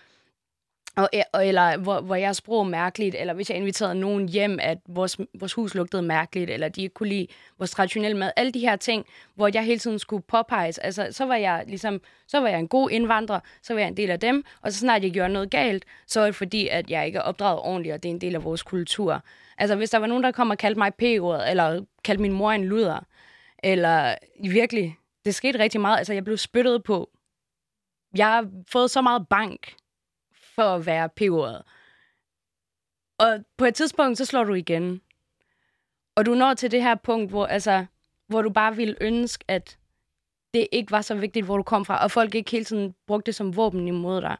og, 0.96 1.10
eller 1.46 1.78
hvor, 1.78 2.02
hvor 2.02 2.16
jeg 2.16 2.36
sprog 2.36 2.68
mærkeligt, 2.68 3.16
eller 3.20 3.34
hvis 3.34 3.50
jeg 3.50 3.58
inviterede 3.58 3.96
nogen 3.96 4.30
hjem, 4.30 4.60
at 4.62 4.78
vores, 4.88 5.18
vores 5.40 5.54
hus 5.54 5.76
lugtede 5.76 6.02
mærkeligt, 6.02 6.50
eller 6.50 6.70
de 6.70 6.82
ikke 6.82 6.94
kunne 6.94 7.10
lide 7.10 7.28
vores 7.58 7.72
traditionelle 7.72 8.18
mad. 8.18 8.32
Alle 8.36 8.52
de 8.52 8.60
her 8.60 8.76
ting, 8.76 9.06
hvor 9.36 9.50
jeg 9.54 9.64
hele 9.64 9.80
tiden 9.80 10.00
skulle 10.00 10.24
påpeges. 10.24 10.78
Altså, 10.78 11.08
så 11.12 11.26
var 11.26 11.36
jeg 11.36 11.64
ligesom, 11.68 12.02
så 12.28 12.40
var 12.40 12.48
jeg 12.48 12.60
en 12.60 12.68
god 12.68 12.90
indvandrer, 12.90 13.40
så 13.62 13.74
var 13.74 13.80
jeg 13.80 13.88
en 13.88 13.98
del 13.98 14.10
af 14.10 14.20
dem, 14.20 14.44
og 14.62 14.72
så 14.72 14.80
snart 14.80 15.04
jeg 15.04 15.12
gjorde 15.12 15.34
noget 15.34 15.52
galt, 15.52 15.86
så 16.08 16.20
var 16.20 16.28
det 16.28 16.36
fordi, 16.36 16.68
at 16.68 16.90
jeg 16.90 17.06
ikke 17.06 17.18
er 17.18 17.24
opdraget 17.24 17.60
ordentligt, 17.60 17.94
og 17.94 18.04
det 18.04 18.10
er 18.10 18.14
en 18.14 18.22
del 18.22 18.36
af 18.36 18.44
vores 18.44 18.64
kultur. 18.64 19.24
Altså, 19.58 19.76
hvis 19.76 19.90
der 19.90 19.98
var 19.98 20.08
nogen, 20.08 20.24
der 20.24 20.32
kom 20.32 20.50
og 20.50 20.58
kaldte 20.58 20.78
mig 20.78 20.94
p 20.94 21.02
eller 21.02 21.86
kaldte 22.04 22.22
min 22.22 22.34
mor 22.34 22.52
en 22.52 22.66
luder, 22.66 23.00
eller 23.64 24.16
virkelig, 24.44 24.96
det 25.26 25.36
skete 25.36 25.60
rigtig 25.60 25.82
meget. 25.82 25.98
Altså, 25.98 26.14
jeg 26.14 26.24
blev 26.24 26.38
spyttet 26.38 26.84
på. 26.84 27.10
Jeg 28.18 28.28
har 28.28 28.50
fået 28.72 28.92
så 28.92 29.02
meget 29.02 29.28
bank 29.30 29.76
for 30.56 30.64
at 30.64 30.86
være 30.86 31.10
p 31.10 31.22
Og 33.18 33.46
på 33.58 33.66
et 33.66 33.76
tidspunkt, 33.76 34.18
så 34.18 34.26
slår 34.26 34.44
du 34.44 34.54
igen. 34.54 35.02
Og 36.16 36.26
du 36.26 36.34
når 36.34 36.54
til 36.54 36.72
det 36.72 36.84
her 36.84 36.96
punkt, 36.96 37.30
hvor, 37.30 37.46
altså, 37.46 37.86
hvor 38.28 38.42
du 38.42 38.50
bare 38.50 38.76
ville 38.76 38.96
ønske, 39.02 39.46
at 39.48 39.78
det 40.54 40.68
ikke 40.72 40.92
var 40.92 41.02
så 41.02 41.16
vigtigt, 41.16 41.46
hvor 41.46 41.58
du 41.58 41.64
kom 41.64 41.86
fra, 41.86 42.04
og 42.04 42.12
folk 42.12 42.36
ikke 42.36 42.52
hele 42.52 42.66
tiden 42.66 42.96
brugte 43.08 43.26
det 43.26 43.36
som 43.36 43.56
våben 43.56 43.88
imod 43.88 44.22
dig. 44.22 44.38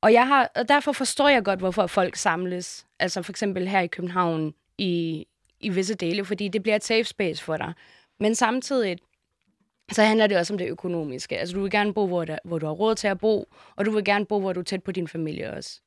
Og, 0.00 0.12
jeg 0.12 0.26
har, 0.28 0.50
og 0.54 0.68
derfor 0.68 0.92
forstår 0.92 1.28
jeg 1.28 1.44
godt, 1.44 1.58
hvorfor 1.58 1.86
folk 1.86 2.16
samles. 2.16 2.86
Altså 2.98 3.22
for 3.22 3.32
eksempel 3.32 3.68
her 3.68 3.80
i 3.80 3.86
København 3.86 4.54
i, 4.78 5.26
i 5.60 5.68
visse 5.68 5.94
dele, 5.94 6.24
fordi 6.24 6.48
det 6.48 6.62
bliver 6.62 6.76
et 6.76 6.84
safe 6.84 7.04
space 7.04 7.44
for 7.44 7.56
dig. 7.56 7.72
Men 8.20 8.34
samtidig, 8.34 8.98
så 9.92 10.02
handler 10.02 10.26
det 10.26 10.36
også 10.36 10.54
om 10.54 10.58
det 10.58 10.68
økonomiske. 10.68 11.38
Altså, 11.38 11.54
du 11.54 11.62
vil 11.62 11.70
gerne 11.70 11.94
bo, 11.94 12.06
hvor, 12.06 12.24
der, 12.24 12.38
hvor 12.44 12.58
du 12.58 12.66
har 12.66 12.72
råd 12.72 12.94
til 12.94 13.08
at 13.08 13.18
bo, 13.18 13.48
og 13.76 13.86
du 13.86 13.90
vil 13.90 14.04
gerne 14.04 14.26
bo, 14.26 14.40
hvor 14.40 14.52
du 14.52 14.60
er 14.60 14.64
tæt 14.64 14.82
på 14.82 14.92
din 14.92 15.08
familie 15.08 15.52
også. 15.52 15.80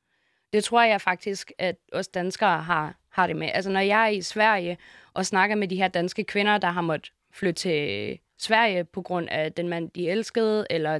Det 0.53 0.63
tror 0.63 0.83
jeg 0.83 1.01
faktisk, 1.01 1.51
at 1.57 1.75
os 1.91 2.07
danskere 2.07 2.61
har, 2.63 2.95
har 3.09 3.27
det 3.27 3.35
med. 3.35 3.49
Altså, 3.53 3.69
når 3.69 3.79
jeg 3.79 4.03
er 4.03 4.07
i 4.07 4.21
Sverige 4.21 4.77
og 5.13 5.25
snakker 5.25 5.55
med 5.55 5.67
de 5.67 5.75
her 5.75 5.87
danske 5.87 6.23
kvinder, 6.23 6.57
der 6.57 6.67
har 6.67 6.81
måttet 6.81 7.11
flytte 7.31 7.61
til 7.61 8.19
Sverige 8.37 8.83
på 8.83 9.01
grund 9.01 9.29
af 9.29 9.53
den 9.53 9.69
mand, 9.69 9.89
de 9.91 10.09
elskede, 10.09 10.67
eller 10.69 10.99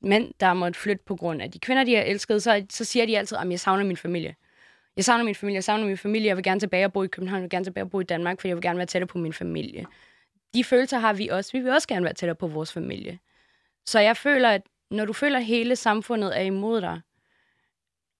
mænd, 0.00 0.34
der 0.40 0.46
har 0.46 0.54
måttet 0.54 0.76
flytte 0.76 1.04
på 1.06 1.16
grund 1.16 1.42
af 1.42 1.50
de 1.50 1.58
kvinder, 1.58 1.84
de 1.84 1.94
har 1.94 2.02
elsket, 2.02 2.42
så, 2.42 2.66
så 2.70 2.84
siger 2.84 3.06
de 3.06 3.18
altid, 3.18 3.36
at 3.36 3.50
jeg 3.50 3.60
savner 3.60 3.84
min 3.84 3.96
familie. 3.96 4.34
Jeg 4.96 5.04
savner 5.04 5.24
min 5.24 5.34
familie, 5.34 5.54
jeg 5.54 5.64
savner 5.64 5.86
min 5.86 5.98
familie, 5.98 6.28
jeg 6.28 6.36
vil 6.36 6.44
gerne 6.44 6.60
tilbage 6.60 6.84
og 6.84 6.92
bo 6.92 7.02
i 7.02 7.06
København, 7.06 7.36
jeg 7.36 7.42
vil 7.42 7.50
gerne 7.50 7.64
tilbage 7.64 7.84
og 7.84 7.90
bo 7.90 8.00
i 8.00 8.04
Danmark, 8.04 8.40
for 8.40 8.48
jeg 8.48 8.56
vil 8.56 8.62
gerne 8.62 8.76
være 8.76 8.86
tættere 8.86 9.06
på 9.06 9.18
min 9.18 9.32
familie 9.32 9.86
de 10.54 10.64
følelser 10.64 10.98
har 10.98 11.12
vi 11.12 11.28
også. 11.28 11.52
Vi 11.52 11.60
vil 11.60 11.72
også 11.72 11.88
gerne 11.88 12.04
være 12.04 12.14
tættere 12.14 12.36
på 12.36 12.46
vores 12.46 12.72
familie. 12.72 13.18
Så 13.86 14.00
jeg 14.00 14.16
føler, 14.16 14.50
at 14.50 14.62
når 14.90 15.04
du 15.04 15.12
føler, 15.12 15.38
at 15.38 15.44
hele 15.44 15.76
samfundet 15.76 16.38
er 16.38 16.42
imod 16.42 16.80
dig, 16.80 17.00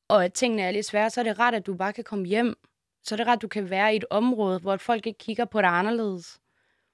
og 0.09 0.25
at 0.25 0.33
tingene 0.33 0.63
er 0.63 0.71
lidt 0.71 0.87
svære, 0.87 1.11
så 1.11 1.21
er 1.21 1.25
det 1.25 1.39
ret, 1.39 1.55
at 1.55 1.67
du 1.67 1.75
bare 1.75 1.93
kan 1.93 2.05
komme 2.05 2.27
hjem. 2.27 2.55
Så 3.03 3.15
er 3.15 3.17
det 3.17 3.27
ret, 3.27 3.37
at 3.37 3.43
du 3.43 3.49
kan 3.49 3.71
være 3.71 3.93
i 3.93 3.97
et 3.97 4.05
område, 4.11 4.59
hvor 4.59 4.77
folk 4.77 5.07
ikke 5.07 5.19
kigger 5.19 5.45
på 5.45 5.61
dig 5.61 5.69
anderledes. 5.69 6.39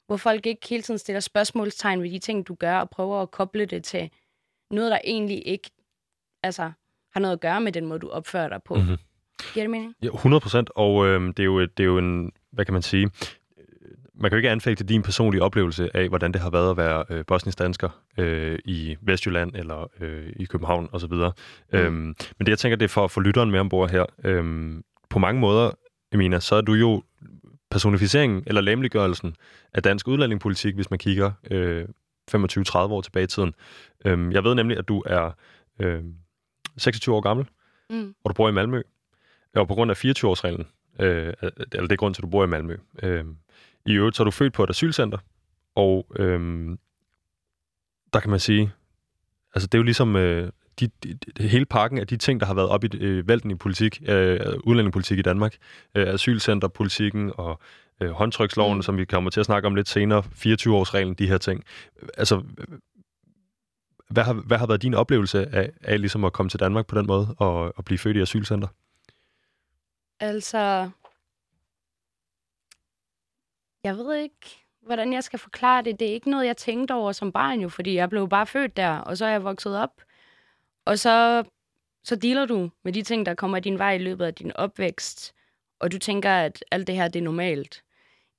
Hvor 0.06 0.16
folk 0.16 0.46
ikke 0.46 0.68
hele 0.68 0.82
tiden 0.82 0.98
stiller 0.98 1.20
spørgsmålstegn 1.20 2.02
ved 2.02 2.10
de 2.10 2.18
ting, 2.18 2.48
du 2.48 2.54
gør, 2.54 2.78
og 2.78 2.90
prøver 2.90 3.22
at 3.22 3.30
koble 3.30 3.66
det 3.66 3.84
til 3.84 4.10
noget, 4.70 4.90
der 4.90 4.98
egentlig 5.04 5.46
ikke 5.46 5.70
altså, 6.42 6.72
har 7.12 7.20
noget 7.20 7.32
at 7.32 7.40
gøre 7.40 7.60
med 7.60 7.72
den 7.72 7.86
måde, 7.86 7.98
du 7.98 8.08
opfører 8.08 8.48
dig 8.48 8.62
på. 8.62 8.74
Mm-hmm. 8.74 8.96
Giver 9.54 9.64
det 9.64 9.70
mening? 9.70 9.94
Ja, 10.02 10.08
100 10.08 10.40
procent, 10.40 10.70
og 10.76 11.06
øh, 11.06 11.28
det, 11.28 11.38
er 11.38 11.44
jo, 11.44 11.60
det 11.60 11.80
er 11.80 11.84
jo 11.84 11.98
en, 11.98 12.32
hvad 12.50 12.64
kan 12.64 12.72
man 12.72 12.82
sige, 12.82 13.10
man 14.20 14.30
kan 14.30 14.36
jo 14.36 14.36
ikke 14.36 14.50
anfægte 14.50 14.84
din 14.84 15.02
personlige 15.02 15.42
oplevelse 15.42 15.96
af, 15.96 16.08
hvordan 16.08 16.32
det 16.32 16.40
har 16.40 16.50
været 16.50 16.70
at 16.70 16.76
være 16.76 17.04
øh, 17.10 17.24
bosnisk 17.26 17.58
dansker 17.58 17.88
øh, 18.18 18.58
i 18.64 18.96
Vestjylland 19.00 19.54
eller 19.54 19.90
øh, 20.00 20.32
i 20.36 20.44
København 20.44 20.88
osv. 20.92 21.12
Mm. 21.12 21.32
Øhm, 21.72 21.94
men 21.94 22.16
det, 22.40 22.48
jeg 22.48 22.58
tænker, 22.58 22.76
det 22.76 22.84
er 22.84 22.88
for 22.88 23.04
at 23.04 23.10
få 23.10 23.20
lytteren 23.20 23.50
med 23.50 23.60
ombord 23.60 23.90
her. 23.90 24.06
Øhm, 24.24 24.84
på 25.10 25.18
mange 25.18 25.40
måder, 25.40 25.70
Emina, 26.12 26.40
så 26.40 26.54
er 26.54 26.60
du 26.60 26.72
jo 26.72 27.02
personificeringen 27.70 28.42
eller 28.46 28.60
lemliggørelsen 28.60 29.36
af 29.74 29.82
dansk 29.82 30.08
udlændingepolitik, 30.08 30.74
hvis 30.74 30.90
man 30.90 30.98
kigger 30.98 31.32
øh, 31.50 31.84
25-30 32.30 32.76
år 32.76 33.00
tilbage 33.00 33.24
i 33.24 33.26
tiden. 33.26 33.54
Øhm, 34.04 34.32
jeg 34.32 34.44
ved 34.44 34.54
nemlig, 34.54 34.78
at 34.78 34.88
du 34.88 35.02
er 35.06 35.30
øh, 35.80 36.02
26 36.76 37.14
år 37.14 37.20
gammel, 37.20 37.46
mm. 37.90 38.14
og 38.24 38.30
du 38.30 38.34
bor 38.34 38.48
i 38.48 38.52
Malmø. 38.52 38.82
Og 39.56 39.68
på 39.68 39.74
grund 39.74 39.90
af 39.90 40.04
24-årsreglen, 40.04 40.64
øh, 40.98 41.32
eller 41.42 41.86
det 41.86 41.92
er 41.92 41.96
grund 41.96 42.14
til, 42.14 42.20
at 42.20 42.24
du 42.24 42.30
bor 42.30 42.44
i 42.44 42.46
Malmø, 42.46 42.76
øh, 43.02 43.24
i 43.90 43.94
øvrigt, 43.96 44.16
så 44.16 44.22
er 44.22 44.24
du 44.24 44.30
født 44.30 44.52
på 44.52 44.64
et 44.64 44.70
asylcenter, 44.70 45.18
og 45.74 46.06
øhm, 46.16 46.78
der 48.12 48.20
kan 48.20 48.30
man 48.30 48.40
sige, 48.40 48.72
altså 49.54 49.66
det 49.66 49.74
er 49.74 49.78
jo 49.78 49.82
ligesom 49.82 50.16
øh, 50.16 50.52
de, 50.80 50.88
de, 51.04 51.14
de, 51.38 51.48
hele 51.48 51.64
pakken 51.64 51.98
af 51.98 52.06
de 52.06 52.16
ting, 52.16 52.40
der 52.40 52.46
har 52.46 52.54
været 52.54 52.68
op 52.68 52.84
i 52.84 52.88
øh, 52.96 53.28
vælten 53.28 53.50
i 53.50 53.54
politik, 53.54 54.02
øh, 54.08 54.40
udlændingepolitik 54.64 55.18
i 55.18 55.22
Danmark, 55.22 55.56
øh, 55.94 56.08
asylcenterpolitikken 56.08 57.32
og 57.34 57.60
øh, 58.00 58.10
håndtryksloven, 58.10 58.76
mm. 58.76 58.82
som 58.82 58.96
vi 58.96 59.04
kommer 59.04 59.30
til 59.30 59.40
at 59.40 59.46
snakke 59.46 59.66
om 59.66 59.74
lidt 59.74 59.88
senere, 59.88 60.22
24-årsreglen, 60.36 61.14
de 61.14 61.26
her 61.26 61.38
ting. 61.38 61.64
Altså, 62.18 62.42
hvad 64.10 64.24
har, 64.24 64.32
hvad 64.32 64.58
har 64.58 64.66
været 64.66 64.82
din 64.82 64.94
oplevelse 64.94 65.54
af, 65.54 65.70
af 65.80 66.00
ligesom 66.00 66.24
at 66.24 66.32
komme 66.32 66.50
til 66.50 66.60
Danmark 66.60 66.86
på 66.86 66.98
den 66.98 67.06
måde 67.06 67.34
og, 67.38 67.78
og 67.78 67.84
blive 67.84 67.98
født 67.98 68.16
i 68.16 68.20
asylcenter? 68.20 68.68
Altså, 70.20 70.90
jeg 73.84 73.96
ved 73.96 74.14
ikke, 74.14 74.64
hvordan 74.80 75.12
jeg 75.12 75.24
skal 75.24 75.38
forklare 75.38 75.82
det. 75.82 76.00
Det 76.00 76.08
er 76.08 76.12
ikke 76.12 76.30
noget, 76.30 76.46
jeg 76.46 76.56
tænkte 76.56 76.92
over 76.92 77.12
som 77.12 77.32
barn 77.32 77.60
jo, 77.60 77.68
fordi 77.68 77.94
jeg 77.94 78.10
blev 78.10 78.28
bare 78.28 78.46
født 78.46 78.76
der, 78.76 78.98
og 78.98 79.16
så 79.16 79.24
er 79.24 79.30
jeg 79.30 79.44
vokset 79.44 79.78
op. 79.78 80.02
Og 80.84 80.98
så, 80.98 81.44
så 82.04 82.16
dealer 82.16 82.46
du 82.46 82.70
med 82.82 82.92
de 82.92 83.02
ting, 83.02 83.26
der 83.26 83.34
kommer 83.34 83.58
din 83.58 83.78
vej 83.78 83.94
i 83.94 83.98
løbet 83.98 84.24
af 84.24 84.34
din 84.34 84.52
opvækst, 84.56 85.34
og 85.78 85.92
du 85.92 85.98
tænker, 85.98 86.30
at 86.30 86.64
alt 86.70 86.86
det 86.86 86.94
her 86.94 87.08
det 87.08 87.18
er 87.18 87.24
normalt, 87.24 87.84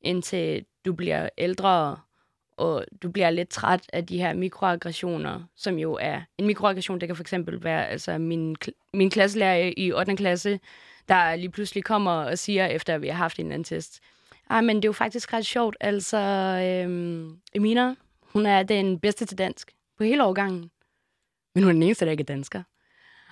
indtil 0.02 0.66
du 0.86 0.94
bliver 0.94 1.30
ældre, 1.38 1.98
og 2.58 2.86
du 3.02 3.12
bliver 3.12 3.30
lidt 3.30 3.50
træt 3.50 3.90
af 3.94 4.06
de 4.06 4.18
her 4.18 4.34
mikroaggressioner, 4.34 5.44
som 5.56 5.78
jo 5.78 5.98
er... 6.02 6.22
En 6.38 6.46
mikroaggression, 6.46 7.00
det 7.00 7.10
kan 7.10 7.16
for 7.16 7.24
eksempel 7.24 7.64
være 7.64 7.88
altså 7.88 8.18
min, 8.18 8.56
min 8.94 9.10
klasselærer 9.10 9.74
i 9.78 9.92
8. 9.92 10.16
klasse, 10.16 10.60
der 11.08 11.36
lige 11.36 11.50
pludselig 11.50 11.84
kommer 11.84 12.12
og 12.12 12.38
siger, 12.38 12.66
efter 12.66 12.98
vi 12.98 13.08
har 13.08 13.16
haft 13.16 13.40
en 13.40 13.52
anden 13.52 13.64
test, 13.64 14.02
ej, 14.52 14.62
men 14.62 14.76
det 14.76 14.86
er 14.86 14.90
jo 14.90 14.94
faktisk 14.94 15.34
ret 15.34 15.46
sjovt. 15.46 15.78
Altså, 15.80 16.18
øhm, 16.18 17.38
Emina, 17.54 17.96
hun 18.22 18.46
er 18.46 18.64
den 18.64 19.00
bedste 19.00 19.26
til 19.26 19.38
dansk 19.38 19.72
på 19.98 20.04
hele 20.04 20.24
årgangen. 20.24 20.72
Men 21.56 21.64
hun 21.64 21.70
er 21.70 21.74
den 21.74 21.84
eneste, 21.84 22.06
der 22.06 22.12
ikke 22.12 22.22
er 22.22 22.26
dansker. 22.26 22.64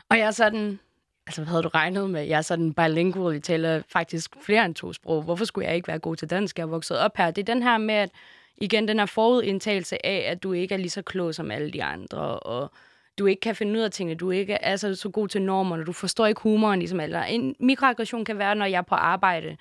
Og 0.10 0.17
jeg 0.17 0.27
er 0.27 0.32
sådan, 0.32 0.79
altså 1.27 1.41
hvad 1.41 1.49
havde 1.49 1.63
du 1.63 1.67
regnet 1.67 2.10
med? 2.10 2.23
Jeg 2.23 2.38
er 2.38 2.41
sådan 2.41 2.73
bilingual, 2.73 3.34
jeg 3.34 3.43
taler 3.43 3.82
faktisk 3.88 4.36
flere 4.41 4.65
end 4.65 4.75
to 4.75 4.93
sprog. 4.93 5.23
Hvorfor 5.23 5.45
skulle 5.45 5.67
jeg 5.67 5.75
ikke 5.75 5.88
være 5.88 5.99
god 5.99 6.15
til 6.15 6.29
dansk? 6.29 6.58
Jeg 6.58 6.63
er 6.63 6.67
vokset 6.67 6.99
op 6.99 7.17
her. 7.17 7.32
Det 7.32 7.41
er 7.41 7.53
den 7.53 7.63
her 7.63 7.77
med, 7.77 7.95
at 7.95 8.10
igen, 8.58 8.88
den 8.88 8.99
her 8.99 9.05
forudindtagelse 9.05 10.05
af, 10.05 10.32
at 10.32 10.43
du 10.43 10.53
ikke 10.53 10.73
er 10.73 10.77
lige 10.79 10.89
så 10.89 11.01
klog 11.01 11.36
som 11.36 11.51
alle 11.51 11.71
de 11.71 11.84
andre, 11.84 12.39
og 12.39 12.71
du 13.19 13.25
ikke 13.25 13.39
kan 13.39 13.55
finde 13.55 13.73
ud 13.73 13.79
af 13.79 13.91
tingene, 13.91 14.17
du 14.17 14.32
ikke 14.32 14.53
er 14.53 14.75
så, 14.75 14.95
så 14.95 15.10
god 15.10 15.27
til 15.27 15.41
normerne, 15.41 15.86
du 15.86 15.91
forstår 15.91 16.25
ikke 16.25 16.41
humoren 16.41 16.79
ligesom 16.79 16.99
alle. 16.99 17.29
En 17.29 17.55
mikroaggression 17.60 18.25
kan 18.25 18.38
være, 18.38 18.55
når 18.55 18.65
jeg 18.65 18.77
er 18.77 18.82
på 18.82 18.95
arbejde, 18.95 19.58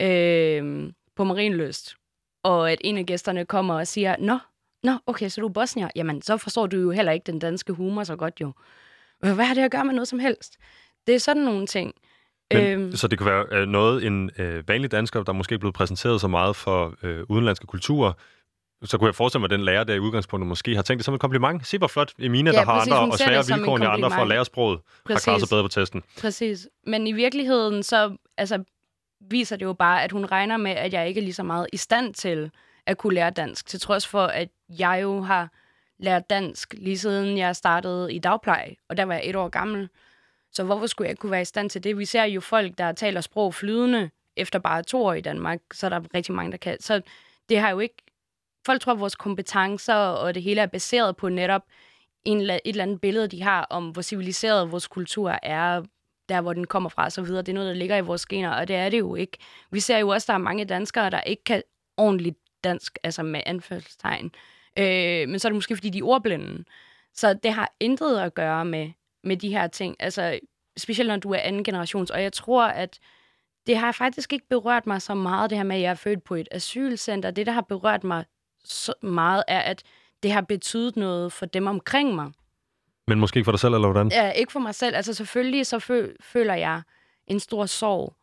øh, 0.00 0.92
på 1.16 1.24
Marienløst, 1.24 1.96
og 2.44 2.72
at 2.72 2.78
en 2.84 2.98
af 2.98 3.06
gæsterne 3.06 3.44
kommer 3.44 3.74
og 3.74 3.86
siger, 3.86 4.16
Nå, 4.18 4.38
nå, 4.82 4.92
okay, 5.06 5.28
så 5.28 5.40
du 5.40 5.46
er 5.46 5.52
bosnier. 5.52 5.88
Jamen, 5.96 6.22
så 6.22 6.36
forstår 6.36 6.66
du 6.66 6.76
jo 6.76 6.90
heller 6.90 7.12
ikke 7.12 7.32
den 7.32 7.38
danske 7.38 7.72
humor 7.72 8.04
så 8.04 8.16
godt 8.16 8.40
jo. 8.40 8.52
Hvad 9.20 9.44
har 9.44 9.54
det 9.54 9.62
at 9.62 9.70
gøre 9.70 9.84
med 9.84 9.94
noget 9.94 10.08
som 10.08 10.18
helst? 10.18 10.56
Det 11.06 11.14
er 11.14 11.18
sådan 11.18 11.42
nogle 11.42 11.66
ting. 11.66 11.94
Men, 12.52 12.80
øhm, 12.80 12.92
så 12.96 13.08
det 13.08 13.18
kan 13.18 13.26
være 13.26 13.44
øh, 13.52 13.68
noget, 13.68 14.06
en 14.06 14.30
øh, 14.38 14.68
vanlig 14.68 14.92
dansker, 14.92 15.22
der 15.22 15.32
måske 15.32 15.54
er 15.54 15.58
blevet 15.58 15.74
præsenteret 15.74 16.20
så 16.20 16.28
meget 16.28 16.56
for 16.56 16.94
øh, 17.02 17.24
udenlandske 17.28 17.66
kulturer, 17.66 18.12
så 18.84 18.98
kunne 18.98 19.06
jeg 19.06 19.14
forestille 19.14 19.40
mig, 19.40 19.46
at 19.46 19.50
den 19.50 19.64
lærer 19.64 19.84
der 19.84 19.94
i 19.94 19.98
udgangspunktet 19.98 20.48
måske 20.48 20.74
har 20.74 20.82
tænkt 20.82 20.98
det 20.98 21.04
som 21.04 21.14
et 21.14 21.20
kompliment. 21.20 21.66
Se, 21.66 21.78
hvor 21.78 21.86
flot 21.86 22.12
Emina, 22.18 22.50
ja, 22.50 22.58
der 22.58 22.64
har 22.64 22.72
andre 22.72 22.98
og 22.98 23.18
svære 23.18 23.44
vilkår 23.46 23.76
end 23.76 23.86
andre 23.86 24.10
for 24.10 24.22
at 24.22 24.28
lære 24.28 24.44
sproget, 24.44 24.80
præcis. 25.04 25.24
har 25.24 25.30
klaret 25.30 25.40
sig 25.40 25.48
bedre 25.48 25.62
på 25.64 25.68
testen. 25.68 26.02
Præcis. 26.20 26.68
Men 26.86 27.06
i 27.06 27.12
virkeligheden, 27.12 27.82
så 27.82 28.16
altså, 28.38 28.64
viser 29.20 29.56
det 29.56 29.64
jo 29.64 29.72
bare, 29.72 30.04
at 30.04 30.12
hun 30.12 30.24
regner 30.24 30.56
med, 30.56 30.70
at 30.70 30.92
jeg 30.92 31.08
ikke 31.08 31.20
er 31.20 31.22
lige 31.22 31.34
så 31.34 31.42
meget 31.42 31.66
i 31.72 31.76
stand 31.76 32.14
til 32.14 32.50
at 32.86 32.98
kunne 32.98 33.14
lære 33.14 33.30
dansk, 33.30 33.66
til 33.66 33.80
trods 33.80 34.06
for, 34.06 34.26
at 34.26 34.48
jeg 34.68 34.98
jo 35.02 35.20
har 35.20 35.52
lært 35.98 36.30
dansk 36.30 36.74
lige 36.78 36.98
siden 36.98 37.38
jeg 37.38 37.56
startede 37.56 38.14
i 38.14 38.18
dagpleje, 38.18 38.74
og 38.88 38.96
der 38.96 39.04
var 39.04 39.14
jeg 39.14 39.28
et 39.28 39.36
år 39.36 39.48
gammel. 39.48 39.88
Så 40.52 40.64
hvorfor 40.64 40.86
skulle 40.86 41.06
jeg 41.06 41.10
ikke 41.10 41.20
kunne 41.20 41.30
være 41.32 41.42
i 41.42 41.44
stand 41.44 41.70
til 41.70 41.84
det? 41.84 41.98
Vi 41.98 42.04
ser 42.04 42.24
jo 42.24 42.40
folk, 42.40 42.78
der 42.78 42.92
taler 42.92 43.20
sprog 43.20 43.54
flydende 43.54 44.10
efter 44.36 44.58
bare 44.58 44.82
to 44.82 45.04
år 45.04 45.12
i 45.12 45.20
Danmark, 45.20 45.60
så 45.72 45.86
er 45.86 45.90
der 45.90 46.00
rigtig 46.14 46.34
mange, 46.34 46.52
der 46.52 46.58
kan. 46.58 46.80
Så 46.80 47.02
det 47.48 47.58
har 47.58 47.70
jo 47.70 47.78
ikke... 47.78 47.96
Folk 48.66 48.80
tror, 48.80 48.92
at 48.92 49.00
vores 49.00 49.14
kompetencer 49.14 49.94
og 49.94 50.34
det 50.34 50.42
hele 50.42 50.60
er 50.60 50.66
baseret 50.66 51.16
på 51.16 51.28
netop 51.28 51.62
en, 52.24 52.40
et 52.40 52.60
eller 52.64 52.82
andet 52.82 53.00
billede, 53.00 53.28
de 53.28 53.42
har 53.42 53.66
om, 53.70 53.90
hvor 53.90 54.02
civiliseret 54.02 54.72
vores 54.72 54.86
kultur 54.86 55.38
er, 55.42 55.82
der 56.28 56.40
hvor 56.40 56.52
den 56.52 56.66
kommer 56.66 56.88
fra 56.88 57.04
og 57.04 57.12
så 57.12 57.22
videre. 57.22 57.42
Det 57.42 57.48
er 57.48 57.54
noget, 57.54 57.68
der 57.68 57.74
ligger 57.74 57.96
i 57.96 58.00
vores 58.00 58.26
gener, 58.26 58.50
og 58.50 58.68
det 58.68 58.76
er 58.76 58.88
det 58.88 58.98
jo 58.98 59.14
ikke. 59.14 59.38
Vi 59.70 59.80
ser 59.80 59.98
jo 59.98 60.08
også, 60.08 60.24
at 60.24 60.28
der 60.28 60.34
er 60.34 60.38
mange 60.38 60.64
danskere, 60.64 61.10
der 61.10 61.20
ikke 61.20 61.44
kan 61.44 61.62
ordentligt 61.96 62.36
dansk, 62.64 62.98
altså 63.02 63.22
med 63.22 63.40
anførselstegn. 63.46 64.30
Øh, 64.78 65.28
men 65.28 65.38
så 65.38 65.48
er 65.48 65.50
det 65.50 65.56
måske, 65.56 65.76
fordi 65.76 65.90
de 65.90 65.98
er 65.98 66.04
ordblinde. 66.04 66.64
Så 67.14 67.34
det 67.34 67.52
har 67.52 67.74
intet 67.80 68.18
at 68.18 68.34
gøre 68.34 68.64
med, 68.64 68.90
med 69.24 69.36
de 69.36 69.48
her 69.48 69.66
ting. 69.66 69.96
Altså, 69.98 70.38
specielt 70.76 71.08
når 71.08 71.16
du 71.16 71.30
er 71.30 71.38
anden 71.38 71.64
generations. 71.64 72.10
Og 72.10 72.22
jeg 72.22 72.32
tror, 72.32 72.64
at 72.64 72.98
det 73.66 73.76
har 73.76 73.92
faktisk 73.92 74.32
ikke 74.32 74.48
berørt 74.48 74.86
mig 74.86 75.02
så 75.02 75.14
meget, 75.14 75.50
det 75.50 75.58
her 75.58 75.64
med, 75.64 75.76
at 75.76 75.82
jeg 75.82 75.90
er 75.90 75.94
født 75.94 76.24
på 76.24 76.34
et 76.34 76.48
asylcenter. 76.50 77.30
Det, 77.30 77.46
der 77.46 77.52
har 77.52 77.60
berørt 77.60 78.04
mig 78.04 78.24
så 78.64 78.94
meget, 79.02 79.44
er, 79.48 79.60
at 79.60 79.82
det 80.22 80.32
har 80.32 80.40
betydet 80.40 80.96
noget 80.96 81.32
for 81.32 81.46
dem 81.46 81.66
omkring 81.66 82.14
mig. 82.14 82.32
Men 83.08 83.20
måske 83.20 83.38
ikke 83.38 83.44
for 83.44 83.52
dig 83.52 83.60
selv, 83.60 83.74
eller 83.74 83.90
hvordan? 83.90 84.10
Ja, 84.12 84.30
ikke 84.30 84.52
for 84.52 84.60
mig 84.60 84.74
selv. 84.74 84.96
Altså 84.96 85.14
selvfølgelig 85.14 85.66
så 85.66 85.76
fø- 85.76 86.16
føler 86.20 86.54
jeg 86.54 86.82
en 87.26 87.40
stor 87.40 87.66
sorg. 87.66 88.16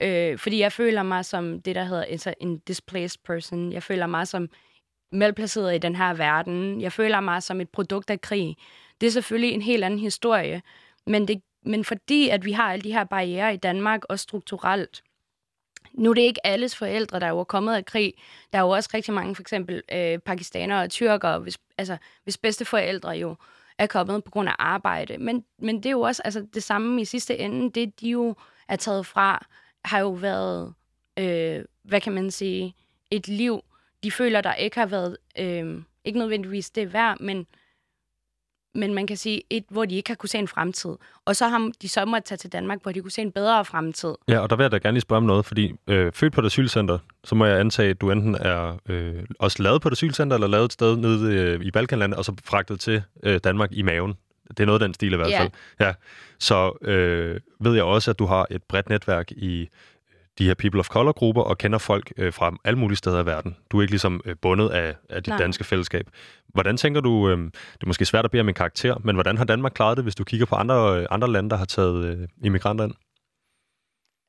Øh, 0.00 0.38
fordi 0.38 0.60
jeg 0.60 0.72
føler 0.72 1.02
mig 1.02 1.24
som 1.24 1.62
det, 1.62 1.74
der 1.74 1.84
hedder 1.84 2.04
altså 2.04 2.34
en 2.40 2.58
displaced 2.58 3.20
person. 3.24 3.72
Jeg 3.72 3.82
føler 3.82 4.06
mig 4.06 4.28
som 4.28 4.48
malplaceret 5.12 5.74
i 5.74 5.78
den 5.78 5.96
her 5.96 6.14
verden. 6.14 6.80
Jeg 6.80 6.92
føler 6.92 7.20
mig 7.20 7.42
som 7.42 7.60
et 7.60 7.68
produkt 7.68 8.10
af 8.10 8.20
krig. 8.20 8.56
Det 9.00 9.06
er 9.06 9.10
selvfølgelig 9.10 9.52
en 9.52 9.62
helt 9.62 9.84
anden 9.84 10.00
historie. 10.00 10.62
Men, 11.06 11.28
det, 11.28 11.42
men 11.64 11.84
fordi 11.84 12.28
at 12.28 12.44
vi 12.44 12.52
har 12.52 12.72
alle 12.72 12.82
de 12.82 12.92
her 12.92 13.04
barriere 13.04 13.54
i 13.54 13.56
Danmark, 13.56 14.04
og 14.08 14.18
strukturelt, 14.18 15.02
nu 15.92 16.10
er 16.10 16.14
det 16.14 16.22
ikke 16.22 16.46
alles 16.46 16.76
forældre, 16.76 17.20
der 17.20 17.26
er 17.26 17.30
jo 17.30 17.44
kommet 17.44 17.74
af 17.74 17.84
krig. 17.84 18.14
Der 18.52 18.58
er 18.58 18.62
jo 18.62 18.68
også 18.68 18.90
rigtig 18.94 19.14
mange, 19.14 19.34
for 19.34 19.42
eksempel 19.42 19.82
øh, 19.92 20.18
pakistanere 20.18 20.82
og 20.82 20.90
tyrkere, 20.90 21.38
hvis, 21.38 21.58
altså, 21.78 21.96
hvis 22.24 22.38
bedste 22.38 22.64
forældre 22.64 23.10
jo 23.10 23.36
er 23.78 23.86
kommet 23.86 24.24
på 24.24 24.30
grund 24.30 24.48
af 24.48 24.54
arbejde. 24.58 25.18
Men, 25.18 25.44
men 25.58 25.76
det 25.76 25.86
er 25.86 25.90
jo 25.90 26.00
også 26.00 26.22
altså, 26.24 26.46
det 26.54 26.62
samme 26.62 27.00
i 27.00 27.04
sidste 27.04 27.38
ende. 27.38 27.70
Det, 27.70 28.00
de 28.00 28.08
jo 28.08 28.34
er 28.68 28.76
taget 28.76 29.06
fra, 29.06 29.46
har 29.84 29.98
jo 29.98 30.10
været, 30.10 30.74
øh, 31.18 31.64
hvad 31.82 32.00
kan 32.00 32.12
man 32.12 32.30
sige, 32.30 32.74
et 33.10 33.28
liv, 33.28 33.64
de 34.02 34.10
føler, 34.10 34.40
der 34.40 34.54
ikke 34.54 34.78
har 34.78 34.86
været, 34.86 35.16
øh, 35.38 35.82
ikke 36.04 36.18
nødvendigvis 36.18 36.70
det 36.70 36.92
værd, 36.92 37.20
men 37.20 37.46
men 38.74 38.94
man 38.94 39.06
kan 39.06 39.16
sige, 39.16 39.42
et, 39.50 39.64
hvor 39.68 39.84
de 39.84 39.96
ikke 39.96 40.10
har 40.10 40.14
kunne 40.14 40.28
se 40.28 40.38
en 40.38 40.48
fremtid. 40.48 40.90
Og 41.24 41.36
så 41.36 41.48
har 41.48 41.70
de 41.82 41.88
så 41.88 42.04
måtte 42.04 42.28
tage 42.28 42.38
til 42.38 42.52
Danmark, 42.52 42.82
hvor 42.82 42.92
de 42.92 43.00
kunne 43.00 43.10
se 43.10 43.22
en 43.22 43.32
bedre 43.32 43.64
fremtid. 43.64 44.14
Ja, 44.28 44.38
og 44.38 44.50
der 44.50 44.56
vil 44.56 44.64
jeg 44.64 44.72
da 44.72 44.78
gerne 44.78 44.94
lige 44.94 45.00
spørge 45.00 45.16
om 45.16 45.22
noget, 45.22 45.46
fordi 45.46 45.72
øh, 45.86 46.12
født 46.12 46.32
på 46.32 46.40
et 46.40 46.46
asylcenter, 46.46 46.98
så 47.24 47.34
må 47.34 47.44
jeg 47.44 47.60
antage, 47.60 47.90
at 47.90 48.00
du 48.00 48.10
enten 48.10 48.34
er 48.34 48.78
øh, 48.88 49.22
også 49.38 49.62
lavet 49.62 49.82
på 49.82 49.88
et 49.88 49.92
asylcenter, 49.92 50.36
eller 50.36 50.48
lavet 50.48 50.64
et 50.64 50.72
sted 50.72 50.96
nede 50.96 51.34
øh, 51.34 51.60
i 51.60 51.70
Balkanlandet, 51.70 52.18
og 52.18 52.24
så 52.24 52.32
fragtet 52.44 52.80
til 52.80 53.02
øh, 53.22 53.40
Danmark 53.44 53.72
i 53.72 53.82
maven. 53.82 54.14
Det 54.48 54.60
er 54.60 54.66
noget 54.66 54.82
af 54.82 54.88
den 54.88 54.94
stil 54.94 55.12
i 55.12 55.16
hvert 55.16 55.32
fald. 55.38 55.50
Ja. 55.80 55.92
Så 56.38 56.78
øh, 56.82 57.40
ved 57.60 57.74
jeg 57.74 57.84
også, 57.84 58.10
at 58.10 58.18
du 58.18 58.26
har 58.26 58.46
et 58.50 58.62
bredt 58.62 58.88
netværk 58.88 59.30
i 59.30 59.68
de 60.38 60.46
her 60.46 60.54
people 60.54 60.80
of 60.80 60.88
color-grupper 60.88 61.42
og 61.42 61.58
kender 61.58 61.78
folk 61.78 62.12
øh, 62.16 62.32
fra 62.32 62.56
alle 62.64 62.78
mulige 62.78 62.96
steder 62.96 63.22
i 63.22 63.26
verden. 63.26 63.56
Du 63.70 63.78
er 63.78 63.82
ikke 63.82 63.92
ligesom 63.92 64.20
øh, 64.24 64.36
bundet 64.42 64.70
af, 64.70 64.94
af 65.10 65.22
dit 65.22 65.28
Nej. 65.28 65.38
danske 65.38 65.64
fællesskab. 65.64 66.06
Hvordan 66.48 66.76
tænker 66.76 67.00
du, 67.00 67.30
øh, 67.30 67.38
det 67.38 67.82
er 67.82 67.86
måske 67.86 68.04
svært 68.04 68.24
at 68.24 68.30
bede 68.30 68.40
om 68.40 68.48
en 68.48 68.54
karakter, 68.54 68.96
men 69.04 69.16
hvordan 69.16 69.36
har 69.36 69.44
Danmark 69.44 69.72
klaret 69.72 69.96
det, 69.96 70.04
hvis 70.04 70.14
du 70.14 70.24
kigger 70.24 70.46
på 70.46 70.54
andre, 70.54 71.00
øh, 71.00 71.06
andre 71.10 71.32
lande, 71.32 71.50
der 71.50 71.56
har 71.56 71.64
taget 71.64 72.04
øh, 72.04 72.28
immigranter 72.44 72.84
ind? 72.84 72.94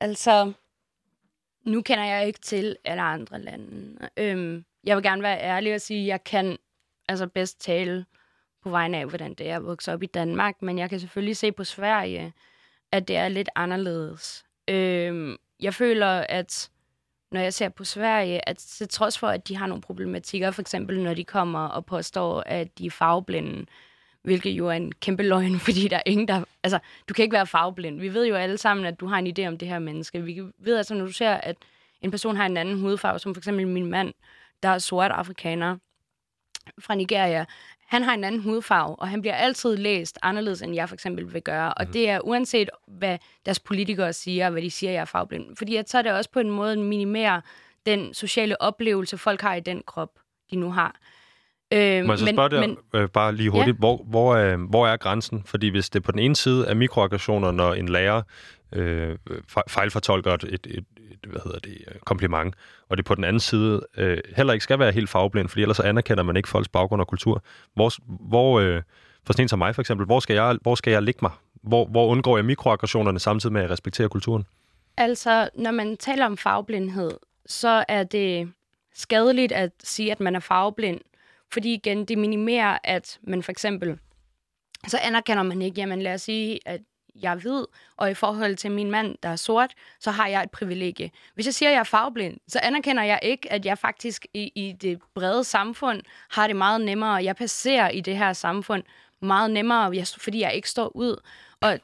Altså, 0.00 0.52
nu 1.64 1.82
kender 1.82 2.04
jeg 2.04 2.26
ikke 2.26 2.40
til 2.40 2.76
alle 2.84 3.02
andre 3.02 3.38
lande. 3.38 3.98
Øhm, 4.16 4.64
jeg 4.84 4.96
vil 4.96 5.02
gerne 5.02 5.22
være 5.22 5.40
ærlig 5.40 5.74
og 5.74 5.80
sige, 5.80 6.00
at 6.02 6.06
jeg 6.06 6.24
kan 6.24 6.56
altså 7.08 7.26
bedst 7.26 7.60
tale 7.60 8.04
på 8.62 8.70
vegne 8.70 8.98
af, 8.98 9.06
hvordan 9.06 9.34
det 9.34 9.50
er 9.50 9.56
at 9.56 9.64
vokse 9.64 9.92
op 9.92 10.02
i 10.02 10.06
Danmark, 10.06 10.62
men 10.62 10.78
jeg 10.78 10.90
kan 10.90 11.00
selvfølgelig 11.00 11.36
se 11.36 11.52
på 11.52 11.64
Sverige, 11.64 12.32
at 12.92 13.08
det 13.08 13.16
er 13.16 13.28
lidt 13.28 13.48
anderledes. 13.54 14.45
Øhm, 14.70 15.36
jeg 15.60 15.74
føler, 15.74 16.06
at 16.06 16.70
når 17.32 17.40
jeg 17.40 17.54
ser 17.54 17.68
på 17.68 17.84
Sverige, 17.84 18.48
at 18.48 18.56
til 18.56 18.88
trods 18.88 19.18
for, 19.18 19.28
at 19.28 19.48
de 19.48 19.56
har 19.56 19.66
nogle 19.66 19.82
problematikker, 19.82 20.50
for 20.50 20.60
eksempel 20.60 21.02
når 21.02 21.14
de 21.14 21.24
kommer 21.24 21.66
og 21.66 21.86
påstår, 21.86 22.42
at 22.46 22.78
de 22.78 22.86
er 22.86 22.90
farveblinde, 22.90 23.66
hvilket 24.22 24.50
jo 24.50 24.68
er 24.68 24.72
en 24.72 24.92
kæmpe 24.92 25.22
løgn, 25.22 25.58
fordi 25.66 25.88
der 25.88 25.96
er 25.96 26.02
ingen, 26.06 26.28
der... 26.28 26.44
Altså, 26.62 26.78
du 27.08 27.14
kan 27.14 27.22
ikke 27.22 27.34
være 27.34 27.46
farveblind. 27.46 28.00
Vi 28.00 28.14
ved 28.14 28.26
jo 28.26 28.34
alle 28.34 28.58
sammen, 28.58 28.86
at 28.86 29.00
du 29.00 29.06
har 29.06 29.18
en 29.18 29.38
idé 29.38 29.46
om 29.46 29.58
det 29.58 29.68
her 29.68 29.78
menneske. 29.78 30.22
Vi 30.22 30.42
ved 30.58 30.76
altså, 30.76 30.94
når 30.94 31.06
du 31.06 31.12
ser, 31.12 31.30
at 31.30 31.56
en 32.00 32.10
person 32.10 32.36
har 32.36 32.46
en 32.46 32.56
anden 32.56 32.80
hudfarve, 32.80 33.18
som 33.18 33.34
for 33.34 33.40
eksempel 33.40 33.68
min 33.68 33.86
mand, 33.86 34.14
der 34.62 34.68
er 34.68 34.78
sort 34.78 35.10
afrikaner 35.10 35.76
fra 36.78 36.94
Nigeria, 36.94 37.44
han 37.86 38.02
har 38.02 38.14
en 38.14 38.24
anden 38.24 38.40
hudfarve, 38.40 38.96
og 38.96 39.08
han 39.08 39.20
bliver 39.20 39.34
altid 39.34 39.76
læst 39.76 40.18
anderledes, 40.22 40.62
end 40.62 40.74
jeg 40.74 40.88
for 40.88 40.94
eksempel 40.94 41.34
vil 41.34 41.42
gøre. 41.42 41.74
Og 41.74 41.84
mm. 41.86 41.92
det 41.92 42.08
er 42.08 42.20
uanset, 42.20 42.70
hvad 42.88 43.18
deres 43.46 43.60
politikere 43.60 44.12
siger, 44.12 44.50
hvad 44.50 44.62
de 44.62 44.70
siger, 44.70 44.92
jeg 44.92 45.00
er 45.00 45.04
farveblind. 45.04 45.56
Fordi 45.56 45.76
at 45.76 45.90
så 45.90 45.98
er 45.98 46.02
det 46.02 46.12
også 46.12 46.30
på 46.30 46.40
en 46.40 46.50
måde 46.50 46.76
minimere 46.76 47.42
den 47.86 48.14
sociale 48.14 48.62
oplevelse, 48.62 49.18
folk 49.18 49.40
har 49.40 49.54
i 49.54 49.60
den 49.60 49.82
krop, 49.86 50.10
de 50.50 50.56
nu 50.56 50.70
har. 50.70 50.96
Øh, 51.72 52.04
Må 52.04 52.12
jeg 52.12 52.18
så 52.18 52.24
men, 52.24 52.34
spørge 52.34 52.50
dig 52.50 52.60
men, 52.60 52.76
øh, 52.94 53.08
bare 53.08 53.34
lige 53.34 53.50
hurtigt, 53.50 53.74
ja. 53.74 53.78
hvor, 53.78 54.04
hvor, 54.04 54.36
er, 54.36 54.56
hvor 54.56 54.86
er 54.86 54.96
grænsen? 54.96 55.42
Fordi 55.46 55.68
hvis 55.68 55.90
det 55.90 56.02
på 56.02 56.12
den 56.12 56.18
ene 56.18 56.36
side 56.36 56.66
er 56.66 56.74
mikroaggressioner, 56.74 57.50
når 57.50 57.74
en 57.74 57.88
lærer 57.88 58.22
øh, 58.72 59.18
fejlfortolker 59.68 60.32
et, 60.32 60.44
et, 60.44 60.66
et, 60.70 60.84
Øh, 61.10 61.30
hvad 61.30 61.40
hedder 61.44 61.58
det, 61.58 61.84
øh, 61.88 61.94
kompliment, 62.00 62.54
og 62.88 62.96
det 62.96 63.04
på 63.04 63.14
den 63.14 63.24
anden 63.24 63.40
side 63.40 63.86
øh, 63.96 64.18
heller 64.36 64.52
ikke 64.52 64.64
skal 64.64 64.78
være 64.78 64.92
helt 64.92 65.08
fagblind, 65.08 65.48
for 65.48 65.60
ellers 65.60 65.76
så 65.76 65.82
anerkender 65.82 66.22
man 66.22 66.36
ikke 66.36 66.48
folks 66.48 66.68
baggrund 66.68 67.00
og 67.00 67.08
kultur. 67.08 67.42
Hvor, 67.74 67.92
hvor 68.28 68.60
øh, 68.60 68.82
for 69.26 69.32
sådan 69.32 69.44
en 69.44 69.48
som 69.48 69.58
mig 69.58 69.74
for 69.74 69.82
eksempel, 69.82 70.06
hvor 70.06 70.20
skal 70.20 70.34
jeg, 70.34 70.58
hvor 70.62 70.74
skal 70.74 70.90
jeg 70.90 71.02
ligge 71.02 71.18
mig? 71.22 71.30
Hvor, 71.62 71.86
hvor 71.86 72.06
undgår 72.06 72.36
jeg 72.38 72.44
mikroaggressionerne 72.44 73.18
samtidig 73.18 73.52
med 73.52 73.62
at 73.62 73.70
respektere 73.70 74.08
kulturen? 74.08 74.46
Altså, 74.96 75.48
når 75.54 75.70
man 75.70 75.96
taler 75.96 76.26
om 76.26 76.36
fagblindhed, 76.36 77.10
så 77.46 77.84
er 77.88 78.04
det 78.04 78.52
skadeligt 78.94 79.52
at 79.52 79.70
sige, 79.84 80.12
at 80.12 80.20
man 80.20 80.36
er 80.36 80.40
fagblind, 80.40 81.00
fordi 81.52 81.74
igen, 81.74 82.04
det 82.04 82.18
minimerer, 82.18 82.78
at 82.84 83.18
man 83.22 83.42
for 83.42 83.52
eksempel, 83.52 83.98
så 84.86 84.98
anerkender 85.02 85.42
man 85.42 85.62
ikke, 85.62 85.80
jamen 85.80 86.02
lad 86.02 86.14
os 86.14 86.22
sige, 86.22 86.58
at 86.66 86.80
jeg 87.22 87.32
er 87.32 87.36
hvid, 87.36 87.64
og 87.96 88.10
i 88.10 88.14
forhold 88.14 88.56
til 88.56 88.70
min 88.70 88.90
mand, 88.90 89.16
der 89.22 89.28
er 89.28 89.36
sort, 89.36 89.74
så 90.00 90.10
har 90.10 90.26
jeg 90.26 90.42
et 90.42 90.50
privilegie. 90.50 91.10
Hvis 91.34 91.46
jeg 91.46 91.54
siger, 91.54 91.68
at 91.68 91.72
jeg 91.72 91.80
er 91.80 91.84
farveblind, 91.84 92.36
så 92.48 92.60
anerkender 92.62 93.02
jeg 93.02 93.18
ikke, 93.22 93.52
at 93.52 93.66
jeg 93.66 93.78
faktisk 93.78 94.26
i, 94.34 94.52
i 94.54 94.72
det 94.72 94.98
brede 95.14 95.44
samfund 95.44 96.02
har 96.30 96.46
det 96.46 96.56
meget 96.56 96.80
nemmere. 96.80 97.24
Jeg 97.24 97.36
passerer 97.36 97.88
i 97.88 98.00
det 98.00 98.16
her 98.16 98.32
samfund 98.32 98.82
meget 99.22 99.50
nemmere, 99.50 100.04
fordi 100.18 100.40
jeg 100.40 100.54
ikke 100.54 100.70
står 100.70 100.96
ud. 100.96 101.16
Og 101.60 101.78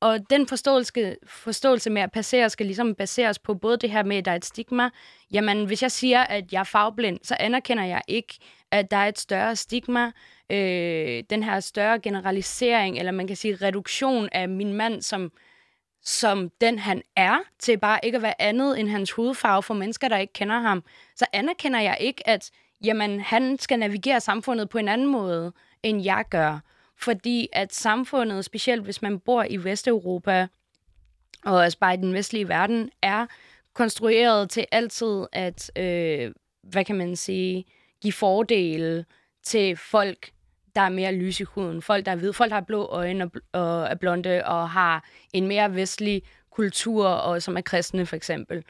og 0.00 0.30
den 0.30 0.46
forståelse, 0.46 1.16
forståelse 1.26 1.90
med 1.90 2.02
at 2.02 2.12
passere 2.12 2.50
skal 2.50 2.66
ligesom 2.66 2.94
baseres 2.94 3.38
på 3.38 3.54
både 3.54 3.76
det 3.76 3.90
her 3.90 4.02
med, 4.02 4.16
at 4.16 4.24
der 4.24 4.30
er 4.30 4.36
et 4.36 4.44
stigma. 4.44 4.90
Jamen, 5.32 5.64
hvis 5.64 5.82
jeg 5.82 5.92
siger, 5.92 6.20
at 6.20 6.52
jeg 6.52 6.60
er 6.60 6.64
fagblind, 6.64 7.18
så 7.22 7.36
anerkender 7.40 7.84
jeg 7.84 8.02
ikke, 8.08 8.38
at 8.70 8.90
der 8.90 8.96
er 8.96 9.08
et 9.08 9.18
større 9.18 9.56
stigma, 9.56 10.12
øh, 10.50 11.24
den 11.30 11.42
her 11.42 11.60
større 11.60 11.98
generalisering, 11.98 12.98
eller 12.98 13.12
man 13.12 13.26
kan 13.26 13.36
sige 13.36 13.56
reduktion 13.56 14.28
af 14.32 14.48
min 14.48 14.72
mand 14.72 15.02
som, 15.02 15.32
som 16.02 16.50
den 16.60 16.78
han 16.78 17.02
er, 17.16 17.38
til 17.58 17.78
bare 17.78 18.00
ikke 18.02 18.16
at 18.16 18.22
være 18.22 18.42
andet 18.42 18.80
end 18.80 18.88
hans 18.88 19.10
hudfarve 19.12 19.62
for 19.62 19.74
mennesker, 19.74 20.08
der 20.08 20.16
ikke 20.16 20.32
kender 20.32 20.60
ham, 20.60 20.82
så 21.16 21.26
anerkender 21.32 21.80
jeg 21.80 21.96
ikke, 22.00 22.28
at 22.28 22.50
jamen, 22.84 23.20
han 23.20 23.58
skal 23.58 23.78
navigere 23.78 24.20
samfundet 24.20 24.68
på 24.68 24.78
en 24.78 24.88
anden 24.88 25.06
måde, 25.06 25.52
end 25.82 26.02
jeg 26.02 26.24
gør. 26.30 26.58
Fordi 26.96 27.48
at 27.52 27.74
samfundet, 27.74 28.44
specielt 28.44 28.82
hvis 28.84 29.02
man 29.02 29.18
bor 29.18 29.46
i 29.50 29.56
Vesteuropa, 29.56 30.46
og 31.44 31.54
også 31.54 31.78
bare 31.78 31.94
i 31.94 31.96
den 31.96 32.14
vestlige 32.14 32.48
verden, 32.48 32.90
er 33.02 33.26
konstrueret 33.74 34.50
til 34.50 34.66
altid 34.72 35.26
at, 35.32 35.78
øh, 35.78 36.32
hvad 36.62 36.84
kan 36.84 36.96
man 36.96 37.16
sige, 37.16 37.64
give 38.02 38.12
fordele 38.12 39.04
til 39.42 39.76
folk, 39.76 40.30
der 40.74 40.80
er 40.80 40.88
mere 40.88 41.14
lys 41.14 41.40
i 41.40 41.42
huden, 41.42 41.82
folk, 41.82 42.06
der 42.06 42.12
er 42.12 42.16
hvide, 42.16 42.32
folk, 42.32 42.50
der 42.50 42.56
har 42.56 42.60
blå 42.60 42.84
øjne 42.84 43.24
og, 43.24 43.60
og 43.60 43.86
er 43.86 43.94
blonde 43.94 44.44
og 44.44 44.70
har 44.70 45.04
en 45.32 45.46
mere 45.46 45.74
vestlig 45.74 46.22
kultur, 46.50 47.06
og 47.06 47.42
som 47.42 47.56
er 47.56 47.60
kristne 47.60 48.06
for 48.06 48.16
eksempel. 48.16 48.64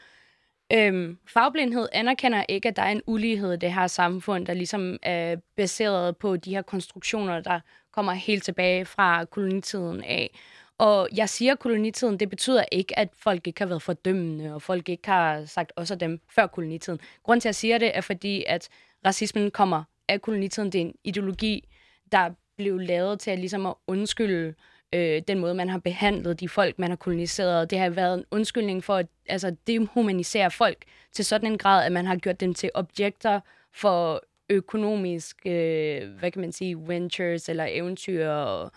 Øhm, 0.72 1.18
fagblindhed 1.26 1.88
anerkender 1.92 2.44
ikke, 2.48 2.68
at 2.68 2.76
der 2.76 2.82
er 2.82 2.90
en 2.90 3.02
ulighed 3.06 3.52
i 3.52 3.56
det 3.56 3.72
her 3.72 3.86
samfund, 3.86 4.46
der 4.46 4.54
ligesom 4.54 4.98
er 5.02 5.36
baseret 5.56 6.16
på 6.16 6.36
de 6.36 6.50
her 6.50 6.62
konstruktioner, 6.62 7.40
der 7.40 7.60
kommer 7.92 8.12
helt 8.12 8.44
tilbage 8.44 8.84
fra 8.84 9.24
kolonitiden 9.24 10.04
af. 10.04 10.30
Og 10.78 11.08
jeg 11.16 11.28
siger 11.28 11.54
kolonitiden, 11.54 12.20
det 12.20 12.30
betyder 12.30 12.64
ikke, 12.72 12.98
at 12.98 13.08
folk 13.18 13.46
ikke 13.46 13.60
har 13.60 13.66
været 13.66 13.82
fordømmende, 13.82 14.54
og 14.54 14.62
folk 14.62 14.88
ikke 14.88 15.08
har 15.08 15.44
sagt 15.44 15.72
også 15.76 15.94
dem 15.94 16.20
før 16.28 16.46
kolonitiden. 16.46 17.00
Grunden 17.22 17.40
til, 17.40 17.48
at 17.48 17.50
jeg 17.50 17.54
siger 17.54 17.78
det, 17.78 17.96
er 17.96 18.00
fordi, 18.00 18.44
at 18.46 18.68
racismen 19.06 19.50
kommer 19.50 19.84
af 20.08 20.22
kolonitiden. 20.22 20.72
Det 20.72 20.80
er 20.80 20.84
en 20.84 20.94
ideologi, 21.04 21.68
der 22.12 22.30
blev 22.56 22.78
lavet 22.78 23.20
til 23.20 23.30
at, 23.30 23.38
ligesom 23.38 23.66
at 23.66 23.74
undskylde 23.86 24.54
øh, 24.94 25.22
den 25.28 25.38
måde, 25.38 25.54
man 25.54 25.68
har 25.68 25.78
behandlet 25.78 26.40
de 26.40 26.48
folk, 26.48 26.78
man 26.78 26.90
har 26.90 26.96
koloniseret. 26.96 27.70
Det 27.70 27.78
har 27.78 27.90
været 27.90 28.18
en 28.18 28.24
undskyldning 28.30 28.84
for 28.84 28.96
at 28.96 29.06
altså, 29.26 29.56
dehumanisere 29.66 30.50
folk 30.50 30.84
til 31.12 31.24
sådan 31.24 31.52
en 31.52 31.58
grad, 31.58 31.86
at 31.86 31.92
man 31.92 32.06
har 32.06 32.16
gjort 32.16 32.40
dem 32.40 32.54
til 32.54 32.70
objekter 32.74 33.40
for 33.72 34.22
økonomiske, 34.50 35.50
øh, 35.50 36.18
hvad 36.18 36.30
kan 36.30 36.40
man 36.40 36.52
sige, 36.52 36.88
ventures 36.88 37.48
eller 37.48 37.66
eventyr, 37.70 38.28
og 38.28 38.72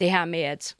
det 0.00 0.10
her 0.10 0.24
med, 0.24 0.40
at 0.40 0.76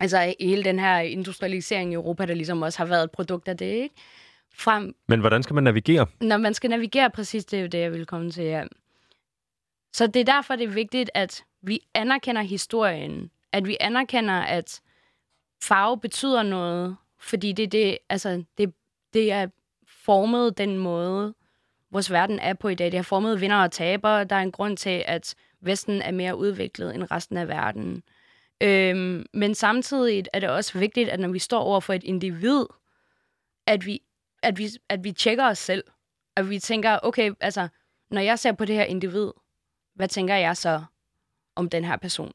altså 0.00 0.34
hele 0.40 0.64
den 0.64 0.78
her 0.78 0.98
industrialisering 0.98 1.92
i 1.92 1.94
Europa, 1.94 2.26
der 2.26 2.34
ligesom 2.34 2.62
også 2.62 2.78
har 2.78 2.86
været 2.86 3.04
et 3.04 3.10
produkt 3.10 3.48
af 3.48 3.56
det, 3.56 3.66
ikke? 3.66 3.94
Frem, 4.54 4.94
Men 5.08 5.20
hvordan 5.20 5.42
skal 5.42 5.54
man 5.54 5.64
navigere? 5.64 6.06
når 6.20 6.36
man 6.36 6.54
skal 6.54 6.70
navigere 6.70 7.10
præcis, 7.10 7.44
det 7.44 7.56
er 7.56 7.60
jo 7.60 7.68
det, 7.68 7.78
jeg 7.78 7.92
vil 7.92 8.06
komme 8.06 8.30
til, 8.30 8.44
ja. 8.44 8.64
Så 9.92 10.06
det 10.06 10.20
er 10.20 10.24
derfor, 10.24 10.56
det 10.56 10.64
er 10.64 10.72
vigtigt, 10.72 11.10
at 11.14 11.44
vi 11.62 11.80
anerkender 11.94 12.42
historien. 12.42 13.30
At 13.52 13.66
vi 13.66 13.76
anerkender, 13.80 14.34
at 14.34 14.80
farve 15.62 16.00
betyder 16.00 16.42
noget, 16.42 16.96
fordi 17.20 17.52
det, 17.52 17.72
det, 17.72 17.98
altså, 18.08 18.44
det, 18.58 18.74
det 19.12 19.32
er 19.32 19.46
formet 19.86 20.58
den 20.58 20.78
måde, 20.78 21.34
vores 21.90 22.10
verden 22.10 22.38
er 22.38 22.54
på 22.54 22.68
i 22.68 22.74
dag. 22.74 22.86
Det 22.86 22.98
har 22.98 23.02
formet 23.02 23.40
vinder 23.40 23.56
og 23.56 23.72
tabere. 23.72 24.24
Der 24.24 24.36
er 24.36 24.40
en 24.40 24.52
grund 24.52 24.76
til, 24.76 25.04
at 25.06 25.34
Vesten 25.60 26.02
er 26.02 26.10
mere 26.10 26.36
udviklet 26.36 26.94
end 26.94 27.10
resten 27.10 27.36
af 27.36 27.48
verden. 27.48 28.02
Øhm, 28.60 29.26
men 29.34 29.54
samtidig 29.54 30.24
er 30.32 30.40
det 30.40 30.48
også 30.48 30.78
vigtigt, 30.78 31.08
at 31.08 31.20
når 31.20 31.28
vi 31.28 31.38
står 31.38 31.60
over 31.60 31.80
for 31.80 31.92
et 31.92 32.04
individ, 32.04 32.64
at 33.66 33.86
vi, 33.86 34.02
at 34.42 34.58
vi, 34.58 34.68
at 34.88 35.04
vi 35.04 35.12
tjekker 35.12 35.46
os 35.46 35.58
selv. 35.58 35.84
At 36.36 36.50
vi 36.50 36.58
tænker, 36.58 36.98
okay, 37.02 37.32
altså, 37.40 37.68
når 38.10 38.20
jeg 38.20 38.38
ser 38.38 38.52
på 38.52 38.64
det 38.64 38.74
her 38.74 38.84
individ, 38.84 39.30
hvad 39.94 40.08
tænker 40.08 40.34
jeg 40.34 40.56
så 40.56 40.82
om 41.56 41.68
den 41.68 41.84
her 41.84 41.96
person? 41.96 42.32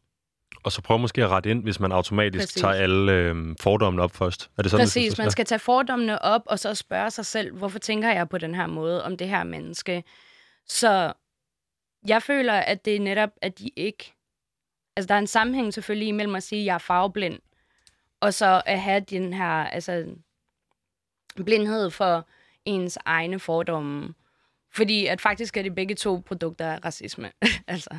Og 0.63 0.71
så 0.71 0.81
prøv 0.81 0.99
måske 0.99 1.23
at 1.23 1.29
rette 1.29 1.49
ind, 1.51 1.63
hvis 1.63 1.79
man 1.79 1.91
automatisk 1.91 2.41
Præcis. 2.41 2.61
tager 2.61 2.73
alle 2.73 3.11
øh, 3.11 3.55
fordommene 3.59 4.03
op 4.03 4.15
først. 4.15 4.49
Er 4.57 4.61
det 4.61 4.71
sådan, 4.71 4.81
det 4.81 4.87
Præcis, 4.87 5.11
forstås? 5.11 5.23
man 5.23 5.31
skal 5.31 5.45
tage 5.45 5.59
fordommene 5.59 6.21
op, 6.21 6.41
og 6.45 6.59
så 6.59 6.75
spørge 6.75 7.11
sig 7.11 7.25
selv, 7.25 7.57
hvorfor 7.57 7.79
tænker 7.79 8.11
jeg 8.11 8.29
på 8.29 8.37
den 8.37 8.55
her 8.55 8.67
måde 8.67 9.03
om 9.03 9.17
det 9.17 9.29
her 9.29 9.43
menneske? 9.43 10.03
Så 10.67 11.13
jeg 12.07 12.23
føler, 12.23 12.53
at 12.53 12.85
det 12.85 12.95
er 12.95 12.99
netop, 12.99 13.29
at 13.41 13.59
de 13.59 13.69
ikke... 13.75 14.13
Altså, 14.95 15.07
der 15.07 15.15
er 15.15 15.19
en 15.19 15.27
sammenhæng 15.27 15.73
selvfølgelig 15.73 16.07
imellem 16.07 16.35
at 16.35 16.43
sige, 16.43 16.61
at 16.61 16.65
jeg 16.65 16.73
er 16.73 16.77
farveblind, 16.77 17.39
og 18.19 18.33
så 18.33 18.61
at 18.65 18.81
have 18.81 18.99
den 18.99 19.33
her 19.33 19.49
altså, 19.49 20.15
blindhed 21.45 21.89
for 21.89 22.27
ens 22.65 22.97
egne 23.05 23.39
fordomme. 23.39 24.13
Fordi 24.75 25.05
at 25.05 25.21
faktisk 25.21 25.57
er 25.57 25.61
det 25.61 25.75
begge 25.75 25.95
to 25.95 26.23
produkter 26.27 26.65
af 26.71 26.79
racisme. 26.85 27.29
altså. 27.67 27.89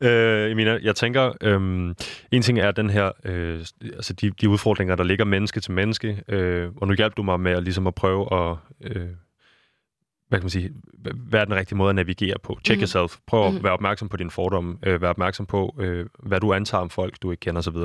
Øh, 0.00 0.50
Emina, 0.50 0.78
jeg 0.82 0.96
tænker, 0.96 1.32
øh, 1.40 1.94
en 2.32 2.42
ting 2.42 2.58
er 2.58 2.70
den 2.70 2.90
her, 2.90 3.12
øh, 3.24 3.60
altså 3.84 4.12
de, 4.12 4.30
de 4.30 4.48
udfordringer, 4.48 4.94
der 4.96 5.04
ligger 5.04 5.24
menneske 5.24 5.60
til 5.60 5.72
menneske, 5.72 6.22
øh, 6.28 6.68
og 6.76 6.88
nu 6.88 6.94
hjalp 6.94 7.16
du 7.16 7.22
mig 7.22 7.40
med 7.40 7.52
at, 7.52 7.62
ligesom 7.62 7.86
at 7.86 7.94
prøve 7.94 8.50
at, 8.50 8.56
øh, 8.80 9.08
hvad 10.28 10.38
kan 10.38 10.44
man 10.44 10.50
sige, 10.50 10.70
hvad 11.14 11.40
er 11.40 11.44
den 11.44 11.54
rigtige 11.54 11.78
måde 11.78 11.88
at 11.90 11.94
navigere 11.96 12.36
på? 12.42 12.58
Check 12.64 12.76
Mhm. 12.76 12.80
yourself. 12.82 13.16
Prøv 13.26 13.46
at 13.46 13.54
Mhm. 13.54 13.62
være 13.64 13.72
opmærksom 13.72 14.08
på 14.08 14.16
dine 14.16 14.30
fordomme, 14.30 14.78
øh, 14.86 15.00
være 15.02 15.10
opmærksom 15.10 15.46
på, 15.46 15.76
øh, 15.80 16.06
hvad 16.22 16.40
du 16.40 16.52
antager 16.52 16.82
om 16.82 16.90
folk, 16.90 17.22
du 17.22 17.30
ikke 17.30 17.40
kender 17.40 17.58
osv. 17.58 17.76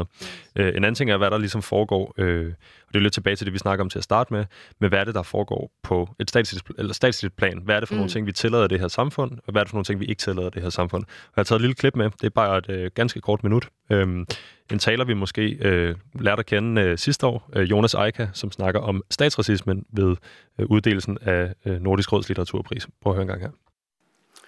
Øh, 0.56 0.68
en 0.68 0.76
anden 0.76 0.96
ting 0.96 1.12
er, 1.12 1.18
hvad 1.18 1.32
der 1.32 1.38
ligesom 1.38 1.62
foregår, 1.62 2.14
øh, 2.18 2.54
det 2.96 3.00
er 3.00 3.04
lidt 3.04 3.14
tilbage 3.14 3.36
til 3.36 3.46
det, 3.46 3.54
vi 3.54 3.60
snakker 3.60 3.84
om 3.84 3.90
til 3.90 3.98
at 3.98 4.04
starte 4.04 4.34
med, 4.34 4.46
men 4.80 4.90
hvad 4.90 5.00
er 5.00 5.04
det, 5.04 5.16
der 5.16 5.24
foregår 5.24 5.72
på 5.84 6.10
et 6.20 6.30
statsligt, 6.30 6.68
eller 6.78 6.94
statsligt 6.94 7.36
plan? 7.36 7.62
Hvad 7.66 7.76
er 7.76 7.80
det 7.80 7.88
for 7.88 7.96
mm. 7.96 7.98
nogle 7.98 8.12
ting, 8.12 8.26
vi 8.26 8.32
tillader 8.32 8.66
i 8.66 8.68
det 8.68 8.80
her 8.80 8.88
samfund, 8.88 9.32
og 9.32 9.52
hvad 9.52 9.62
er 9.62 9.64
det 9.64 9.70
for 9.70 9.76
nogle 9.76 9.86
ting, 9.86 10.00
vi 10.00 10.06
ikke 10.06 10.20
tillader 10.20 10.48
i 10.48 10.52
det 10.54 10.62
her 10.62 10.70
samfund? 10.70 11.04
Og 11.04 11.34
jeg 11.36 11.42
har 11.42 11.44
taget 11.44 11.58
et 11.60 11.62
lille 11.62 11.76
klip 11.76 11.96
med, 11.96 12.06
det 12.06 12.24
er 12.24 12.30
bare 12.30 12.58
et 12.58 12.70
øh, 12.70 12.92
ganske 12.96 13.22
kort 13.22 13.44
minut. 13.44 13.70
Øhm, 13.90 14.26
en 14.72 14.80
taler, 14.80 15.06
vi 15.06 15.14
måske 15.14 15.58
øh, 15.62 15.96
lærte 16.20 16.40
at 16.40 16.46
kende 16.46 16.82
øh, 16.82 16.98
sidste 16.98 17.28
år, 17.28 17.50
øh, 17.56 17.72
Jonas 17.72 17.94
Eika, 17.94 18.28
som 18.34 18.52
snakker 18.52 18.80
om 18.80 19.04
statsracismen 19.12 19.86
ved 19.94 20.16
øh, 20.60 20.66
uddelelsen 20.70 21.18
af 21.22 21.54
øh, 21.66 21.82
Nordisk 21.82 22.14
Råds 22.14 22.30
litteraturpris. 22.30 22.88
Prøv 23.02 23.14
at 23.14 23.16
høre 23.16 23.22
en 23.22 23.28
gang 23.28 23.42
her. 23.42 23.52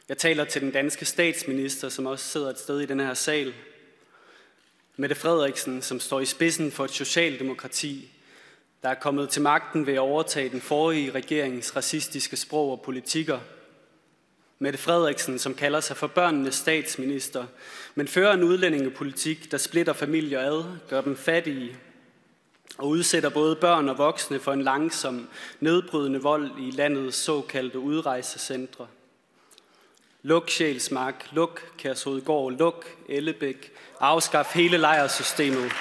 Jeg 0.09 0.17
taler 0.17 0.43
til 0.43 0.61
den 0.61 0.71
danske 0.71 1.05
statsminister, 1.05 1.89
som 1.89 2.05
også 2.05 2.25
sidder 2.25 2.49
et 2.49 2.59
sted 2.59 2.79
i 2.79 2.85
den 2.85 2.99
her 2.99 3.13
sal. 3.13 3.53
Mette 4.99 5.15
Frederiksen, 5.15 5.81
som 5.81 5.99
står 5.99 6.19
i 6.19 6.25
spidsen 6.25 6.71
for 6.71 6.83
et 6.83 6.91
socialdemokrati, 6.91 8.11
der 8.83 8.89
er 8.89 8.93
kommet 8.93 9.29
til 9.29 9.41
magten 9.41 9.87
ved 9.87 9.93
at 9.93 9.99
overtage 9.99 10.49
den 10.49 10.61
forrige 10.61 11.11
regerings 11.11 11.75
racistiske 11.75 12.37
sprog 12.37 12.71
og 12.71 12.81
politikker. 12.81 13.39
Mette 14.59 14.79
Frederiksen, 14.79 15.39
som 15.39 15.55
kalder 15.55 15.79
sig 15.79 15.97
for 15.97 16.07
børnenes 16.07 16.55
statsminister, 16.55 17.45
men 17.95 18.07
fører 18.07 18.33
en 18.33 18.43
udlændingepolitik, 18.43 19.51
der 19.51 19.57
splitter 19.57 19.93
familier 19.93 20.39
ad, 20.39 20.63
gør 20.89 21.01
dem 21.01 21.17
fattige 21.17 21.77
og 22.77 22.87
udsætter 22.87 23.29
både 23.29 23.55
børn 23.55 23.89
og 23.89 23.97
voksne 23.97 24.39
for 24.39 24.53
en 24.53 24.61
langsom, 24.61 25.29
nedbrydende 25.59 26.21
vold 26.21 26.51
i 26.59 26.71
landets 26.71 27.17
såkaldte 27.17 27.79
udrejsecentre. 27.79 28.87
Luk 30.21 30.49
Sjælsmark, 30.49 31.27
luk 31.31 31.61
Kærshovedgård, 31.77 32.53
luk 32.53 32.85
Ellebæk, 33.09 33.71
afskaf 33.99 34.53
hele 34.53 34.77
lejrsystemet. 34.77 35.71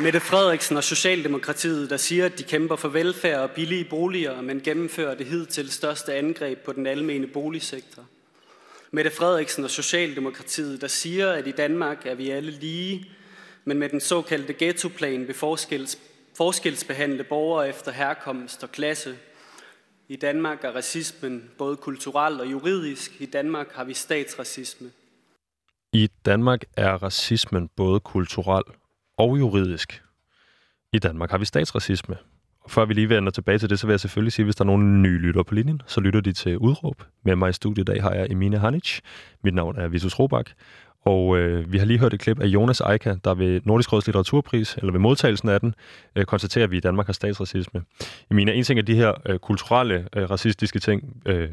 Mette 0.00 0.20
Frederiksen 0.20 0.76
og 0.76 0.84
Socialdemokratiet, 0.84 1.90
der 1.90 1.96
siger, 1.96 2.26
at 2.26 2.38
de 2.38 2.42
kæmper 2.42 2.76
for 2.76 2.88
velfærd 2.88 3.40
og 3.40 3.50
billige 3.50 3.84
boliger, 3.84 4.40
men 4.42 4.60
gennemfører 4.60 5.14
det 5.14 5.26
hidtil 5.26 5.70
største 5.70 6.14
angreb 6.14 6.58
på 6.58 6.72
den 6.72 6.86
almene 6.86 7.26
boligsektor. 7.26 8.04
Mette 8.90 9.10
Frederiksen 9.10 9.64
og 9.64 9.70
Socialdemokratiet, 9.70 10.80
der 10.80 10.86
siger, 10.86 11.32
at 11.32 11.46
i 11.46 11.50
Danmark 11.50 12.06
er 12.06 12.14
vi 12.14 12.30
alle 12.30 12.50
lige, 12.50 13.10
men 13.64 13.78
med 13.78 13.88
den 13.88 14.00
såkaldte 14.00 14.52
ghettoplan 14.52 15.26
vil 15.26 15.34
forskels, 15.34 15.98
forskelsbehandle 16.36 17.24
borgere 17.24 17.68
efter 17.68 17.92
herkomst 17.92 18.62
og 18.62 18.72
klasse. 18.72 19.16
I 20.08 20.16
Danmark 20.16 20.64
er 20.64 20.70
racismen 20.70 21.50
både 21.58 21.76
kulturel 21.76 22.40
og 22.40 22.50
juridisk. 22.50 23.20
I 23.20 23.26
Danmark 23.26 23.72
har 23.72 23.84
vi 23.84 23.94
statsracisme. 23.94 24.90
I 25.92 26.08
Danmark 26.24 26.60
er 26.76 27.02
racismen 27.02 27.68
både 27.76 28.00
kulturel 28.00 28.64
og 29.18 29.38
juridisk. 29.38 30.02
I 30.92 30.98
Danmark 30.98 31.30
har 31.30 31.38
vi 31.38 31.44
statsracisme. 31.44 32.16
Og 32.60 32.70
før 32.70 32.84
vi 32.84 32.94
lige 32.94 33.08
vender 33.08 33.30
tilbage 33.30 33.58
til 33.58 33.70
det, 33.70 33.78
så 33.78 33.86
vil 33.86 33.92
jeg 33.92 34.00
selvfølgelig 34.00 34.32
sige, 34.32 34.42
at 34.42 34.46
hvis 34.46 34.56
der 34.56 34.64
er 34.64 34.66
nogen 34.66 35.02
nye 35.02 35.18
lytter 35.18 35.42
på 35.42 35.54
linjen, 35.54 35.82
så 35.86 36.00
lytter 36.00 36.20
de 36.20 36.32
til 36.32 36.58
Udråb. 36.58 37.02
Med 37.24 37.36
mig 37.36 37.50
i 37.50 37.52
studiet 37.52 37.88
i 37.88 37.92
dag 37.92 38.02
har 38.02 38.12
jeg 38.12 38.26
Emine 38.30 38.58
Hanic. 38.58 39.00
Mit 39.44 39.54
navn 39.54 39.78
er 39.78 39.88
Visus 39.88 40.18
Robak. 40.18 40.50
Og 41.04 41.38
øh, 41.38 41.72
vi 41.72 41.78
har 41.78 41.86
lige 41.86 41.98
hørt 41.98 42.14
et 42.14 42.20
klip 42.20 42.40
af 42.40 42.46
Jonas 42.46 42.80
Eika, 42.80 43.16
der 43.24 43.34
ved 43.34 43.60
Nordisk 43.64 43.92
Råds 43.92 44.06
litteraturpris, 44.06 44.76
eller 44.76 44.92
ved 44.92 45.00
modtagelsen 45.00 45.48
af 45.48 45.60
den, 45.60 45.74
øh, 46.16 46.24
konstaterer, 46.24 46.64
at 46.64 46.70
vi 46.70 46.76
i 46.76 46.80
Danmark 46.80 47.06
har 47.06 47.12
statsracisme. 47.12 47.82
Emine, 48.30 48.54
en 48.54 48.64
ting 48.64 48.78
er 48.78 48.82
de 48.82 48.94
her 48.94 49.12
øh, 49.26 49.38
kulturelle, 49.38 50.08
øh, 50.16 50.30
racistiske 50.30 50.78
ting, 50.78 51.22
øh, 51.26 51.50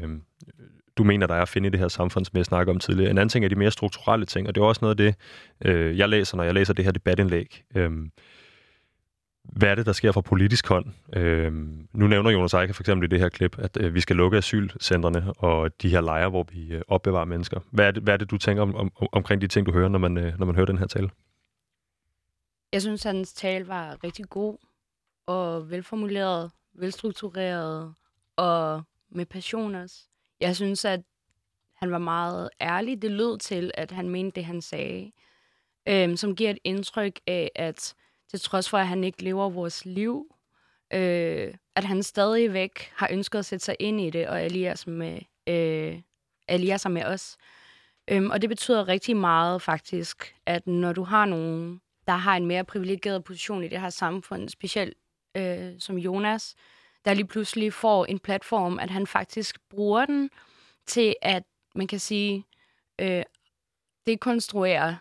du 0.96 1.04
mener, 1.04 1.26
der 1.26 1.34
er 1.34 1.42
at 1.42 1.48
finde 1.48 1.66
i 1.66 1.70
det 1.70 1.80
her 1.80 1.88
samfund, 1.88 2.24
som 2.24 2.36
jeg 2.36 2.44
snakker 2.44 2.72
om 2.72 2.78
tidligere. 2.78 3.10
En 3.10 3.18
anden 3.18 3.28
ting 3.28 3.44
er 3.44 3.48
de 3.48 3.54
mere 3.54 3.70
strukturelle 3.70 4.26
ting, 4.26 4.48
og 4.48 4.54
det 4.54 4.60
er 4.60 4.64
også 4.64 4.78
noget 4.82 5.00
af 5.00 5.04
det, 5.06 5.14
øh, 5.64 5.98
jeg 5.98 6.08
læser, 6.08 6.36
når 6.36 6.44
jeg 6.44 6.54
læser 6.54 6.74
det 6.74 6.84
her 6.84 6.92
debatindlæg. 6.92 7.62
Øh, 7.74 7.90
hvad 9.52 9.68
er 9.68 9.74
det, 9.74 9.86
der 9.86 9.92
sker 9.92 10.12
fra 10.12 10.20
politisk 10.20 10.68
hånd? 10.68 10.86
Øh, 11.12 11.52
nu 11.92 12.06
nævner 12.06 12.30
Jonas 12.30 12.54
Eike 12.54 12.74
for 12.74 12.82
eksempel 12.82 13.06
i 13.06 13.08
det 13.08 13.20
her 13.20 13.28
klip, 13.28 13.58
at 13.58 13.76
øh, 13.80 13.94
vi 13.94 14.00
skal 14.00 14.16
lukke 14.16 14.36
asylcentrene 14.36 15.32
og 15.32 15.82
de 15.82 15.88
her 15.88 16.00
lejre, 16.00 16.28
hvor 16.28 16.46
vi 16.52 16.72
øh, 16.72 16.82
opbevarer 16.88 17.24
mennesker. 17.24 17.60
Hvad 17.70 17.86
er, 17.86 17.90
det, 17.90 18.02
hvad 18.02 18.14
er 18.14 18.18
det, 18.18 18.30
du 18.30 18.38
tænker 18.38 18.62
om, 18.62 18.74
om, 18.74 18.92
omkring 19.12 19.40
de 19.40 19.46
ting, 19.46 19.66
du 19.66 19.72
hører, 19.72 19.88
når 19.88 19.98
man, 19.98 20.18
øh, 20.18 20.38
når 20.38 20.46
man 20.46 20.54
hører 20.54 20.66
den 20.66 20.78
her 20.78 20.86
tale? 20.86 21.10
Jeg 22.72 22.82
synes, 22.82 23.02
hans 23.02 23.32
tale 23.32 23.68
var 23.68 24.04
rigtig 24.04 24.28
god 24.28 24.56
og 25.26 25.70
velformuleret, 25.70 26.50
velstruktureret 26.74 27.94
og 28.36 28.82
med 29.10 29.26
passion 29.26 29.74
også. 29.74 29.96
Jeg 30.40 30.56
synes, 30.56 30.84
at 30.84 31.00
han 31.74 31.90
var 31.90 31.98
meget 31.98 32.50
ærlig. 32.60 33.02
Det 33.02 33.10
lød 33.10 33.38
til, 33.38 33.70
at 33.74 33.90
han 33.90 34.08
mente 34.08 34.34
det, 34.34 34.44
han 34.44 34.62
sagde. 34.62 35.12
Øhm, 35.88 36.16
som 36.16 36.36
giver 36.36 36.50
et 36.50 36.58
indtryk 36.64 37.20
af, 37.26 37.50
at 37.54 37.94
til 38.30 38.40
trods 38.40 38.70
for, 38.70 38.78
at 38.78 38.86
han 38.86 39.04
ikke 39.04 39.22
lever 39.22 39.50
vores 39.50 39.84
liv, 39.84 40.34
øh, 40.92 41.54
at 41.76 41.84
han 41.84 42.02
stadigvæk 42.02 42.92
har 42.94 43.08
ønsket 43.12 43.38
at 43.38 43.44
sætte 43.44 43.64
sig 43.64 43.76
ind 43.80 44.00
i 44.00 44.10
det 44.10 44.28
og 44.28 44.40
alliere 44.40 44.76
sig 44.76 44.92
med, 44.92 45.18
øh, 45.46 46.00
alliere 46.48 46.78
sig 46.78 46.90
med 46.90 47.04
os. 47.04 47.36
Øhm, 48.08 48.30
og 48.30 48.42
det 48.42 48.48
betyder 48.48 48.88
rigtig 48.88 49.16
meget 49.16 49.62
faktisk, 49.62 50.34
at 50.46 50.66
når 50.66 50.92
du 50.92 51.02
har 51.02 51.26
nogen, 51.26 51.80
der 52.06 52.12
har 52.12 52.36
en 52.36 52.46
mere 52.46 52.64
privilegeret 52.64 53.24
position 53.24 53.64
i 53.64 53.68
det 53.68 53.80
her 53.80 53.90
samfund, 53.90 54.48
specielt 54.48 54.96
øh, 55.36 55.72
som 55.78 55.98
Jonas, 55.98 56.54
der 57.06 57.14
lige 57.14 57.26
pludselig 57.26 57.72
får 57.72 58.04
en 58.04 58.18
platform, 58.18 58.78
at 58.78 58.90
han 58.90 59.06
faktisk 59.06 59.60
bruger 59.70 60.06
den 60.06 60.30
til 60.86 61.14
at, 61.22 61.42
man 61.74 61.86
kan 61.86 61.98
sige, 61.98 62.44
øh, 63.00 63.22
dekonstruere 64.06 64.98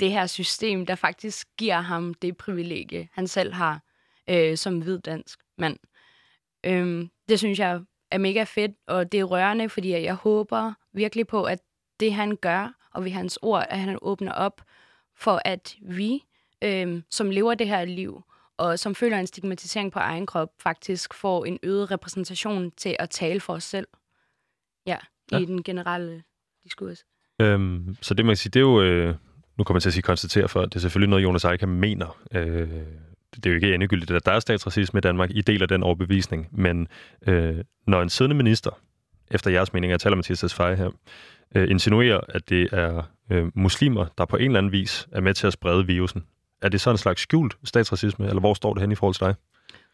det 0.00 0.12
her 0.12 0.26
system, 0.26 0.86
der 0.86 0.94
faktisk 0.94 1.48
giver 1.58 1.80
ham 1.80 2.14
det 2.14 2.36
privilegie, 2.36 3.08
han 3.12 3.26
selv 3.26 3.52
har 3.52 3.80
øh, 4.30 4.56
som 4.56 4.82
hvid 4.82 4.98
dansk 4.98 5.40
mand. 5.58 5.78
Øhm, 6.64 7.10
det 7.28 7.38
synes 7.38 7.58
jeg 7.58 7.80
er 8.10 8.18
mega 8.18 8.44
fedt, 8.44 8.72
og 8.86 9.12
det 9.12 9.20
er 9.20 9.24
rørende, 9.24 9.68
fordi 9.68 9.90
jeg 9.90 10.14
håber 10.14 10.72
virkelig 10.92 11.26
på, 11.26 11.44
at 11.44 11.58
det 12.00 12.14
han 12.14 12.36
gør, 12.36 12.74
og 12.94 13.04
ved 13.04 13.10
hans 13.10 13.38
ord, 13.42 13.66
at 13.68 13.78
han 13.78 13.98
åbner 14.02 14.32
op 14.32 14.60
for, 15.16 15.40
at 15.44 15.76
vi, 15.82 16.24
øh, 16.62 17.02
som 17.10 17.30
lever 17.30 17.54
det 17.54 17.68
her 17.68 17.84
liv, 17.84 18.22
og 18.58 18.78
som 18.78 18.94
føler 18.94 19.18
en 19.18 19.26
stigmatisering 19.26 19.92
på 19.92 19.98
egen 19.98 20.26
krop, 20.26 20.48
faktisk 20.60 21.14
får 21.14 21.44
en 21.44 21.58
øget 21.62 21.90
repræsentation 21.90 22.70
til 22.70 22.96
at 22.98 23.10
tale 23.10 23.40
for 23.40 23.52
os 23.52 23.64
selv. 23.64 23.86
Ja, 24.86 24.96
ja. 25.32 25.38
i 25.38 25.44
den 25.44 25.62
generelle 25.62 26.22
diskurs. 26.64 27.04
Øhm, 27.40 27.96
så 28.02 28.14
det 28.14 28.24
man 28.24 28.30
kan 28.30 28.36
sige, 28.36 28.50
det 28.50 28.60
er 28.60 28.64
jo, 28.64 28.82
øh, 28.82 29.14
nu 29.58 29.64
kommer 29.64 29.76
jeg 29.76 29.82
til 29.82 29.88
at 29.88 29.92
sige 29.92 30.02
konstatere 30.02 30.48
for, 30.48 30.60
det 30.62 30.76
er 30.76 30.80
selvfølgelig 30.80 31.10
noget, 31.10 31.22
Jonas 31.22 31.44
Eichmann 31.44 31.80
mener. 31.80 32.20
Øh, 32.32 32.68
det 33.36 33.46
er 33.46 33.50
jo 33.50 33.54
ikke 33.54 33.74
endegyldigt, 33.74 34.10
at 34.10 34.26
der 34.26 34.32
er 34.32 34.40
statsracisme 34.40 34.98
i 34.98 35.00
Danmark. 35.00 35.30
I 35.30 35.40
deler 35.40 35.66
den 35.66 35.82
overbevisning. 35.82 36.48
Men 36.52 36.88
øh, 37.26 37.64
når 37.86 38.02
en 38.02 38.08
siddende 38.08 38.36
minister, 38.36 38.70
efter 39.30 39.50
jeres 39.50 39.72
mening, 39.72 39.90
jeg 39.90 40.00
taler 40.00 40.16
Mathias 40.16 40.40
Tesfaye 40.40 40.76
her, 40.76 40.90
øh, 41.54 41.70
insinuerer, 41.70 42.20
at 42.28 42.48
det 42.48 42.68
er 42.72 43.02
øh, 43.30 43.50
muslimer, 43.54 44.06
der 44.18 44.24
på 44.24 44.36
en 44.36 44.44
eller 44.44 44.58
anden 44.58 44.72
vis 44.72 45.08
er 45.12 45.20
med 45.20 45.34
til 45.34 45.46
at 45.46 45.52
sprede 45.52 45.86
virusen, 45.86 46.24
er 46.64 46.68
det 46.68 46.80
så 46.80 46.90
en 46.90 46.98
slags 46.98 47.20
skjult 47.20 47.56
statsracisme, 47.64 48.26
eller 48.28 48.40
hvor 48.40 48.54
står 48.54 48.74
det 48.74 48.80
hen 48.80 48.92
i 48.92 48.94
forhold 48.94 49.14
til 49.14 49.26
dig? 49.26 49.34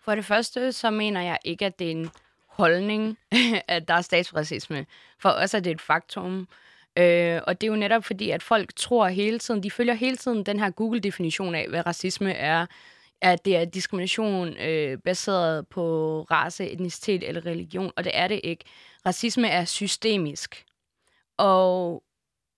For 0.05 0.15
det 0.15 0.25
første, 0.25 0.73
så 0.73 0.91
mener 0.91 1.21
jeg 1.21 1.39
ikke, 1.45 1.67
at 1.67 1.79
det 1.79 1.87
er 1.87 1.91
en 1.91 2.11
holdning, 2.47 3.19
at 3.69 3.89
der 3.89 3.95
er 3.95 4.01
statsracisme. 4.01 4.87
For 5.19 5.29
os 5.29 5.55
er 5.55 5.61
det 5.61 5.71
et 5.71 5.81
faktum. 5.81 6.49
Øh, 6.97 7.41
og 7.47 7.61
det 7.61 7.67
er 7.67 7.71
jo 7.71 7.77
netop 7.77 8.05
fordi, 8.05 8.31
at 8.31 8.43
folk 8.43 8.77
tror 8.77 9.09
hele 9.09 9.39
tiden, 9.39 9.63
de 9.63 9.71
følger 9.71 9.95
hele 9.95 10.17
tiden 10.17 10.47
den 10.47 10.61
her 10.61 10.71
Google-definition 10.71 11.55
af, 11.55 11.69
hvad 11.69 11.87
racisme 11.87 12.33
er, 12.33 12.67
at 13.21 13.45
det 13.45 13.57
er 13.57 13.65
diskrimination 13.65 14.57
øh, 14.57 14.99
baseret 14.99 15.69
på 15.69 16.27
race, 16.31 16.71
etnicitet 16.71 17.29
eller 17.29 17.47
religion, 17.47 17.93
og 17.97 18.05
det 18.05 18.13
er 18.15 18.29
det 18.29 18.41
ikke. 18.45 18.65
Racisme 19.07 19.49
er 19.49 19.65
systemisk. 19.65 20.65
Og 21.39 22.03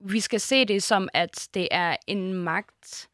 vi 0.01 0.21
skal 0.21 0.41
se 0.41 0.65
det 0.65 0.83
som, 0.83 1.09
at 1.15 1.49
det 1.55 1.69
er 1.71 1.97
en 2.07 2.33
magt, 2.33 3.09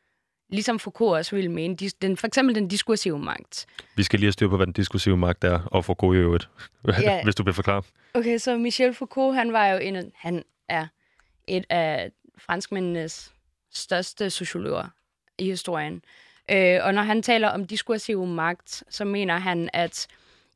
ligesom 0.49 0.79
Foucault 0.79 1.19
også 1.19 1.37
ville 1.37 1.51
mene, 1.51 1.77
den, 1.77 2.17
for 2.17 2.27
eksempel 2.27 2.55
den 2.55 2.69
diskursive 2.69 3.19
magt. 3.19 3.67
Vi 3.97 4.03
skal 4.03 4.19
lige 4.19 4.27
have 4.27 4.33
styr 4.33 4.49
på, 4.49 4.57
hvad 4.57 4.67
den 4.67 4.73
diskursive 4.73 5.17
magt 5.17 5.45
er, 5.45 5.61
og 5.67 5.85
Foucault 5.85 6.17
i 6.17 6.21
øvrigt, 6.21 6.49
ja. 7.01 7.25
hvis 7.25 7.35
du 7.35 7.43
vil 7.43 7.55
forklare. 7.55 7.83
Okay, 8.15 8.39
så 8.39 8.57
Michel 8.57 8.95
Foucault, 8.95 9.37
han 9.37 9.53
var 9.53 9.67
jo 9.67 9.79
en, 9.79 10.13
han 10.15 10.45
er 10.69 10.87
et 11.47 11.65
af 11.71 12.11
franskmændenes 12.39 13.33
største 13.73 14.31
sociologer 14.31 14.89
i 15.39 15.45
historien. 15.45 16.03
Øh, 16.51 16.79
og 16.83 16.95
når 16.95 17.03
han 17.03 17.23
taler 17.23 17.49
om 17.49 17.67
diskursiv 17.67 18.27
magt, 18.27 18.83
så 18.91 19.05
mener 19.05 19.39
han, 19.39 19.71
at 19.73 20.07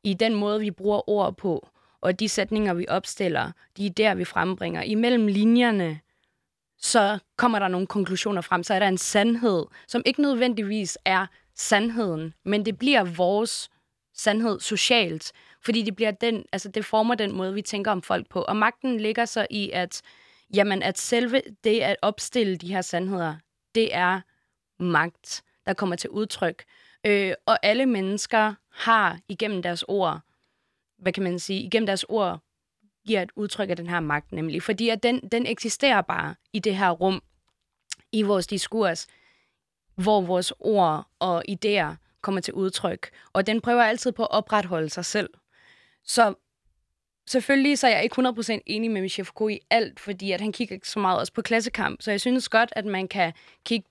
i 0.03 0.13
den 0.13 0.35
måde, 0.35 0.59
vi 0.59 0.71
bruger 0.71 1.09
ord 1.09 1.37
på, 1.37 1.67
og 2.01 2.19
de 2.19 2.29
sætninger, 2.29 2.73
vi 2.73 2.85
opstiller, 2.89 3.51
de 3.77 3.85
er 3.85 3.89
der, 3.89 4.13
vi 4.15 4.25
frembringer. 4.25 4.81
Imellem 4.81 5.27
linjerne, 5.27 5.99
så 6.83 7.19
kommer 7.37 7.59
der 7.59 7.67
nogle 7.67 7.87
konklusioner 7.87 8.41
frem. 8.41 8.63
Så 8.63 8.73
er 8.73 8.79
der 8.79 8.87
en 8.87 8.97
sandhed, 8.97 9.65
som 9.87 10.01
ikke 10.05 10.21
nødvendigvis 10.21 10.97
er 11.05 11.25
sandheden, 11.55 12.33
men 12.45 12.65
det 12.65 12.77
bliver 12.77 13.03
vores 13.03 13.69
sandhed 14.13 14.59
socialt, 14.59 15.31
fordi 15.61 15.81
det 15.81 15.95
bliver 15.95 16.11
den, 16.11 16.45
altså 16.51 16.69
det 16.69 16.85
former 16.85 17.15
den 17.15 17.35
måde, 17.35 17.53
vi 17.53 17.61
tænker 17.61 17.91
om 17.91 18.01
folk 18.01 18.29
på. 18.29 18.41
Og 18.41 18.55
magten 18.55 18.99
ligger 18.99 19.25
så 19.25 19.47
i, 19.49 19.69
at, 19.73 20.01
jamen, 20.53 20.83
at 20.83 20.97
selve 20.97 21.41
det 21.63 21.79
at 21.79 21.95
opstille 22.01 22.55
de 22.55 22.67
her 22.67 22.81
sandheder, 22.81 23.35
det 23.75 23.95
er 23.95 24.21
magt 24.79 25.43
der 25.65 25.73
kommer 25.73 25.95
til 25.95 26.09
udtryk. 26.09 26.63
Øh, 27.05 27.33
og 27.45 27.65
alle 27.65 27.85
mennesker 27.85 28.53
har 28.71 29.19
igennem 29.27 29.61
deres 29.61 29.83
ord, 29.87 30.19
hvad 30.97 31.13
kan 31.13 31.23
man 31.23 31.39
sige, 31.39 31.63
igennem 31.63 31.85
deres 31.85 32.05
ord 32.09 32.42
giver 33.07 33.21
et 33.21 33.31
udtryk 33.35 33.69
af 33.69 33.75
den 33.75 33.87
her 33.87 33.99
magt, 33.99 34.31
nemlig. 34.31 34.63
Fordi 34.63 34.89
at 34.89 35.03
den, 35.03 35.19
den 35.31 35.45
eksisterer 35.45 36.01
bare 36.01 36.35
i 36.53 36.59
det 36.59 36.75
her 36.75 36.89
rum, 36.89 37.23
i 38.11 38.21
vores 38.21 38.47
diskurs, 38.47 39.07
hvor 39.95 40.21
vores 40.21 40.53
ord 40.59 41.07
og 41.19 41.43
idéer 41.49 41.95
kommer 42.21 42.41
til 42.41 42.53
udtryk. 42.53 43.09
Og 43.33 43.47
den 43.47 43.61
prøver 43.61 43.83
altid 43.83 44.11
på 44.11 44.23
at 44.23 44.31
opretholde 44.31 44.89
sig 44.89 45.05
selv. 45.05 45.29
Så 46.03 46.33
selvfølgelig 47.27 47.79
så 47.79 47.87
er 47.87 47.91
jeg 47.91 48.03
ikke 48.03 48.21
100% 48.21 48.59
enig 48.65 48.91
med 48.91 49.01
Michel 49.01 49.25
Foucault 49.25 49.53
i 49.53 49.59
alt, 49.69 49.99
fordi 49.99 50.31
at 50.31 50.41
han 50.41 50.51
kigger 50.51 50.75
ikke 50.75 50.89
så 50.89 50.99
meget 50.99 51.19
også 51.19 51.33
på 51.33 51.41
klassekamp. 51.41 52.01
Så 52.01 52.11
jeg 52.11 52.21
synes 52.21 52.49
godt, 52.49 52.73
at 52.75 52.85
man 52.85 53.07
kan 53.07 53.33
kigge 53.65 53.87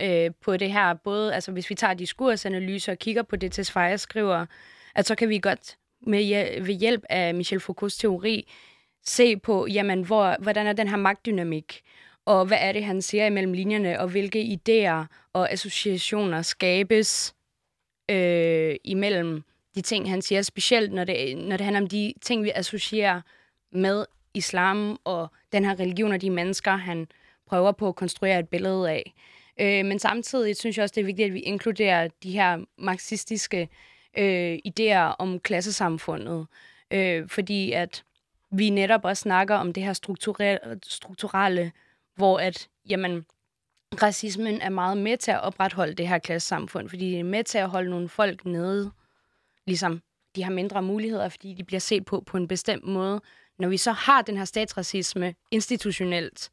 øh, 0.00 0.30
på 0.40 0.56
det 0.56 0.72
her, 0.72 0.94
både 0.94 1.34
altså, 1.34 1.52
hvis 1.52 1.70
vi 1.70 1.74
tager 1.74 1.94
diskursanalyse 1.94 2.92
og 2.92 2.98
kigger 2.98 3.22
på 3.22 3.36
det, 3.36 3.52
Tesfaye 3.52 3.98
skriver, 3.98 4.46
at 4.94 5.06
så 5.06 5.14
kan 5.14 5.28
vi 5.28 5.38
godt 5.38 5.76
med, 6.06 6.60
ved 6.60 6.74
hjælp 6.74 7.04
af 7.10 7.34
Michel 7.34 7.60
Foucaults 7.60 7.96
teori 7.96 8.46
se 9.04 9.36
på, 9.36 9.66
jamen, 9.66 10.02
hvor, 10.02 10.36
hvordan 10.42 10.66
er 10.66 10.72
den 10.72 10.88
her 10.88 10.96
magtdynamik, 10.96 11.82
og 12.24 12.46
hvad 12.46 12.58
er 12.60 12.72
det, 12.72 12.84
han 12.84 13.02
siger 13.02 13.26
imellem 13.26 13.52
linjerne, 13.52 14.00
og 14.00 14.08
hvilke 14.08 14.42
idéer 14.42 15.06
og 15.32 15.52
associationer 15.52 16.42
skabes 16.42 17.34
øh, 18.10 18.76
imellem 18.84 19.42
de 19.74 19.80
ting, 19.80 20.10
han 20.10 20.22
siger, 20.22 20.42
specielt 20.42 20.92
når 20.92 21.04
det, 21.04 21.38
når 21.38 21.56
det 21.56 21.64
handler 21.64 21.80
om 21.80 21.88
de 21.88 22.14
ting, 22.22 22.44
vi 22.44 22.52
associerer 22.54 23.20
med 23.72 24.04
islam 24.34 24.98
og 25.04 25.28
den 25.52 25.64
her 25.64 25.80
religion 25.80 26.12
og 26.12 26.20
de 26.20 26.30
mennesker, 26.30 26.76
han 26.76 27.06
prøver 27.46 27.72
på 27.72 27.88
at 27.88 27.96
konstruere 27.96 28.38
et 28.38 28.48
billede 28.48 28.90
af. 28.90 29.14
Øh, 29.60 29.86
men 29.86 29.98
samtidig 29.98 30.56
synes 30.56 30.76
jeg 30.76 30.82
også, 30.82 30.92
det 30.94 31.00
er 31.00 31.04
vigtigt, 31.04 31.26
at 31.26 31.34
vi 31.34 31.40
inkluderer 31.40 32.08
de 32.22 32.32
her 32.32 32.58
marxistiske 32.78 33.60
øh, 33.60 33.91
øh, 34.18 34.58
idéer 34.68 35.14
om 35.18 35.40
klassesamfundet. 35.40 36.46
Øh, 36.90 37.28
fordi 37.28 37.72
at 37.72 38.04
vi 38.50 38.70
netop 38.70 39.04
også 39.04 39.20
snakker 39.20 39.54
om 39.54 39.72
det 39.72 39.82
her 39.82 39.92
strukturelle, 39.92 40.58
strukturelle 40.82 41.72
hvor 42.16 42.38
at, 42.38 42.68
jamen, 42.88 43.26
racismen 44.02 44.60
er 44.60 44.68
meget 44.68 44.96
med 44.96 45.16
til 45.16 45.30
at 45.30 45.40
opretholde 45.40 45.94
det 45.94 46.08
her 46.08 46.18
klassesamfund, 46.18 46.88
fordi 46.88 47.10
det 47.10 47.20
er 47.20 47.24
med 47.24 47.44
til 47.44 47.58
at 47.58 47.68
holde 47.68 47.90
nogle 47.90 48.08
folk 48.08 48.44
nede, 48.44 48.90
ligesom 49.66 50.02
de 50.36 50.42
har 50.42 50.52
mindre 50.52 50.82
muligheder, 50.82 51.28
fordi 51.28 51.54
de 51.54 51.64
bliver 51.64 51.80
set 51.80 52.04
på 52.04 52.20
på 52.26 52.36
en 52.36 52.48
bestemt 52.48 52.84
måde. 52.84 53.20
Når 53.58 53.68
vi 53.68 53.76
så 53.76 53.92
har 53.92 54.22
den 54.22 54.36
her 54.36 54.44
statsracisme 54.44 55.34
institutionelt, 55.50 56.50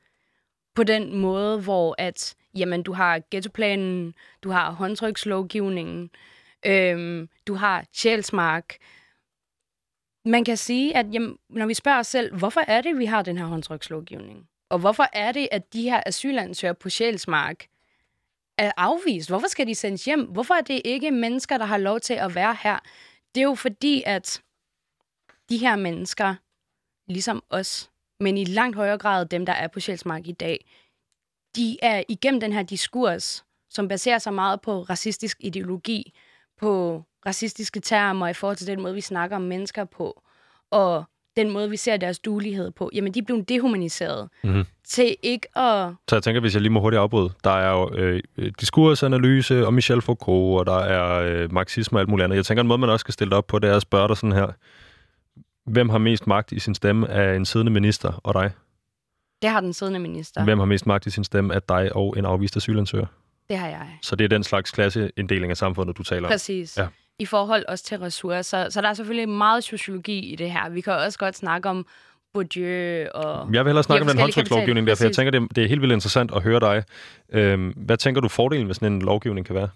på 0.76 0.84
den 0.84 1.18
måde, 1.18 1.62
hvor 1.62 1.96
at, 1.98 2.36
jamen, 2.56 2.84
du 2.84 2.94
har 2.94 3.22
ghettoplanen, 3.32 4.14
du 4.44 4.50
har 4.50 4.72
håndtrykslovgivningen, 4.72 6.10
øhm, 6.66 7.30
du 7.50 7.56
har 7.56 7.86
sjælsmark. 7.94 8.78
Man 10.26 10.46
kan 10.46 10.58
sige, 10.58 10.96
at 10.96 11.14
jamen, 11.14 11.38
når 11.50 11.66
vi 11.66 11.74
spørger 11.74 12.00
os 12.00 12.08
selv, 12.08 12.38
hvorfor 12.38 12.62
er 12.68 12.82
det, 12.82 12.98
vi 12.98 13.06
har 13.06 13.22
den 13.22 13.38
her 13.38 13.46
håndtrykslovgivning? 13.46 14.48
Og 14.70 14.80
hvorfor 14.80 15.06
er 15.14 15.32
det, 15.32 15.48
at 15.52 15.74
de 15.74 15.90
her 15.90 16.04
asylansøgere 16.06 16.76
på 16.76 16.90
sjælsmark 16.90 17.68
er 18.58 18.72
afvist? 18.78 19.30
Hvorfor 19.30 19.48
skal 19.48 19.68
de 19.68 19.76
sendes 19.76 20.06
hjem? 20.06 20.24
Hvorfor 20.24 20.54
er 20.54 20.62
det 20.62 20.82
ikke 20.86 21.12
mennesker, 21.12 21.58
der 21.58 21.66
har 21.66 21.78
lov 21.78 22.00
til 22.00 22.14
at 22.14 22.36
være 22.36 22.58
her? 22.64 22.80
Det 23.36 23.42
er 23.42 23.46
jo 23.46 23.56
fordi, 23.56 24.04
at 24.06 24.44
de 25.50 25.58
her 25.58 25.76
mennesker, 25.76 26.36
ligesom 27.08 27.44
os, 27.50 27.92
men 28.20 28.38
i 28.38 28.46
langt 28.46 28.76
højere 28.76 28.98
grad 28.98 29.26
dem, 29.26 29.46
der 29.46 29.54
er 29.54 29.68
på 29.68 29.80
Sjælsmark 29.80 30.28
i 30.28 30.32
dag, 30.32 30.70
de 31.56 31.78
er 31.82 32.04
igennem 32.10 32.40
den 32.40 32.54
her 32.54 32.64
diskurs, 32.64 33.46
som 33.70 33.88
baserer 33.88 34.18
sig 34.18 34.34
meget 34.34 34.62
på 34.62 34.82
racistisk 34.82 35.38
ideologi, 35.40 36.14
på 36.58 37.04
racistiske 37.26 37.80
termer 37.80 38.28
i 38.28 38.34
forhold 38.34 38.58
til 38.58 38.68
den 38.68 38.82
måde, 38.82 38.94
vi 38.94 39.02
snakker 39.02 39.36
om 39.36 39.42
mennesker 39.42 39.86
på, 39.86 40.24
og 40.72 41.04
den 41.36 41.50
måde, 41.50 41.70
vi 41.70 41.78
ser 41.78 41.98
deres 41.98 42.20
dulighed 42.20 42.72
på, 42.72 42.90
jamen 42.94 43.14
de 43.14 43.20
er 43.20 43.24
blevet 43.24 43.50
dehumaniseret 43.50 44.30
mm-hmm. 44.44 44.66
til 44.88 45.16
ikke 45.24 45.58
at... 45.58 45.94
Så 46.10 46.16
jeg 46.16 46.24
tænker, 46.24 46.42
hvis 46.42 46.54
jeg 46.54 46.62
lige 46.62 46.72
må 46.72 46.80
hurtigt 46.80 47.00
afbryde, 47.00 47.30
der 47.44 47.50
er 47.50 47.72
jo 47.72 47.96
øh, 47.96 48.22
diskursanalyse 48.60 49.66
og 49.66 49.74
Michel 49.74 50.02
Foucault, 50.02 50.60
og 50.60 50.66
der 50.66 50.80
er 50.80 51.24
øh, 51.24 51.54
marxisme 51.54 51.98
og 51.98 52.00
alt 52.00 52.10
muligt 52.10 52.24
andet. 52.24 52.36
Jeg 52.36 52.46
tænker, 52.46 52.62
en 52.62 52.68
måde, 52.68 52.78
man 52.78 52.90
også 52.90 53.04
skal 53.04 53.14
stille 53.14 53.36
op 53.36 53.48
på, 53.48 53.60
det 53.60 53.70
er 53.70 53.76
at 53.76 53.82
spørge 53.82 54.08
dig 54.08 54.18
sådan 54.18 54.32
her. 54.32 54.48
Hvem 55.66 55.90
har 55.90 55.98
mest 55.98 56.28
magt 56.28 56.52
i 56.52 56.60
sin 56.60 56.76
stemme 56.76 57.10
af 57.10 57.36
en 57.36 57.46
siddende 57.46 57.72
minister 57.72 58.22
og 58.24 58.34
dig? 58.34 58.52
Det 59.42 59.50
har 59.50 59.62
den 59.62 59.74
siddende 59.74 60.00
minister. 60.00 60.44
Hvem 60.44 60.60
har 60.60 60.66
mest 60.66 60.88
magt 60.88 61.06
i 61.06 61.10
sin 61.10 61.24
stemme 61.24 61.56
af 61.56 61.62
dig 61.62 61.96
og 61.96 62.16
en 62.18 62.26
afvist 62.26 62.58
asylansøger? 62.58 63.06
Det 63.50 63.58
har 63.58 63.68
jeg. 63.68 63.98
Så 64.02 64.16
det 64.16 64.24
er 64.24 64.30
den 64.30 64.44
slags 64.44 64.72
klasseinddeling 64.72 65.52
af 65.52 65.58
samfundet, 65.58 65.98
du 65.98 66.04
taler 66.04 66.28
om? 66.28 66.32
Præcis. 66.32 66.78
Ja. 66.78 66.88
I 67.20 67.26
forhold 67.26 67.66
også 67.68 67.84
til 67.84 67.98
ressourcer. 67.98 68.70
Så 68.70 68.82
der 68.82 68.88
er 68.88 68.94
selvfølgelig 68.94 69.30
meget 69.30 69.64
sociologi 69.64 70.20
i 70.20 70.36
det 70.36 70.52
her. 70.52 70.70
Vi 70.70 70.82
kan 70.82 70.94
også 70.94 71.20
godt 71.20 71.36
snakke 71.36 71.70
om 71.70 71.86
Bourdieu 72.34 73.08
og... 73.14 73.54
Jeg 73.54 73.66
vil 73.66 73.70
hellere 73.70 73.84
snakke 73.84 74.02
om 74.02 74.08
den 74.08 74.20
håndtrykslovgivning 74.20 74.88
der, 74.88 74.96
for 74.96 75.04
jeg 75.04 75.14
tænker, 75.14 75.32
det, 75.32 75.56
det 75.56 75.64
er 75.64 75.68
helt 75.68 75.82
vildt 75.82 75.94
interessant 75.94 76.32
at 76.36 76.44
høre 76.44 76.60
dig. 76.60 76.84
Øhm, 77.30 77.70
hvad 77.70 77.98
tænker 77.98 78.22
du 78.22 78.28
fordelen 78.28 78.68
ved 78.68 78.76
sådan 78.76 78.94
en 78.94 79.02
lovgivning 79.02 79.46
kan 79.46 79.56
være? 79.56 79.70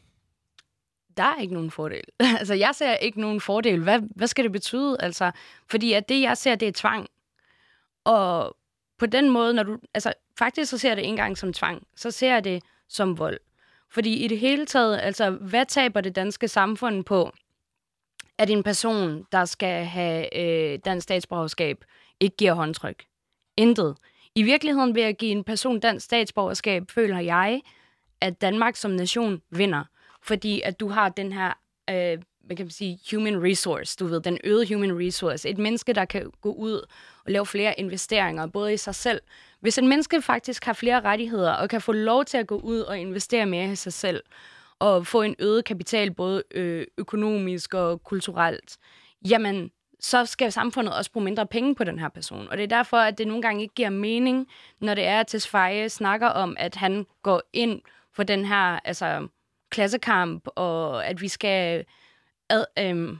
der 1.18 1.24
er 1.24 1.42
ikke 1.42 1.54
nogen 1.54 1.72
fordel. 1.72 2.04
altså, 2.40 2.54
jeg 2.54 2.72
ser 2.76 2.96
ikke 2.96 3.22
nogen 3.22 3.42
fordel. 3.42 3.84
Hvad, 3.84 4.00
hvad 4.16 4.28
skal 4.28 4.44
det 4.44 4.52
betyde? 4.52 4.98
Altså, 5.00 5.32
fordi 5.68 5.94
at 5.94 6.10
det, 6.10 6.22
jeg 6.22 6.38
ser, 6.38 6.56
det 6.56 6.68
er 6.68 6.72
tvang. 6.72 7.08
Og 8.04 8.58
på 9.00 9.06
den 9.06 9.30
måde, 9.30 9.54
når 9.54 9.64
du... 9.64 9.78
Altså, 9.94 10.14
faktisk 10.40 10.72
så 10.72 10.78
ser 10.78 10.90
jeg 10.90 10.98
det 10.98 11.04
ikke 11.04 11.10
engang 11.10 11.38
som 11.38 11.54
tvang. 11.54 11.84
Så 11.96 12.12
ser 12.12 12.34
jeg 12.34 12.44
det 12.44 12.64
som 12.88 13.18
vold. 13.18 13.40
Fordi 13.94 14.14
i 14.14 14.28
det 14.28 14.40
hele 14.40 14.66
taget, 14.66 15.00
altså, 15.02 15.30
hvad 15.30 15.66
taber 15.66 16.02
det 16.02 16.16
danske 16.16 16.48
samfund 16.48 17.04
på, 17.04 17.32
at 18.38 18.50
en 18.50 18.64
person, 18.64 19.26
der 19.32 19.46
skal 19.46 19.86
have 19.86 20.38
øh, 20.38 20.80
dansk 20.86 21.04
statsborgerskab, 21.04 21.84
ikke 22.20 22.38
giver 22.38 22.54
håndtryk? 22.54 23.04
Intet. 23.58 23.98
I 24.36 24.44
virkeligheden 24.44 24.96
ved 24.96 25.04
at 25.04 25.18
give 25.18 25.32
en 25.32 25.44
person 25.44 25.80
dansk 25.80 26.06
statsborgerskab, 26.06 26.92
føler 26.92 27.20
jeg, 27.20 27.62
at 28.22 28.42
Danmark 28.42 28.76
som 28.76 28.92
nation 28.92 29.42
vinder. 29.50 29.84
fordi 30.22 30.62
at 30.62 30.80
du 30.80 30.88
har 30.88 31.10
den 31.10 31.32
her, 31.32 31.54
øh, 31.90 32.18
hvad 32.44 32.58
kan 32.58 32.66
man 32.66 32.72
sige, 32.72 33.00
human 33.12 33.44
resource, 33.44 33.98
du 34.00 34.08
ved, 34.08 34.22
den 34.22 34.38
øgede 34.44 34.74
human 34.74 35.00
resource. 35.08 35.50
Et 35.50 35.58
menneske, 35.58 35.94
der 35.94 36.06
kan 36.06 36.32
gå 36.42 36.54
ud 36.54 36.74
og 37.26 37.32
lave 37.32 37.46
flere 37.46 37.80
investeringer, 37.80 38.48
både 38.48 38.74
i 38.74 38.78
sig 38.78 38.96
selv. 38.96 39.22
Hvis 39.60 39.78
et 39.78 39.84
menneske 39.84 40.22
faktisk 40.22 40.66
har 40.66 40.74
flere 40.74 41.02
rettigheder, 41.02 41.52
og 41.52 41.70
kan 41.70 41.82
få 41.82 41.92
lov 41.92 42.26
til 42.26 42.38
at 42.38 42.48
gå 42.48 42.56
ud 42.56 42.80
og 42.80 43.00
investere 43.00 43.46
mere 43.46 43.72
i 43.72 43.76
sig 43.76 43.94
selv, 43.94 44.24
og 44.80 45.08
få 45.08 45.22
en 45.22 45.36
øget 45.40 45.66
kapital, 45.66 46.14
både 46.14 46.44
øh, 46.52 46.88
økonomisk 46.98 47.74
og 47.74 48.04
kulturelt, 48.04 48.78
jamen, 49.30 49.72
så 50.00 50.26
skal 50.26 50.52
samfundet 50.52 50.94
også 50.94 51.12
bruge 51.12 51.24
mindre 51.24 51.48
penge 51.48 51.76
på 51.76 51.84
den 51.84 52.00
her 52.00 52.10
person. 52.10 52.48
Og 52.48 52.58
det 52.58 52.64
er 52.64 52.68
derfor, 52.68 52.98
at 52.98 53.18
det 53.18 53.28
nogle 53.28 53.42
gange 53.42 53.62
ikke 53.62 53.76
giver 53.76 53.90
mening, 53.90 54.48
når 54.82 54.94
det 54.94 55.06
er, 55.06 55.20
at 55.20 55.28
Tesfaye 55.28 55.90
snakker 55.90 56.28
om, 56.28 56.56
at 56.60 56.76
han 56.76 57.06
går 57.22 57.42
ind 57.54 57.82
for 58.14 58.24
den 58.24 58.46
her 58.46 58.80
altså, 58.86 59.28
klassekamp, 59.70 60.48
og 60.56 61.08
at 61.08 61.22
vi 61.22 61.28
skal 61.28 61.86
ad, 62.54 62.66
øhm, 62.80 63.18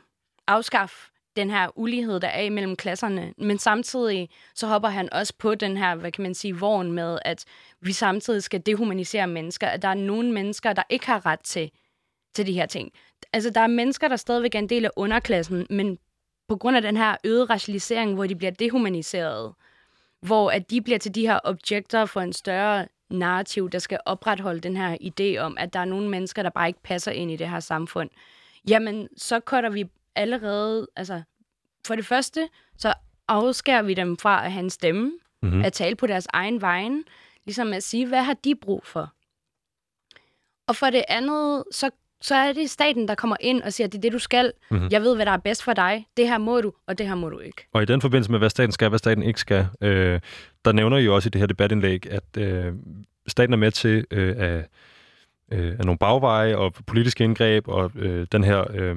afskaffe 0.48 0.96
den 1.36 1.50
her 1.50 1.78
ulighed, 1.78 2.20
der 2.20 2.28
er 2.28 2.42
imellem 2.42 2.76
klasserne. 2.76 3.34
Men 3.38 3.58
samtidig 3.58 4.30
så 4.56 4.68
hopper 4.68 4.90
han 4.90 5.14
også 5.14 5.34
på 5.38 5.56
den 5.56 5.78
her, 5.78 5.96
hvad 5.96 6.12
kan 6.12 6.24
man 6.24 6.34
sige, 6.34 6.60
vogn 6.60 6.92
med, 6.92 7.20
at 7.26 7.46
vi 7.82 7.92
samtidig 7.94 8.44
skal 8.44 8.62
dehumanisere 8.66 9.28
mennesker, 9.28 9.68
at 9.68 9.82
der 9.82 9.88
er 9.88 9.94
nogle 9.94 10.32
mennesker, 10.32 10.74
der 10.74 10.84
ikke 10.90 11.06
har 11.06 11.26
ret 11.26 11.40
til, 11.40 11.72
til 12.36 12.48
de 12.48 12.54
her 12.54 12.66
ting. 12.66 12.92
Altså, 13.34 13.50
der 13.50 13.62
er 13.62 13.68
mennesker, 13.68 14.08
der 14.08 14.16
stadigvæk 14.16 14.56
er 14.56 14.60
en 14.60 14.70
del 14.70 14.86
af 14.86 14.90
underklassen, 14.96 15.68
men 15.70 15.98
på 16.48 16.56
grund 16.56 16.76
af 16.76 16.82
den 16.82 16.98
her 16.98 17.16
øgede 17.24 17.46
racialisering, 17.46 18.14
hvor 18.14 18.26
de 18.28 18.36
bliver 18.36 18.52
dehumaniseret, 18.52 19.54
hvor 20.22 20.52
at 20.52 20.70
de 20.70 20.82
bliver 20.82 21.00
til 21.00 21.16
de 21.16 21.28
her 21.28 21.40
objekter 21.44 22.06
for 22.06 22.22
en 22.22 22.34
større 22.34 22.88
narrativ, 23.10 23.70
der 23.70 23.80
skal 23.80 24.00
opretholde 24.06 24.60
den 24.60 24.78
her 24.78 24.98
idé 25.02 25.40
om, 25.40 25.58
at 25.58 25.74
der 25.74 25.80
er 25.80 25.86
nogle 25.86 26.10
mennesker, 26.10 26.44
der 26.44 26.50
bare 26.50 26.68
ikke 26.68 26.84
passer 26.84 27.12
ind 27.12 27.32
i 27.32 27.36
det 27.36 27.50
her 27.50 27.60
samfund, 27.60 28.10
jamen 28.70 29.08
så 29.18 29.40
cutter 29.46 29.70
vi 29.70 29.86
allerede, 30.16 30.88
altså 30.96 31.22
for 31.88 31.96
det 31.96 32.06
første, 32.06 32.50
så 32.78 32.94
afskærer 33.28 33.82
vi 33.82 33.94
dem 33.94 34.18
fra 34.18 34.46
at 34.46 34.52
have 34.52 34.64
en 34.64 34.70
stemme, 34.70 35.12
mm-hmm. 35.42 35.62
at 35.62 35.74
tale 35.74 35.96
på 35.96 36.08
deres 36.08 36.28
egen 36.34 36.62
vejen, 36.62 37.04
ligesom 37.46 37.74
at 37.74 37.84
sige, 37.84 38.08
hvad 38.08 38.24
har 38.24 38.34
de 38.34 38.56
brug 38.56 38.86
for? 38.86 39.14
Og 40.68 40.76
for 40.76 40.90
det 40.90 41.04
andet, 41.08 41.64
så, 41.72 41.90
så 42.22 42.36
er 42.36 42.54
det 42.54 42.70
staten, 42.70 43.08
der 43.08 43.16
kommer 43.16 43.36
ind 43.40 43.62
og 43.62 43.74
siger, 43.74 43.88
det 43.88 43.98
er 43.98 44.02
det, 44.02 44.14
du 44.14 44.20
skal. 44.20 44.54
Mm-hmm. 44.72 44.88
Jeg 44.92 45.02
ved, 45.02 45.16
hvad 45.16 45.26
der 45.26 45.32
er 45.32 45.38
bedst 45.38 45.64
for 45.64 45.74
dig. 45.74 46.08
Det 46.18 46.28
her 46.28 46.38
må 46.38 46.62
du, 46.62 46.74
og 46.88 46.98
det 46.98 47.08
her 47.08 47.16
må 47.16 47.30
du 47.30 47.40
ikke. 47.40 47.68
Og 47.74 47.82
i 47.82 47.86
den 47.86 48.02
forbindelse 48.02 48.32
med, 48.32 48.40
hvad 48.40 48.50
staten 48.50 48.72
skal, 48.72 48.90
hvad 48.90 49.00
staten 49.00 49.24
ikke 49.24 49.40
skal, 49.40 49.68
øh, 49.82 50.20
der 50.66 50.72
nævner 50.72 50.98
I 50.98 51.04
jo 51.04 51.16
også 51.16 51.28
i 51.28 51.30
det 51.30 51.40
her 51.40 51.48
debatindlæg, 51.48 52.12
at 52.12 52.38
øh, 52.38 52.74
staten 53.28 53.54
er 53.54 53.58
med 53.58 53.72
til 53.72 54.06
øh, 54.12 54.36
at, 54.38 54.68
øh, 55.52 55.76
af 55.80 55.86
nogle 55.86 55.98
bagveje 55.98 56.58
og 56.58 56.74
politiske 56.88 57.24
indgreb 57.24 57.68
og 57.68 57.92
øh, 57.96 58.28
den 58.32 58.44
her... 58.44 58.64
Øh, 58.74 58.96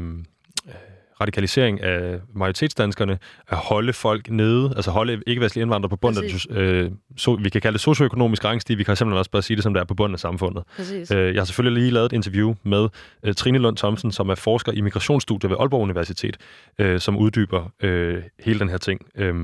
radikalisering 1.21 1.83
af 1.83 2.19
majoritetsdanskerne, 2.35 3.19
at 3.49 3.57
holde 3.57 3.93
folk 3.93 4.31
nede, 4.31 4.73
altså 4.77 4.91
holde 4.91 5.23
ikke-vestlige 5.27 5.63
indvandrere 5.63 5.91
på 5.91 5.97
bunden 5.97 6.25
af 6.25 6.57
øh, 6.57 6.91
so, 7.17 7.33
vi 7.33 7.49
kan 7.49 7.61
kalde 7.61 7.75
det 7.75 7.81
socioøkonomisk 7.81 8.45
rangstige, 8.45 8.77
vi 8.77 8.85
kan 8.85 8.97
simpelthen 8.97 9.19
også 9.19 9.31
bare 9.31 9.43
sige 9.43 9.57
det, 9.57 9.63
som 9.63 9.75
det 9.75 9.81
er 9.81 9.85
på 9.85 9.95
bunden 9.95 10.15
af 10.15 10.21
samfundet. 10.21 10.65
Øh, 11.13 11.35
jeg 11.35 11.41
har 11.41 11.45
selvfølgelig 11.45 11.83
lige 11.83 11.93
lavet 11.93 12.07
et 12.07 12.13
interview 12.13 12.55
med 12.63 12.89
øh, 13.23 13.35
Trine 13.35 13.59
Lund 13.59 13.77
Thomsen, 13.77 14.13
som 14.13 14.29
er 14.29 14.35
forsker 14.35 14.73
i 14.73 14.81
migrationsstudier 14.81 15.49
ved 15.49 15.57
Aalborg 15.61 15.83
Universitet, 15.83 16.37
øh, 16.79 17.01
som 17.01 17.17
uddyber 17.17 17.73
øh, 17.83 18.23
hele 18.41 18.59
den 18.59 18.69
her 18.69 18.79
ting. 18.79 19.01
Øh, 19.17 19.35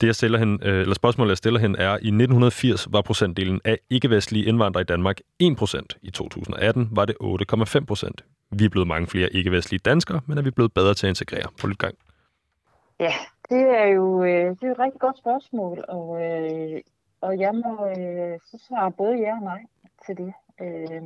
det, 0.00 0.06
jeg 0.06 0.14
stiller 0.14 0.38
hende, 0.38 0.66
øh, 0.66 0.80
eller 0.80 0.94
spørgsmålet, 0.94 1.30
jeg 1.30 1.36
stiller 1.36 1.60
hende, 1.60 1.78
er, 1.78 1.90
i 1.90 1.94
1980 1.94 2.86
var 2.90 3.02
procentdelen 3.02 3.60
af 3.64 3.78
ikke-vestlige 3.90 4.44
indvandrere 4.44 4.80
i 4.80 4.84
Danmark 4.84 5.20
1%. 5.42 5.80
I 6.02 6.10
2018 6.10 6.88
var 6.92 7.04
det 7.04 7.16
8,5% 7.22 8.35
vi 8.50 8.64
er 8.64 8.68
blevet 8.68 8.88
mange 8.88 9.06
flere 9.06 9.32
ikke-vestlige 9.32 9.80
danskere, 9.84 10.20
men 10.26 10.38
er 10.38 10.42
vi 10.42 10.50
blevet 10.50 10.74
bedre 10.74 10.94
til 10.94 11.06
at 11.06 11.10
integrere? 11.10 11.48
på 11.60 11.66
lidt 11.66 11.78
gang. 11.78 11.94
Ja, 13.00 13.12
det 13.50 13.62
er 13.80 13.86
jo 13.86 14.24
øh, 14.24 14.50
det 14.50 14.62
er 14.62 14.72
et 14.72 14.78
rigtig 14.78 15.00
godt 15.00 15.18
spørgsmål, 15.18 15.84
og, 15.88 16.22
øh, 16.22 16.80
og 17.20 17.38
jeg 17.38 17.54
må 17.54 17.86
øh, 17.86 18.38
så 18.50 18.64
svare 18.68 18.92
både 18.92 19.16
ja 19.16 19.36
og 19.36 19.42
nej 19.42 19.62
til 20.06 20.16
det. 20.16 20.32
Øh, 20.60 21.02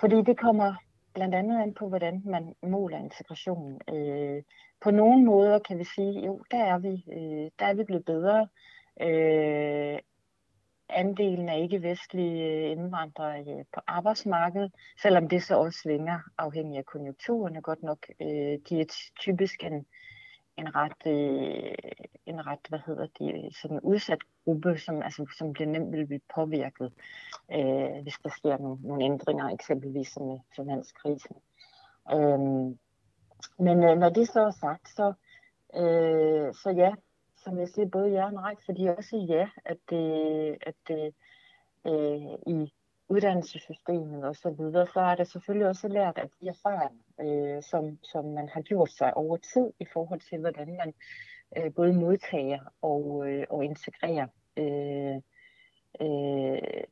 fordi 0.00 0.16
det 0.16 0.38
kommer 0.38 0.74
blandt 1.14 1.34
andet 1.34 1.62
an 1.62 1.74
på, 1.74 1.88
hvordan 1.88 2.22
man 2.24 2.54
måler 2.62 2.98
integration. 2.98 3.80
Øh, 3.94 4.42
på 4.80 4.90
nogle 4.90 5.24
måder 5.24 5.58
kan 5.58 5.78
vi 5.78 5.84
sige, 5.84 6.26
jo, 6.26 6.42
der 6.50 6.64
er 6.64 6.78
vi, 6.78 7.04
øh, 7.12 7.50
der 7.58 7.66
er 7.66 7.74
vi 7.74 7.84
blevet 7.84 8.04
bedre. 8.04 8.48
Øh, 9.00 9.98
andelen 10.88 11.48
af 11.48 11.58
ikke-vestlige 11.58 12.44
øh, 12.44 12.70
indvandrere 12.70 13.40
øh, 13.40 13.64
på 13.74 13.80
arbejdsmarkedet, 13.86 14.72
selvom 15.02 15.28
det 15.28 15.42
så 15.42 15.56
også 15.56 15.78
svinger 15.82 16.18
afhængig 16.38 16.78
af 16.78 16.84
konjunkturerne 16.84 17.62
godt 17.62 17.82
nok. 17.82 18.06
Øh, 18.20 18.58
de 18.68 18.80
er 18.80 19.10
typisk 19.20 19.64
en, 19.64 19.86
en 20.56 20.74
ret, 20.74 21.06
en 22.26 22.46
ret, 22.46 22.66
hvad 22.68 22.78
hedder 22.86 23.06
de, 23.18 23.50
sådan 23.62 23.80
udsat 23.80 24.18
gruppe, 24.44 24.78
som, 24.78 25.02
altså, 25.02 25.26
som 25.38 25.52
bliver 25.52 25.68
nemt 25.68 25.92
vil 25.92 26.06
blive 26.06 26.20
påvirket, 26.34 26.92
øh, 27.52 28.02
hvis 28.02 28.18
der 28.24 28.30
sker 28.30 28.58
nogle, 28.58 28.78
nogle 28.82 29.04
ændringer, 29.04 29.48
eksempelvis 29.48 30.08
som 30.08 30.26
med 30.26 30.38
finanskrisen. 30.56 31.36
Øhm, 32.12 32.78
men 33.58 33.82
øh, 33.82 33.98
når 33.98 34.08
det 34.08 34.28
så 34.28 34.40
er 34.40 34.50
sagt, 34.50 34.88
så, 34.88 35.12
øh, 35.76 36.54
så 36.54 36.70
ja, 36.76 36.92
som 37.44 37.58
jeg 37.58 37.68
siger, 37.68 37.88
både 37.88 38.10
ja 38.10 38.24
og 38.24 38.32
nej, 38.32 38.54
fordi 38.66 38.86
også 38.86 39.16
ja, 39.16 39.48
at 39.64 39.76
det, 39.90 40.56
at 40.60 40.74
det 40.88 41.14
øh, 41.86 42.54
i 42.54 42.72
uddannelsessystemet 43.08 44.24
og 44.24 44.36
så 44.36 44.50
videre, 44.50 44.86
så 44.86 45.00
er 45.00 45.14
det 45.14 45.28
selvfølgelig 45.28 45.68
også 45.68 45.88
lært 45.88 46.18
at 46.18 46.30
de 46.40 46.48
erfaringer, 46.48 47.02
øh, 47.20 47.62
som, 47.62 47.98
som 48.02 48.24
man 48.24 48.48
har 48.48 48.60
gjort 48.60 48.90
sig 48.90 49.16
over 49.16 49.36
tid 49.36 49.72
i 49.80 49.86
forhold 49.92 50.20
til, 50.20 50.38
hvordan 50.38 50.76
man 50.76 50.94
øh, 51.56 51.74
både 51.74 51.92
modtager 51.92 52.60
og, 52.82 53.28
øh, 53.28 53.46
og 53.50 53.64
integrerer 53.64 54.26
øh, 54.56 55.16
øh, 56.00 56.84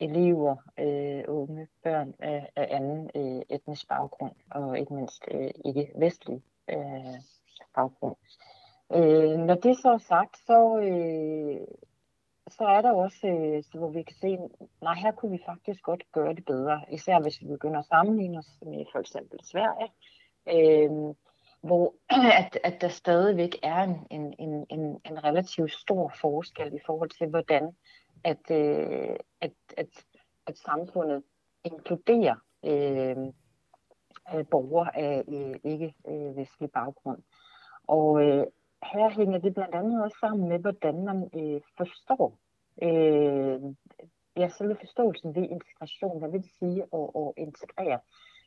elever, 0.00 0.56
øh, 0.78 1.24
unge, 1.28 1.68
børn 1.82 2.14
af, 2.18 2.50
af 2.56 2.68
anden 2.70 3.10
øh, 3.14 3.42
etnisk 3.50 3.88
baggrund, 3.88 4.34
og 4.50 4.78
ikke 4.78 4.94
mindst 4.94 5.24
øh, 5.30 5.50
ikke 5.64 5.92
vestlig 5.96 6.42
øh, 6.70 7.18
baggrund. 7.74 8.16
Øh, 8.16 8.51
Øh, 8.94 9.38
når 9.38 9.54
det 9.54 9.76
så 9.76 9.88
er 9.88 9.98
sagt, 9.98 10.36
så, 10.46 10.78
øh, 10.78 11.66
så 12.50 12.64
er 12.64 12.80
der 12.80 12.92
også, 12.92 13.26
øh, 13.26 13.62
så 13.62 13.78
hvor 13.78 13.90
vi 13.90 14.02
kan 14.02 14.16
se, 14.16 14.38
nej, 14.82 14.94
her 14.94 15.12
kunne 15.12 15.30
vi 15.30 15.42
faktisk 15.46 15.82
godt 15.82 16.02
gøre 16.12 16.34
det 16.34 16.44
bedre, 16.44 16.80
især 16.90 17.20
hvis 17.20 17.40
vi 17.40 17.46
begynder 17.46 17.78
at 17.78 17.86
sammenligne 17.86 18.38
os 18.38 18.58
med 18.62 18.84
for 18.92 18.98
eksempel 18.98 19.38
Sverige, 19.44 19.90
øh, 20.48 21.14
hvor 21.60 21.94
at, 22.40 22.58
at 22.64 22.80
der 22.80 22.88
stadigvæk 22.88 23.56
er 23.62 23.82
en, 23.82 24.06
en, 24.10 24.34
en, 24.38 24.66
en, 24.70 25.00
en 25.06 25.24
relativt 25.24 25.72
stor 25.72 26.12
forskel 26.20 26.74
i 26.74 26.80
forhold 26.86 27.10
til, 27.10 27.26
hvordan 27.26 27.76
at, 28.24 28.50
øh, 28.50 29.16
at, 29.40 29.52
at, 29.76 29.88
at 30.46 30.58
samfundet 30.58 31.22
inkluderer 31.64 32.36
øh, 32.64 33.16
øh 34.34 34.46
borgere 34.50 34.96
af 34.96 35.24
øh, 35.28 35.54
ikke-vestlig 35.64 36.66
øh, 36.66 36.72
baggrund. 36.72 37.22
Og, 37.86 38.22
øh, 38.22 38.46
her 38.82 39.10
hænger 39.10 39.38
det 39.38 39.54
blandt 39.54 39.74
andet 39.74 40.02
også 40.02 40.16
sammen 40.20 40.48
med, 40.48 40.58
hvordan 40.58 41.04
man 41.04 41.30
øh, 41.34 41.60
forstår 41.76 42.38
øh, 42.82 43.60
ja, 44.36 44.48
selve 44.48 44.76
forståelsen 44.80 45.34
ved 45.34 45.42
integration. 45.42 46.18
Hvad 46.18 46.30
vil 46.30 46.42
det 46.42 46.50
sige 46.58 46.82
at, 46.82 47.08
at 47.16 47.32
integrere? 47.36 48.00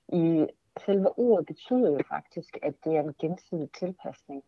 I 0.07 0.47
selve 0.86 1.19
ordet 1.19 1.45
betyder 1.45 1.91
jo 1.91 1.99
faktisk, 2.09 2.57
at 2.63 2.73
det 2.83 2.95
er 2.95 3.01
en 3.01 3.15
gensidig 3.19 3.69
tilpasning. 3.71 4.43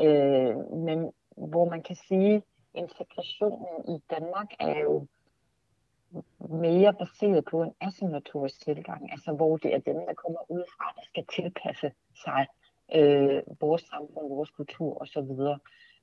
Øh, 0.00 0.56
men 0.72 1.12
hvor 1.36 1.70
man 1.70 1.82
kan 1.82 1.96
sige, 1.96 2.34
at 2.34 2.42
integrationen 2.74 3.96
i 3.96 4.02
Danmark 4.10 4.50
er 4.60 4.78
jo 4.78 5.06
mere 6.38 6.94
baseret 6.94 7.44
på 7.44 7.62
en 7.62 7.74
asymmetrisk 7.80 8.60
tilgang, 8.64 9.12
altså 9.12 9.32
hvor 9.32 9.56
det 9.56 9.74
er 9.74 9.78
dem, 9.78 9.96
der 9.96 10.14
kommer 10.14 10.50
udefra, 10.50 10.92
der 10.96 11.02
skal 11.02 11.26
tilpasse 11.26 11.92
sig 12.24 12.46
øh, 12.94 13.42
vores 13.60 13.82
samfund, 13.82 14.28
vores 14.28 14.50
kultur 14.50 15.02
osv. 15.02 15.30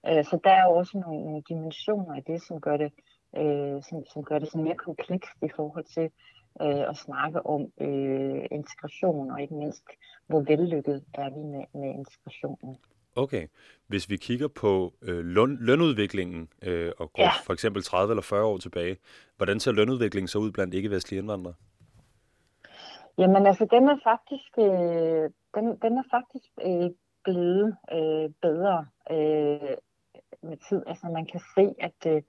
Øh, 0.08 0.24
så 0.26 0.40
der 0.44 0.50
er 0.50 0.66
også 0.66 0.98
nogle, 0.98 1.26
nogle 1.26 1.44
dimensioner 1.50 2.16
i 2.16 2.24
det, 2.28 2.42
som 2.44 2.62
gør 2.62 2.78
det, 2.78 2.92
øh, 3.38 3.84
som, 3.90 4.06
som 4.14 4.24
gør 4.24 4.40
det 4.40 4.48
sådan 4.48 4.64
mere 4.64 4.76
komplekst 4.76 5.38
i 5.42 5.50
forhold 5.56 5.86
til 5.96 6.10
øh, 6.62 6.90
at 6.90 6.98
snakke 6.98 7.46
om 7.46 7.62
øh, 7.82 8.46
integration, 8.52 9.32
og 9.32 9.42
ikke 9.42 9.56
mindst, 9.56 9.84
hvor 10.28 10.42
vellykket 10.42 11.04
er 11.14 11.30
vi 11.30 11.44
med, 11.54 11.66
med 11.82 11.90
integrationen. 11.90 12.78
Okay. 13.16 13.48
Hvis 13.88 14.10
vi 14.10 14.18
kigger 14.18 14.48
på 14.48 14.94
øh, 15.02 15.26
løn, 15.26 15.58
lønudviklingen 15.62 16.50
øh, 16.62 16.92
og 16.98 17.14
går 17.14 17.24
ja. 17.24 17.32
for 17.46 17.54
eksempel 17.54 17.84
30 17.84 18.12
eller 18.12 18.22
40 18.22 18.46
år 18.46 18.58
tilbage, 18.58 18.98
hvordan 19.38 19.60
ser 19.60 19.72
lønudviklingen 19.72 20.28
så 20.28 20.40
ud 20.40 20.52
blandt 20.52 20.74
ikke-vestlige 20.74 21.20
indvandrere? 21.20 21.54
Jamen 23.18 23.46
altså, 23.46 23.66
den 23.72 23.88
er 23.90 23.98
faktisk, 24.04 24.52
øh, 24.58 25.30
den, 25.56 25.78
den 25.82 25.98
er 25.98 26.04
faktisk 26.12 26.52
øh, 26.66 26.92
blevet 27.24 27.78
øh, 27.92 28.30
bedre 28.42 28.88
øh, 29.12 29.78
med 30.42 30.58
tid. 30.70 30.84
Altså 30.88 31.08
man 31.08 31.26
kan 31.26 31.42
se, 31.56 31.76
at, 31.80 32.06
øh, 32.08 32.22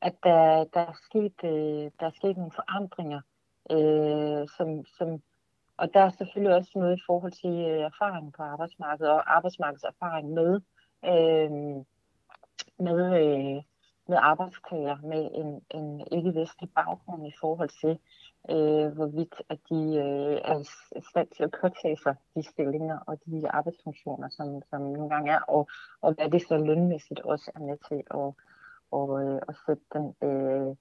at 0.00 0.14
der, 0.22 0.64
der, 0.64 0.80
er 0.80 0.98
sket, 1.04 1.44
øh, 1.44 1.90
der 2.00 2.06
er 2.06 2.10
sket 2.10 2.36
nogle 2.36 2.52
forandringer, 2.52 3.20
øh, 3.70 4.48
som, 4.56 4.84
som 4.84 5.22
og 5.76 5.94
der 5.94 6.00
er 6.00 6.10
selvfølgelig 6.10 6.56
også 6.56 6.70
noget 6.74 6.96
i 6.96 7.02
forhold 7.06 7.32
til 7.32 7.50
øh, 7.50 7.80
erfaring 7.80 8.32
på 8.32 8.42
arbejdsmarkedet 8.42 9.12
og 9.12 9.36
arbejdsmarkedserfaring 9.36 10.28
med, 10.30 10.60
øh, 11.04 11.50
med, 12.78 13.00
øh, 13.22 13.62
med 14.08 14.18
arbejdstager 14.20 14.96
med 15.02 15.30
en, 15.34 15.62
en 15.70 16.06
ikke-vestlig 16.12 16.70
baggrund 16.74 17.26
i 17.26 17.32
forhold 17.40 17.70
til, 17.82 17.98
øh, 18.50 18.88
hvorvidt 18.96 19.34
at 19.48 19.58
de 19.70 19.80
øh, 20.04 20.36
er 20.50 20.58
i 20.96 21.02
stand 21.10 21.28
til 21.36 21.42
at 21.44 21.54
påtage 21.60 21.96
sig 21.96 22.14
de 22.36 22.42
stillinger 22.42 22.98
og 23.06 23.18
de 23.26 23.50
arbejdsfunktioner, 23.50 24.28
som, 24.28 24.62
som 24.70 24.80
nogle 24.80 25.08
gange 25.08 25.32
er, 25.32 25.40
og, 25.40 25.68
og 26.00 26.14
hvad 26.14 26.30
det 26.30 26.42
så 26.42 26.56
lønmæssigt 26.56 27.20
også 27.20 27.50
er 27.54 27.60
med 27.60 27.76
til 27.88 28.02
at, 28.10 28.32
og, 28.90 29.22
øh, 29.22 29.40
at 29.48 29.54
sætte 29.66 29.84
den, 29.92 30.14
øh, 30.28 30.76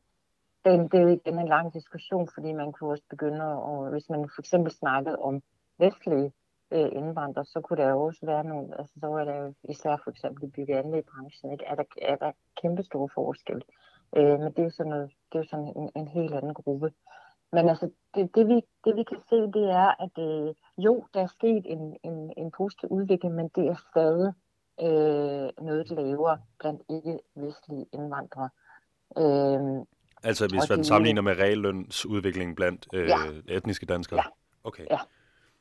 den. 0.65 0.79
Det 0.89 0.93
er 0.93 1.01
jo 1.01 1.07
igen 1.07 1.39
en 1.39 1.47
lang 1.47 1.73
diskussion, 1.73 2.29
fordi 2.33 2.53
man 2.53 2.71
kunne 2.71 2.91
også 2.91 3.03
begynde, 3.09 3.43
at, 3.43 3.57
og 3.69 3.89
hvis 3.89 4.09
man 4.09 4.29
for 4.35 4.41
eksempel 4.41 4.71
snakkede 4.71 5.19
om 5.19 5.41
vestlige 5.77 6.31
øh, 6.71 6.89
indvandrere, 6.91 7.45
så 7.45 7.61
kunne 7.61 7.83
der 7.83 7.89
jo 7.89 8.01
også 8.01 8.25
være 8.25 8.43
nogle, 8.43 8.79
altså 8.79 8.93
så 8.99 9.07
er 9.07 9.25
der 9.25 9.35
jo 9.35 9.53
især 9.63 9.97
for 10.03 10.11
eksempel 10.11 10.43
i 10.43 10.47
bygge- 10.47 10.79
og 10.79 11.03
branchen, 11.13 11.51
ikke? 11.51 11.65
Er, 11.65 11.75
der, 11.75 11.83
er 12.01 12.15
der 12.15 12.31
kæmpe 12.61 12.83
store 12.83 13.09
forskel. 13.13 13.63
Øh, 14.17 14.39
men 14.39 14.51
det 14.51 14.59
er 14.59 14.63
jo 14.63 14.69
sådan, 14.69 14.89
noget, 14.89 15.11
det 15.31 15.37
er 15.37 15.43
jo 15.43 15.49
sådan 15.49 15.73
en, 15.75 15.89
en 15.95 16.07
helt 16.07 16.33
anden 16.33 16.53
gruppe. 16.53 16.91
Men 17.51 17.69
altså, 17.69 17.89
det, 18.15 18.35
det, 18.35 18.47
vi, 18.47 18.61
det 18.85 18.95
vi 18.95 19.03
kan 19.03 19.17
se, 19.29 19.35
det 19.35 19.69
er, 19.71 20.03
at 20.05 20.15
øh, 20.17 20.55
jo, 20.77 21.05
der 21.13 21.21
er 21.21 21.27
sket 21.27 21.63
en, 21.65 21.97
en, 22.03 22.33
en 22.37 22.51
positiv 22.51 22.89
udvikling, 22.89 23.35
men 23.35 23.49
det 23.55 23.67
er 23.67 23.75
stadig 23.91 24.33
øh, 24.81 25.65
noget 25.65 25.89
lavere 25.89 26.37
blandt 26.59 26.81
ikke-vestlige 26.89 27.85
indvandrere. 27.93 28.49
Øh, 29.17 29.85
altså 30.23 30.47
hvis 30.47 30.69
man 30.69 30.83
sammenligner 30.83 31.21
med 31.21 31.39
reallønsudviklingen 31.39 32.55
blandt 32.55 32.87
øh, 32.93 33.07
ja. 33.07 33.15
etniske 33.47 33.85
danskere? 33.85 34.19
Ja. 34.19 34.29
Okay. 34.63 34.85
ja. 34.91 34.99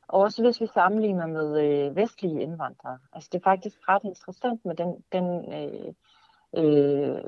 Og 0.09 0.21
også 0.21 0.43
hvis 0.43 0.61
vi 0.61 0.67
sammenligner 0.67 1.27
med 1.27 1.61
øh, 1.65 1.97
vestlige 1.97 2.43
indvandrere. 2.43 2.99
Altså 3.13 3.29
det 3.33 3.39
er 3.39 3.51
faktisk 3.51 3.89
ret 3.89 4.05
interessant 4.05 4.65
med 4.65 4.75
den, 4.75 5.05
den 5.13 5.53
øh, 5.55 5.95
øh, 6.57 7.23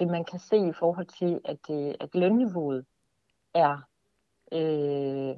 det 0.00 0.08
man 0.08 0.24
kan 0.24 0.38
se 0.38 0.56
i 0.56 0.72
forhold 0.72 1.06
til, 1.06 1.40
at, 1.44 1.70
øh, 1.70 1.94
at 2.00 2.14
lønniveauet 2.14 2.86
er, 3.54 3.76
øh, 4.52 5.36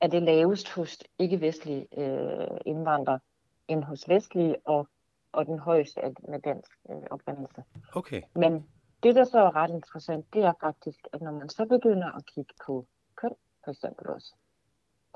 er 0.00 0.06
det 0.06 0.22
lavest 0.22 0.70
hos 0.74 0.98
ikke-vestlige 1.18 1.86
øh, 1.96 2.58
indvandrere 2.66 3.20
end 3.68 3.84
hos 3.84 4.08
vestlige, 4.08 4.56
og, 4.64 4.88
og 5.32 5.46
den 5.46 5.58
højeste 5.58 6.00
er 6.00 6.10
med 6.28 6.40
dansk 6.40 6.70
øh, 6.90 7.02
oprindelse. 7.10 7.64
Okay. 7.94 8.22
Men 8.34 8.68
det, 9.02 9.14
der 9.14 9.24
så 9.24 9.38
er 9.38 9.56
ret 9.56 9.70
interessant, 9.70 10.34
det 10.34 10.44
er 10.44 10.52
faktisk, 10.60 11.08
at 11.12 11.20
når 11.22 11.32
man 11.32 11.48
så 11.48 11.66
begynder 11.66 12.16
at 12.16 12.26
kigge 12.26 12.54
på 12.66 12.86
køn, 13.16 13.34
for 13.64 13.70
eksempel 13.70 14.06
også, 14.06 14.34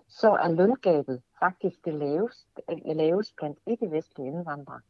så 0.09 0.31
er 0.31 0.49
løngabet 0.53 1.23
faktisk 1.39 1.85
det 1.85 1.95
laveste, 1.95 2.63
det 2.69 3.25
blandt 3.39 3.59
ikke-vestlige 3.67 4.27
indvandrere. 4.27 4.81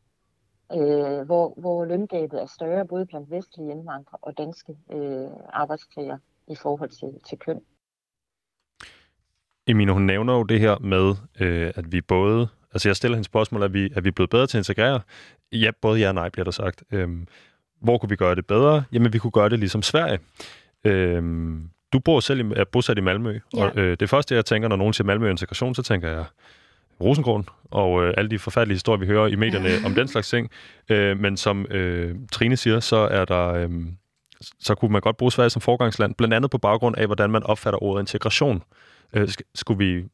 Øh, 0.72 1.26
hvor, 1.26 1.54
hvor 1.56 1.84
løngabet 1.84 2.42
er 2.42 2.46
større 2.46 2.86
både 2.86 3.06
blandt 3.06 3.30
vestlige 3.30 3.70
indvandrere 3.70 4.18
og 4.22 4.38
danske 4.38 4.76
øh, 4.92 5.30
arbejdstager 5.48 6.18
i 6.48 6.54
forhold 6.54 6.90
til, 6.90 7.20
til 7.28 7.38
køn. 7.38 7.60
Emine, 9.66 9.92
hun 9.92 10.02
nævner 10.02 10.34
jo 10.34 10.42
det 10.42 10.60
her 10.60 10.78
med, 10.78 11.14
øh, 11.40 11.72
at 11.76 11.92
vi 11.92 12.00
både... 12.00 12.48
Altså, 12.72 12.88
jeg 12.88 12.96
stiller 12.96 13.16
hende 13.16 13.26
spørgsmål, 13.26 13.62
er 13.62 13.68
vi, 13.68 13.92
er 13.96 14.00
vi 14.00 14.10
blevet 14.10 14.30
bedre 14.30 14.46
til 14.46 14.58
at 14.58 14.60
integrere? 14.60 15.00
Ja, 15.52 15.70
både 15.80 16.00
ja 16.00 16.08
og 16.08 16.14
nej, 16.14 16.28
bliver 16.28 16.44
der 16.44 16.50
sagt. 16.50 16.84
Øhm, 16.90 17.26
hvor 17.80 17.98
kunne 17.98 18.10
vi 18.10 18.16
gøre 18.16 18.34
det 18.34 18.46
bedre? 18.46 18.84
Jamen, 18.92 19.12
vi 19.12 19.18
kunne 19.18 19.30
gøre 19.30 19.48
det 19.48 19.58
ligesom 19.58 19.82
Sverige. 19.82 20.18
Øhm, 20.84 21.70
du 21.92 21.98
bor 21.98 22.20
selv 22.20 22.40
i, 22.40 22.52
er 22.56 22.64
bosat 22.64 22.98
i 22.98 23.00
Malmø, 23.00 23.40
ja. 23.56 23.64
og 23.64 23.78
øh, 23.78 23.96
det 24.00 24.10
første, 24.10 24.34
jeg 24.34 24.44
tænker, 24.44 24.68
når 24.68 24.76
nogen 24.76 24.92
siger 24.92 25.06
Malmø 25.06 25.30
integration, 25.30 25.74
så 25.74 25.82
tænker 25.82 26.08
jeg 26.08 26.24
Rosengrund 27.00 27.44
og 27.70 28.04
øh, 28.04 28.14
alle 28.16 28.30
de 28.30 28.38
forfærdelige 28.38 28.74
historier, 28.74 29.00
vi 29.00 29.06
hører 29.06 29.26
i 29.26 29.36
medierne 29.36 29.68
om 29.86 29.94
den 29.94 30.08
slags 30.08 30.28
ting. 30.28 30.50
Øh, 30.88 31.20
men 31.20 31.36
som 31.36 31.66
øh, 31.66 32.16
Trine 32.32 32.56
siger, 32.56 32.80
så 32.80 32.96
er 32.96 33.24
der... 33.24 33.48
Øh, 33.48 33.70
så 34.60 34.74
kunne 34.74 34.92
man 34.92 35.00
godt 35.00 35.16
bruge 35.16 35.32
Sverige 35.32 35.50
som 35.50 35.62
forgangsland, 35.62 36.14
blandt 36.14 36.34
andet 36.34 36.50
på 36.50 36.58
baggrund 36.58 36.96
af, 36.96 37.06
hvordan 37.06 37.30
man 37.30 37.42
opfatter 37.42 37.82
ordet 37.82 38.02
integration. 38.02 38.62
Øh, 39.12 39.28
skulle 39.54 39.78
vi, 39.78 40.04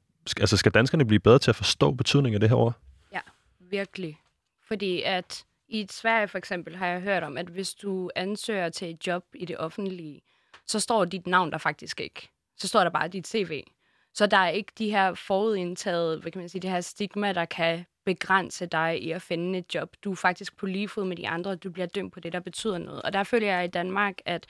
altså 0.40 0.56
skal 0.56 0.72
danskerne 0.72 1.04
blive 1.04 1.20
bedre 1.20 1.38
til 1.38 1.50
at 1.50 1.56
forstå 1.56 1.90
betydningen 1.90 2.34
af 2.34 2.40
det 2.40 2.48
her 2.48 2.56
ord? 2.56 2.72
Ja, 3.12 3.20
virkelig. 3.60 4.18
Fordi 4.68 5.02
at 5.02 5.44
i 5.68 5.86
Sverige 5.90 6.28
for 6.28 6.38
eksempel 6.38 6.76
har 6.76 6.86
jeg 6.86 7.00
hørt 7.00 7.22
om, 7.22 7.36
at 7.38 7.46
hvis 7.46 7.74
du 7.74 8.10
ansøger 8.16 8.68
til 8.68 8.90
et 8.90 9.06
job 9.06 9.24
i 9.34 9.44
det 9.44 9.56
offentlige, 9.58 10.20
så 10.66 10.80
står 10.80 11.04
dit 11.04 11.26
navn 11.26 11.52
der 11.52 11.58
faktisk 11.58 12.00
ikke. 12.00 12.30
Så 12.56 12.68
står 12.68 12.80
der 12.80 12.90
bare 12.90 13.08
dit 13.08 13.28
CV. 13.28 13.62
Så 14.14 14.26
der 14.26 14.36
er 14.36 14.48
ikke 14.48 14.72
de 14.78 14.90
her 14.90 15.14
forudindtaget, 15.14 16.20
hvad 16.20 16.32
kan 16.32 16.40
man 16.40 16.48
sige, 16.48 16.62
det 16.62 16.70
her 16.70 16.80
stigma, 16.80 17.32
der 17.32 17.44
kan 17.44 17.84
begrænse 18.04 18.66
dig 18.66 19.02
i 19.02 19.10
at 19.10 19.22
finde 19.22 19.58
et 19.58 19.74
job. 19.74 19.96
Du 20.04 20.10
er 20.10 20.16
faktisk 20.16 20.56
på 20.56 20.66
lige 20.66 20.88
fod 20.88 21.04
med 21.04 21.16
de 21.16 21.28
andre, 21.28 21.50
og 21.50 21.62
du 21.62 21.70
bliver 21.70 21.86
dømt 21.86 22.12
på 22.12 22.20
det, 22.20 22.32
der 22.32 22.40
betyder 22.40 22.78
noget. 22.78 23.02
Og 23.02 23.12
der 23.12 23.22
føler 23.22 23.46
jeg 23.46 23.64
i 23.64 23.68
Danmark, 23.68 24.14
at 24.24 24.46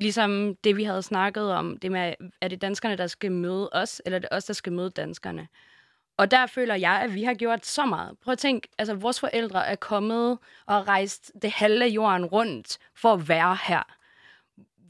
ligesom 0.00 0.56
det, 0.64 0.76
vi 0.76 0.84
havde 0.84 1.02
snakket 1.02 1.52
om, 1.52 1.76
det 1.76 1.92
med, 1.92 2.14
er 2.40 2.48
det 2.48 2.60
danskerne, 2.60 2.96
der 2.96 3.06
skal 3.06 3.32
møde 3.32 3.70
os, 3.72 4.02
eller 4.04 4.16
er 4.16 4.20
det 4.20 4.28
os, 4.32 4.44
der 4.44 4.54
skal 4.54 4.72
møde 4.72 4.90
danskerne? 4.90 5.48
Og 6.16 6.30
der 6.30 6.46
føler 6.46 6.74
jeg, 6.74 7.00
at 7.02 7.14
vi 7.14 7.22
har 7.22 7.34
gjort 7.34 7.66
så 7.66 7.86
meget. 7.86 8.18
Prøv 8.18 8.32
at 8.32 8.38
tænke, 8.38 8.68
altså 8.78 8.94
vores 8.94 9.20
forældre 9.20 9.66
er 9.66 9.76
kommet 9.76 10.38
og 10.66 10.88
rejst 10.88 11.32
det 11.42 11.50
halve 11.50 11.86
jorden 11.86 12.26
rundt 12.26 12.78
for 12.94 13.12
at 13.12 13.28
være 13.28 13.58
her 13.66 13.95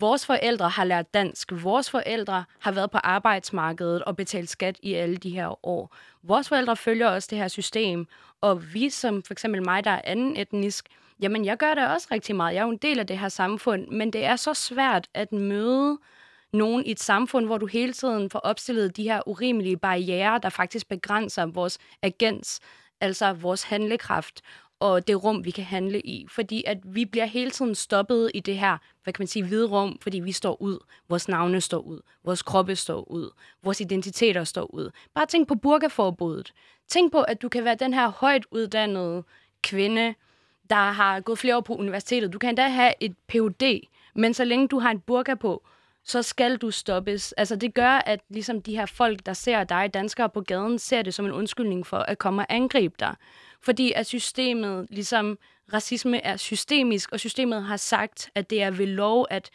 vores 0.01 0.27
forældre 0.27 0.69
har 0.69 0.85
lært 0.85 1.15
dansk. 1.15 1.53
Vores 1.53 1.91
forældre 1.91 2.45
har 2.59 2.73
været 2.73 2.91
på 2.91 2.99
arbejdsmarkedet 2.99 4.03
og 4.05 4.17
betalt 4.17 4.51
skat 4.51 4.77
i 4.83 4.95
alle 4.95 5.17
de 5.17 5.31
her 5.31 5.67
år. 5.67 5.97
Vores 6.23 6.49
forældre 6.49 6.77
følger 6.77 7.09
også 7.09 7.29
det 7.31 7.39
her 7.39 7.49
system. 7.49 8.07
Og 8.41 8.75
vi 8.75 8.91
som 8.91 9.23
for 9.23 9.35
eksempel 9.35 9.65
mig, 9.65 9.85
der 9.85 9.91
er 9.91 10.01
anden 10.05 10.37
etnisk, 10.37 10.89
jamen 11.21 11.45
jeg 11.45 11.57
gør 11.57 11.75
det 11.75 11.89
også 11.89 12.09
rigtig 12.11 12.37
meget. 12.37 12.55
Jeg 12.55 12.61
er 12.61 12.65
jo 12.65 12.71
en 12.71 12.77
del 12.77 12.99
af 12.99 13.07
det 13.07 13.19
her 13.19 13.29
samfund, 13.29 13.89
men 13.89 14.13
det 14.13 14.25
er 14.25 14.37
så 14.37 14.55
svært 14.55 15.09
at 15.15 15.33
møde 15.33 15.99
nogen 16.53 16.87
i 16.87 16.91
et 16.91 17.01
samfund, 17.01 17.47
hvor 17.47 17.59
du 17.59 17.67
hele 17.67 17.93
tiden 17.93 18.31
får 18.31 18.39
opstillet 18.39 18.97
de 18.97 19.03
her 19.03 19.29
urimelige 19.29 19.77
barriere, 19.77 20.41
der 20.43 20.49
faktisk 20.49 20.89
begrænser 20.89 21.47
vores 21.47 21.79
agens, 22.03 22.61
altså 23.01 23.33
vores 23.33 23.63
handlekraft 23.63 24.41
og 24.81 25.09
det 25.09 25.25
rum, 25.25 25.45
vi 25.45 25.51
kan 25.51 25.65
handle 25.65 26.01
i. 26.01 26.27
Fordi 26.29 26.65
at 26.67 26.79
vi 26.85 27.05
bliver 27.05 27.25
hele 27.25 27.51
tiden 27.51 27.75
stoppet 27.75 28.31
i 28.35 28.41
det 28.41 28.59
her, 28.59 28.79
hvad 29.03 29.13
kan 29.13 29.23
man 29.23 29.27
sige, 29.27 29.47
hvide 29.47 29.67
rum, 29.67 29.99
fordi 30.03 30.21
vi 30.21 30.33
står 30.33 30.63
ud. 30.63 30.79
Vores 31.09 31.29
navne 31.29 31.61
står 31.61 31.79
ud. 31.79 32.01
Vores 32.25 32.43
kroppe 32.43 32.77
står 32.77 33.11
ud. 33.11 33.31
Vores 33.63 33.81
identiteter 33.81 34.45
står 34.45 34.75
ud. 34.75 34.91
Bare 35.15 35.27
tænk 35.27 35.49
på 35.49 35.55
burkaforbuddet. 35.55 36.53
Tænk 36.89 37.13
på, 37.13 37.23
at 37.23 37.43
du 37.43 37.49
kan 37.49 37.65
være 37.65 37.75
den 37.75 37.95
her 37.95 38.09
højt 38.09 38.47
uddannede 38.51 39.23
kvinde, 39.63 40.15
der 40.71 40.91
har 40.91 41.21
gået 41.21 41.39
flere 41.39 41.57
år 41.57 41.61
på 41.61 41.75
universitetet. 41.75 42.33
Du 42.33 42.39
kan 42.39 42.49
endda 42.49 42.69
have 42.69 42.93
et 43.01 43.17
Ph.D., 43.29 43.81
men 44.15 44.35
så 44.35 44.45
længe 44.45 44.69
du 44.69 44.79
har 44.79 44.91
en 44.91 45.01
burka 45.01 45.35
på, 45.35 45.67
så 46.05 46.23
skal 46.23 46.57
du 46.57 46.71
stoppes. 46.71 47.33
Altså 47.33 47.57
det 47.57 47.75
gør, 47.75 47.91
at 47.91 48.21
ligesom 48.29 48.63
de 48.63 48.77
her 48.77 48.87
folk, 48.87 49.27
der 49.27 49.33
ser 49.33 49.65
dig, 49.65 49.95
danskere 49.95 50.29
på 50.29 50.41
gaden, 50.41 50.79
ser 50.79 51.03
det 51.03 51.15
som 51.15 51.27
en 51.27 51.33
undskyldning 51.33 51.87
for 51.87 51.97
at 51.97 52.19
komme 52.19 52.43
og 52.43 52.47
angribe 52.49 52.95
dig. 53.01 53.15
Fordi 53.67 53.93
at 53.93 54.07
systemet, 54.07 54.87
ligesom 54.91 55.39
racisme 55.73 56.25
er 56.25 56.37
systemisk, 56.37 57.13
og 57.13 57.21
systemet 57.21 57.63
har 57.63 57.77
sagt, 57.77 58.31
at 58.35 58.51
det 58.51 58.63
er 58.63 58.71
ved 58.71 58.87
lov, 58.87 59.27
at 59.31 59.51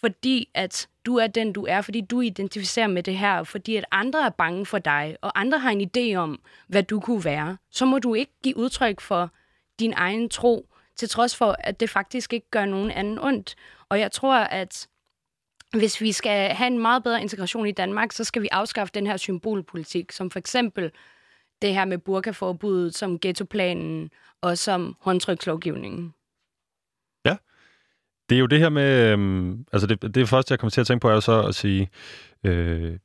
fordi 0.00 0.48
at 0.54 0.88
du 1.06 1.16
er 1.16 1.26
den, 1.26 1.52
du 1.52 1.66
er, 1.68 1.80
fordi 1.80 2.00
du 2.00 2.20
identificerer 2.20 2.86
med 2.86 3.02
det 3.02 3.18
her, 3.18 3.42
fordi 3.42 3.76
at 3.76 3.84
andre 3.90 4.26
er 4.26 4.30
bange 4.30 4.66
for 4.66 4.78
dig, 4.78 5.16
og 5.22 5.40
andre 5.40 5.58
har 5.58 5.70
en 5.70 5.90
idé 5.90 6.14
om, 6.14 6.40
hvad 6.68 6.82
du 6.82 7.00
kunne 7.00 7.24
være, 7.24 7.56
så 7.70 7.84
må 7.84 7.98
du 7.98 8.14
ikke 8.14 8.32
give 8.42 8.56
udtryk 8.56 9.00
for 9.00 9.30
din 9.78 9.92
egen 9.96 10.28
tro, 10.28 10.68
til 10.96 11.08
trods 11.08 11.36
for, 11.36 11.56
at 11.58 11.80
det 11.80 11.90
faktisk 11.90 12.32
ikke 12.32 12.50
gør 12.50 12.64
nogen 12.64 12.90
anden 12.90 13.18
ondt. 13.18 13.54
Og 13.88 14.00
jeg 14.00 14.12
tror, 14.12 14.36
at 14.36 14.88
hvis 15.72 16.00
vi 16.00 16.12
skal 16.12 16.54
have 16.54 16.66
en 16.66 16.78
meget 16.78 17.02
bedre 17.02 17.22
integration 17.22 17.66
i 17.66 17.72
Danmark, 17.72 18.12
så 18.12 18.24
skal 18.24 18.42
vi 18.42 18.48
afskaffe 18.52 18.92
den 18.94 19.06
her 19.06 19.16
symbolpolitik, 19.16 20.12
som 20.12 20.30
for 20.30 20.38
eksempel 20.38 20.90
det 21.62 21.74
her 21.74 21.84
med 21.84 21.98
burkaforbuddet, 21.98 22.94
som 22.94 23.18
ghettoplanen 23.18 24.10
og 24.40 24.58
som 24.58 24.96
håndtrykslovgivningen. 25.00 26.14
Ja, 27.24 27.36
det 28.28 28.34
er 28.34 28.40
jo 28.40 28.46
det 28.46 28.58
her 28.58 28.68
med, 28.68 29.12
øhm, 29.12 29.66
altså 29.72 29.86
det, 29.86 30.14
det 30.14 30.28
første, 30.28 30.52
jeg 30.52 30.58
kommer 30.58 30.70
til 30.70 30.80
at 30.80 30.86
tænke 30.86 31.02
på, 31.02 31.10
er 31.10 31.20
så 31.20 31.42
at 31.42 31.54
sige, 31.54 31.90
øh, 32.44 32.98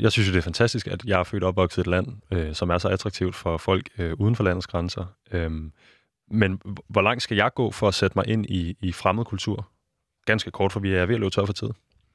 jeg 0.00 0.12
synes 0.12 0.28
jo, 0.28 0.32
det 0.32 0.38
er 0.38 0.42
fantastisk, 0.42 0.86
at 0.86 1.04
jeg 1.04 1.20
er 1.20 1.24
født 1.24 1.42
og 1.42 1.48
opvokset 1.48 1.78
i 1.78 1.80
et 1.80 1.86
land, 1.86 2.06
øh, 2.32 2.54
som 2.54 2.70
er 2.70 2.78
så 2.78 2.88
attraktivt 2.88 3.34
for 3.34 3.56
folk 3.56 3.88
øh, 3.98 4.12
uden 4.18 4.36
for 4.36 4.44
landets 4.44 4.66
grænser. 4.66 5.04
Øh, 5.32 5.50
men 6.30 6.60
hvor 6.88 7.02
langt 7.02 7.22
skal 7.22 7.36
jeg 7.36 7.54
gå 7.54 7.70
for 7.70 7.88
at 7.88 7.94
sætte 7.94 8.18
mig 8.18 8.28
ind 8.28 8.46
i, 8.46 8.76
i 8.80 8.92
fremmed 8.92 9.24
kultur? 9.24 9.68
Ganske 10.24 10.50
kort, 10.50 10.72
for 10.72 10.80
vi 10.80 10.94
er 10.94 11.06
ved 11.06 11.14
at 11.14 11.20
løbe 11.20 11.30
tør 11.30 11.44
for 11.44 11.52
tid. 11.52 11.68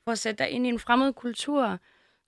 For 0.03 0.11
at 0.11 0.19
sætte 0.19 0.43
dig 0.43 0.51
ind 0.51 0.65
i 0.65 0.69
en 0.69 0.79
fremmed 0.79 1.13
kultur, 1.13 1.79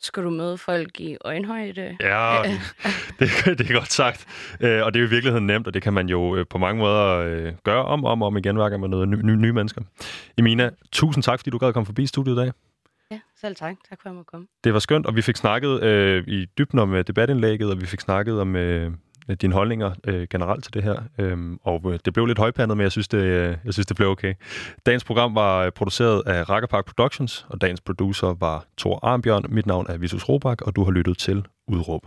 skal 0.01 0.23
du 0.23 0.29
møde 0.29 0.57
folk 0.57 0.99
i 0.99 1.17
øjenhøjde. 1.21 1.97
Ja, 2.01 2.41
det, 3.19 3.29
det 3.45 3.69
er 3.69 3.73
godt 3.73 3.91
sagt. 3.91 4.27
Øh, 4.61 4.83
og 4.85 4.93
det 4.93 4.99
er 4.99 5.03
jo 5.03 5.07
i 5.07 5.09
virkeligheden 5.09 5.47
nemt, 5.47 5.67
og 5.67 5.73
det 5.73 5.81
kan 5.81 5.93
man 5.93 6.09
jo 6.09 6.35
øh, 6.35 6.45
på 6.49 6.57
mange 6.57 6.79
måder 6.79 7.17
øh, 7.17 7.53
gøre 7.63 7.85
om 7.85 8.05
og 8.05 8.11
om, 8.11 8.23
om 8.23 8.37
igen, 8.37 8.55
hver 8.55 8.69
gang 8.69 8.81
man 8.81 8.89
møder 8.89 9.05
nye, 9.05 9.35
nye 9.35 9.53
mennesker. 9.53 9.81
Emina, 10.37 10.69
tusind 10.91 11.23
tak, 11.23 11.39
fordi 11.39 11.49
du 11.49 11.57
gad 11.57 11.73
komme 11.73 11.85
forbi 11.85 12.07
studiet 12.07 12.33
i 12.33 12.37
dag. 12.37 12.51
Ja, 13.11 13.19
selv 13.41 13.55
tak. 13.55 13.75
Tak 13.89 14.01
for, 14.01 14.09
at 14.09 14.15
jeg 14.15 14.23
komme. 14.25 14.47
Det 14.63 14.73
var 14.73 14.79
skønt, 14.79 15.05
og 15.05 15.15
vi 15.15 15.21
fik 15.21 15.35
snakket 15.35 15.83
øh, 15.83 16.23
i 16.27 16.45
dybden 16.57 16.79
om 16.79 16.93
øh, 16.93 17.03
debatindlægget, 17.07 17.71
og 17.71 17.81
vi 17.81 17.85
fik 17.85 17.99
snakket 17.99 18.41
om 18.41 18.55
øh, 18.55 18.91
Øh, 19.29 19.37
dine 19.41 19.53
holdninger 19.53 19.91
øh, 20.03 20.27
generelt 20.29 20.63
til 20.63 20.73
det 20.73 20.83
her. 20.83 20.95
Øhm, 21.17 21.59
og 21.63 21.81
øh, 21.93 21.99
det 22.05 22.13
blev 22.13 22.25
lidt 22.25 22.39
højpandet, 22.39 22.77
men 22.77 22.83
jeg 22.83 22.91
synes, 22.91 23.07
det, 23.07 23.17
øh, 23.17 23.57
jeg 23.65 23.73
synes, 23.73 23.85
det 23.85 23.95
blev 23.95 24.09
okay. 24.09 24.33
Dagens 24.85 25.03
program 25.03 25.35
var 25.35 25.65
øh, 25.65 25.71
produceret 25.71 26.23
af 26.25 26.49
Rakkerpark 26.49 26.85
Productions, 26.85 27.45
og 27.49 27.61
dagens 27.61 27.81
producer 27.81 28.35
var 28.39 28.65
Thor 28.77 28.99
Armbjørn. 29.03 29.45
Mit 29.49 29.65
navn 29.65 29.85
er 29.89 29.97
Visus 29.97 30.29
Robak, 30.29 30.61
og 30.61 30.75
du 30.75 30.83
har 30.83 30.91
lyttet 30.91 31.17
til 31.17 31.45
Udråb. 31.67 32.01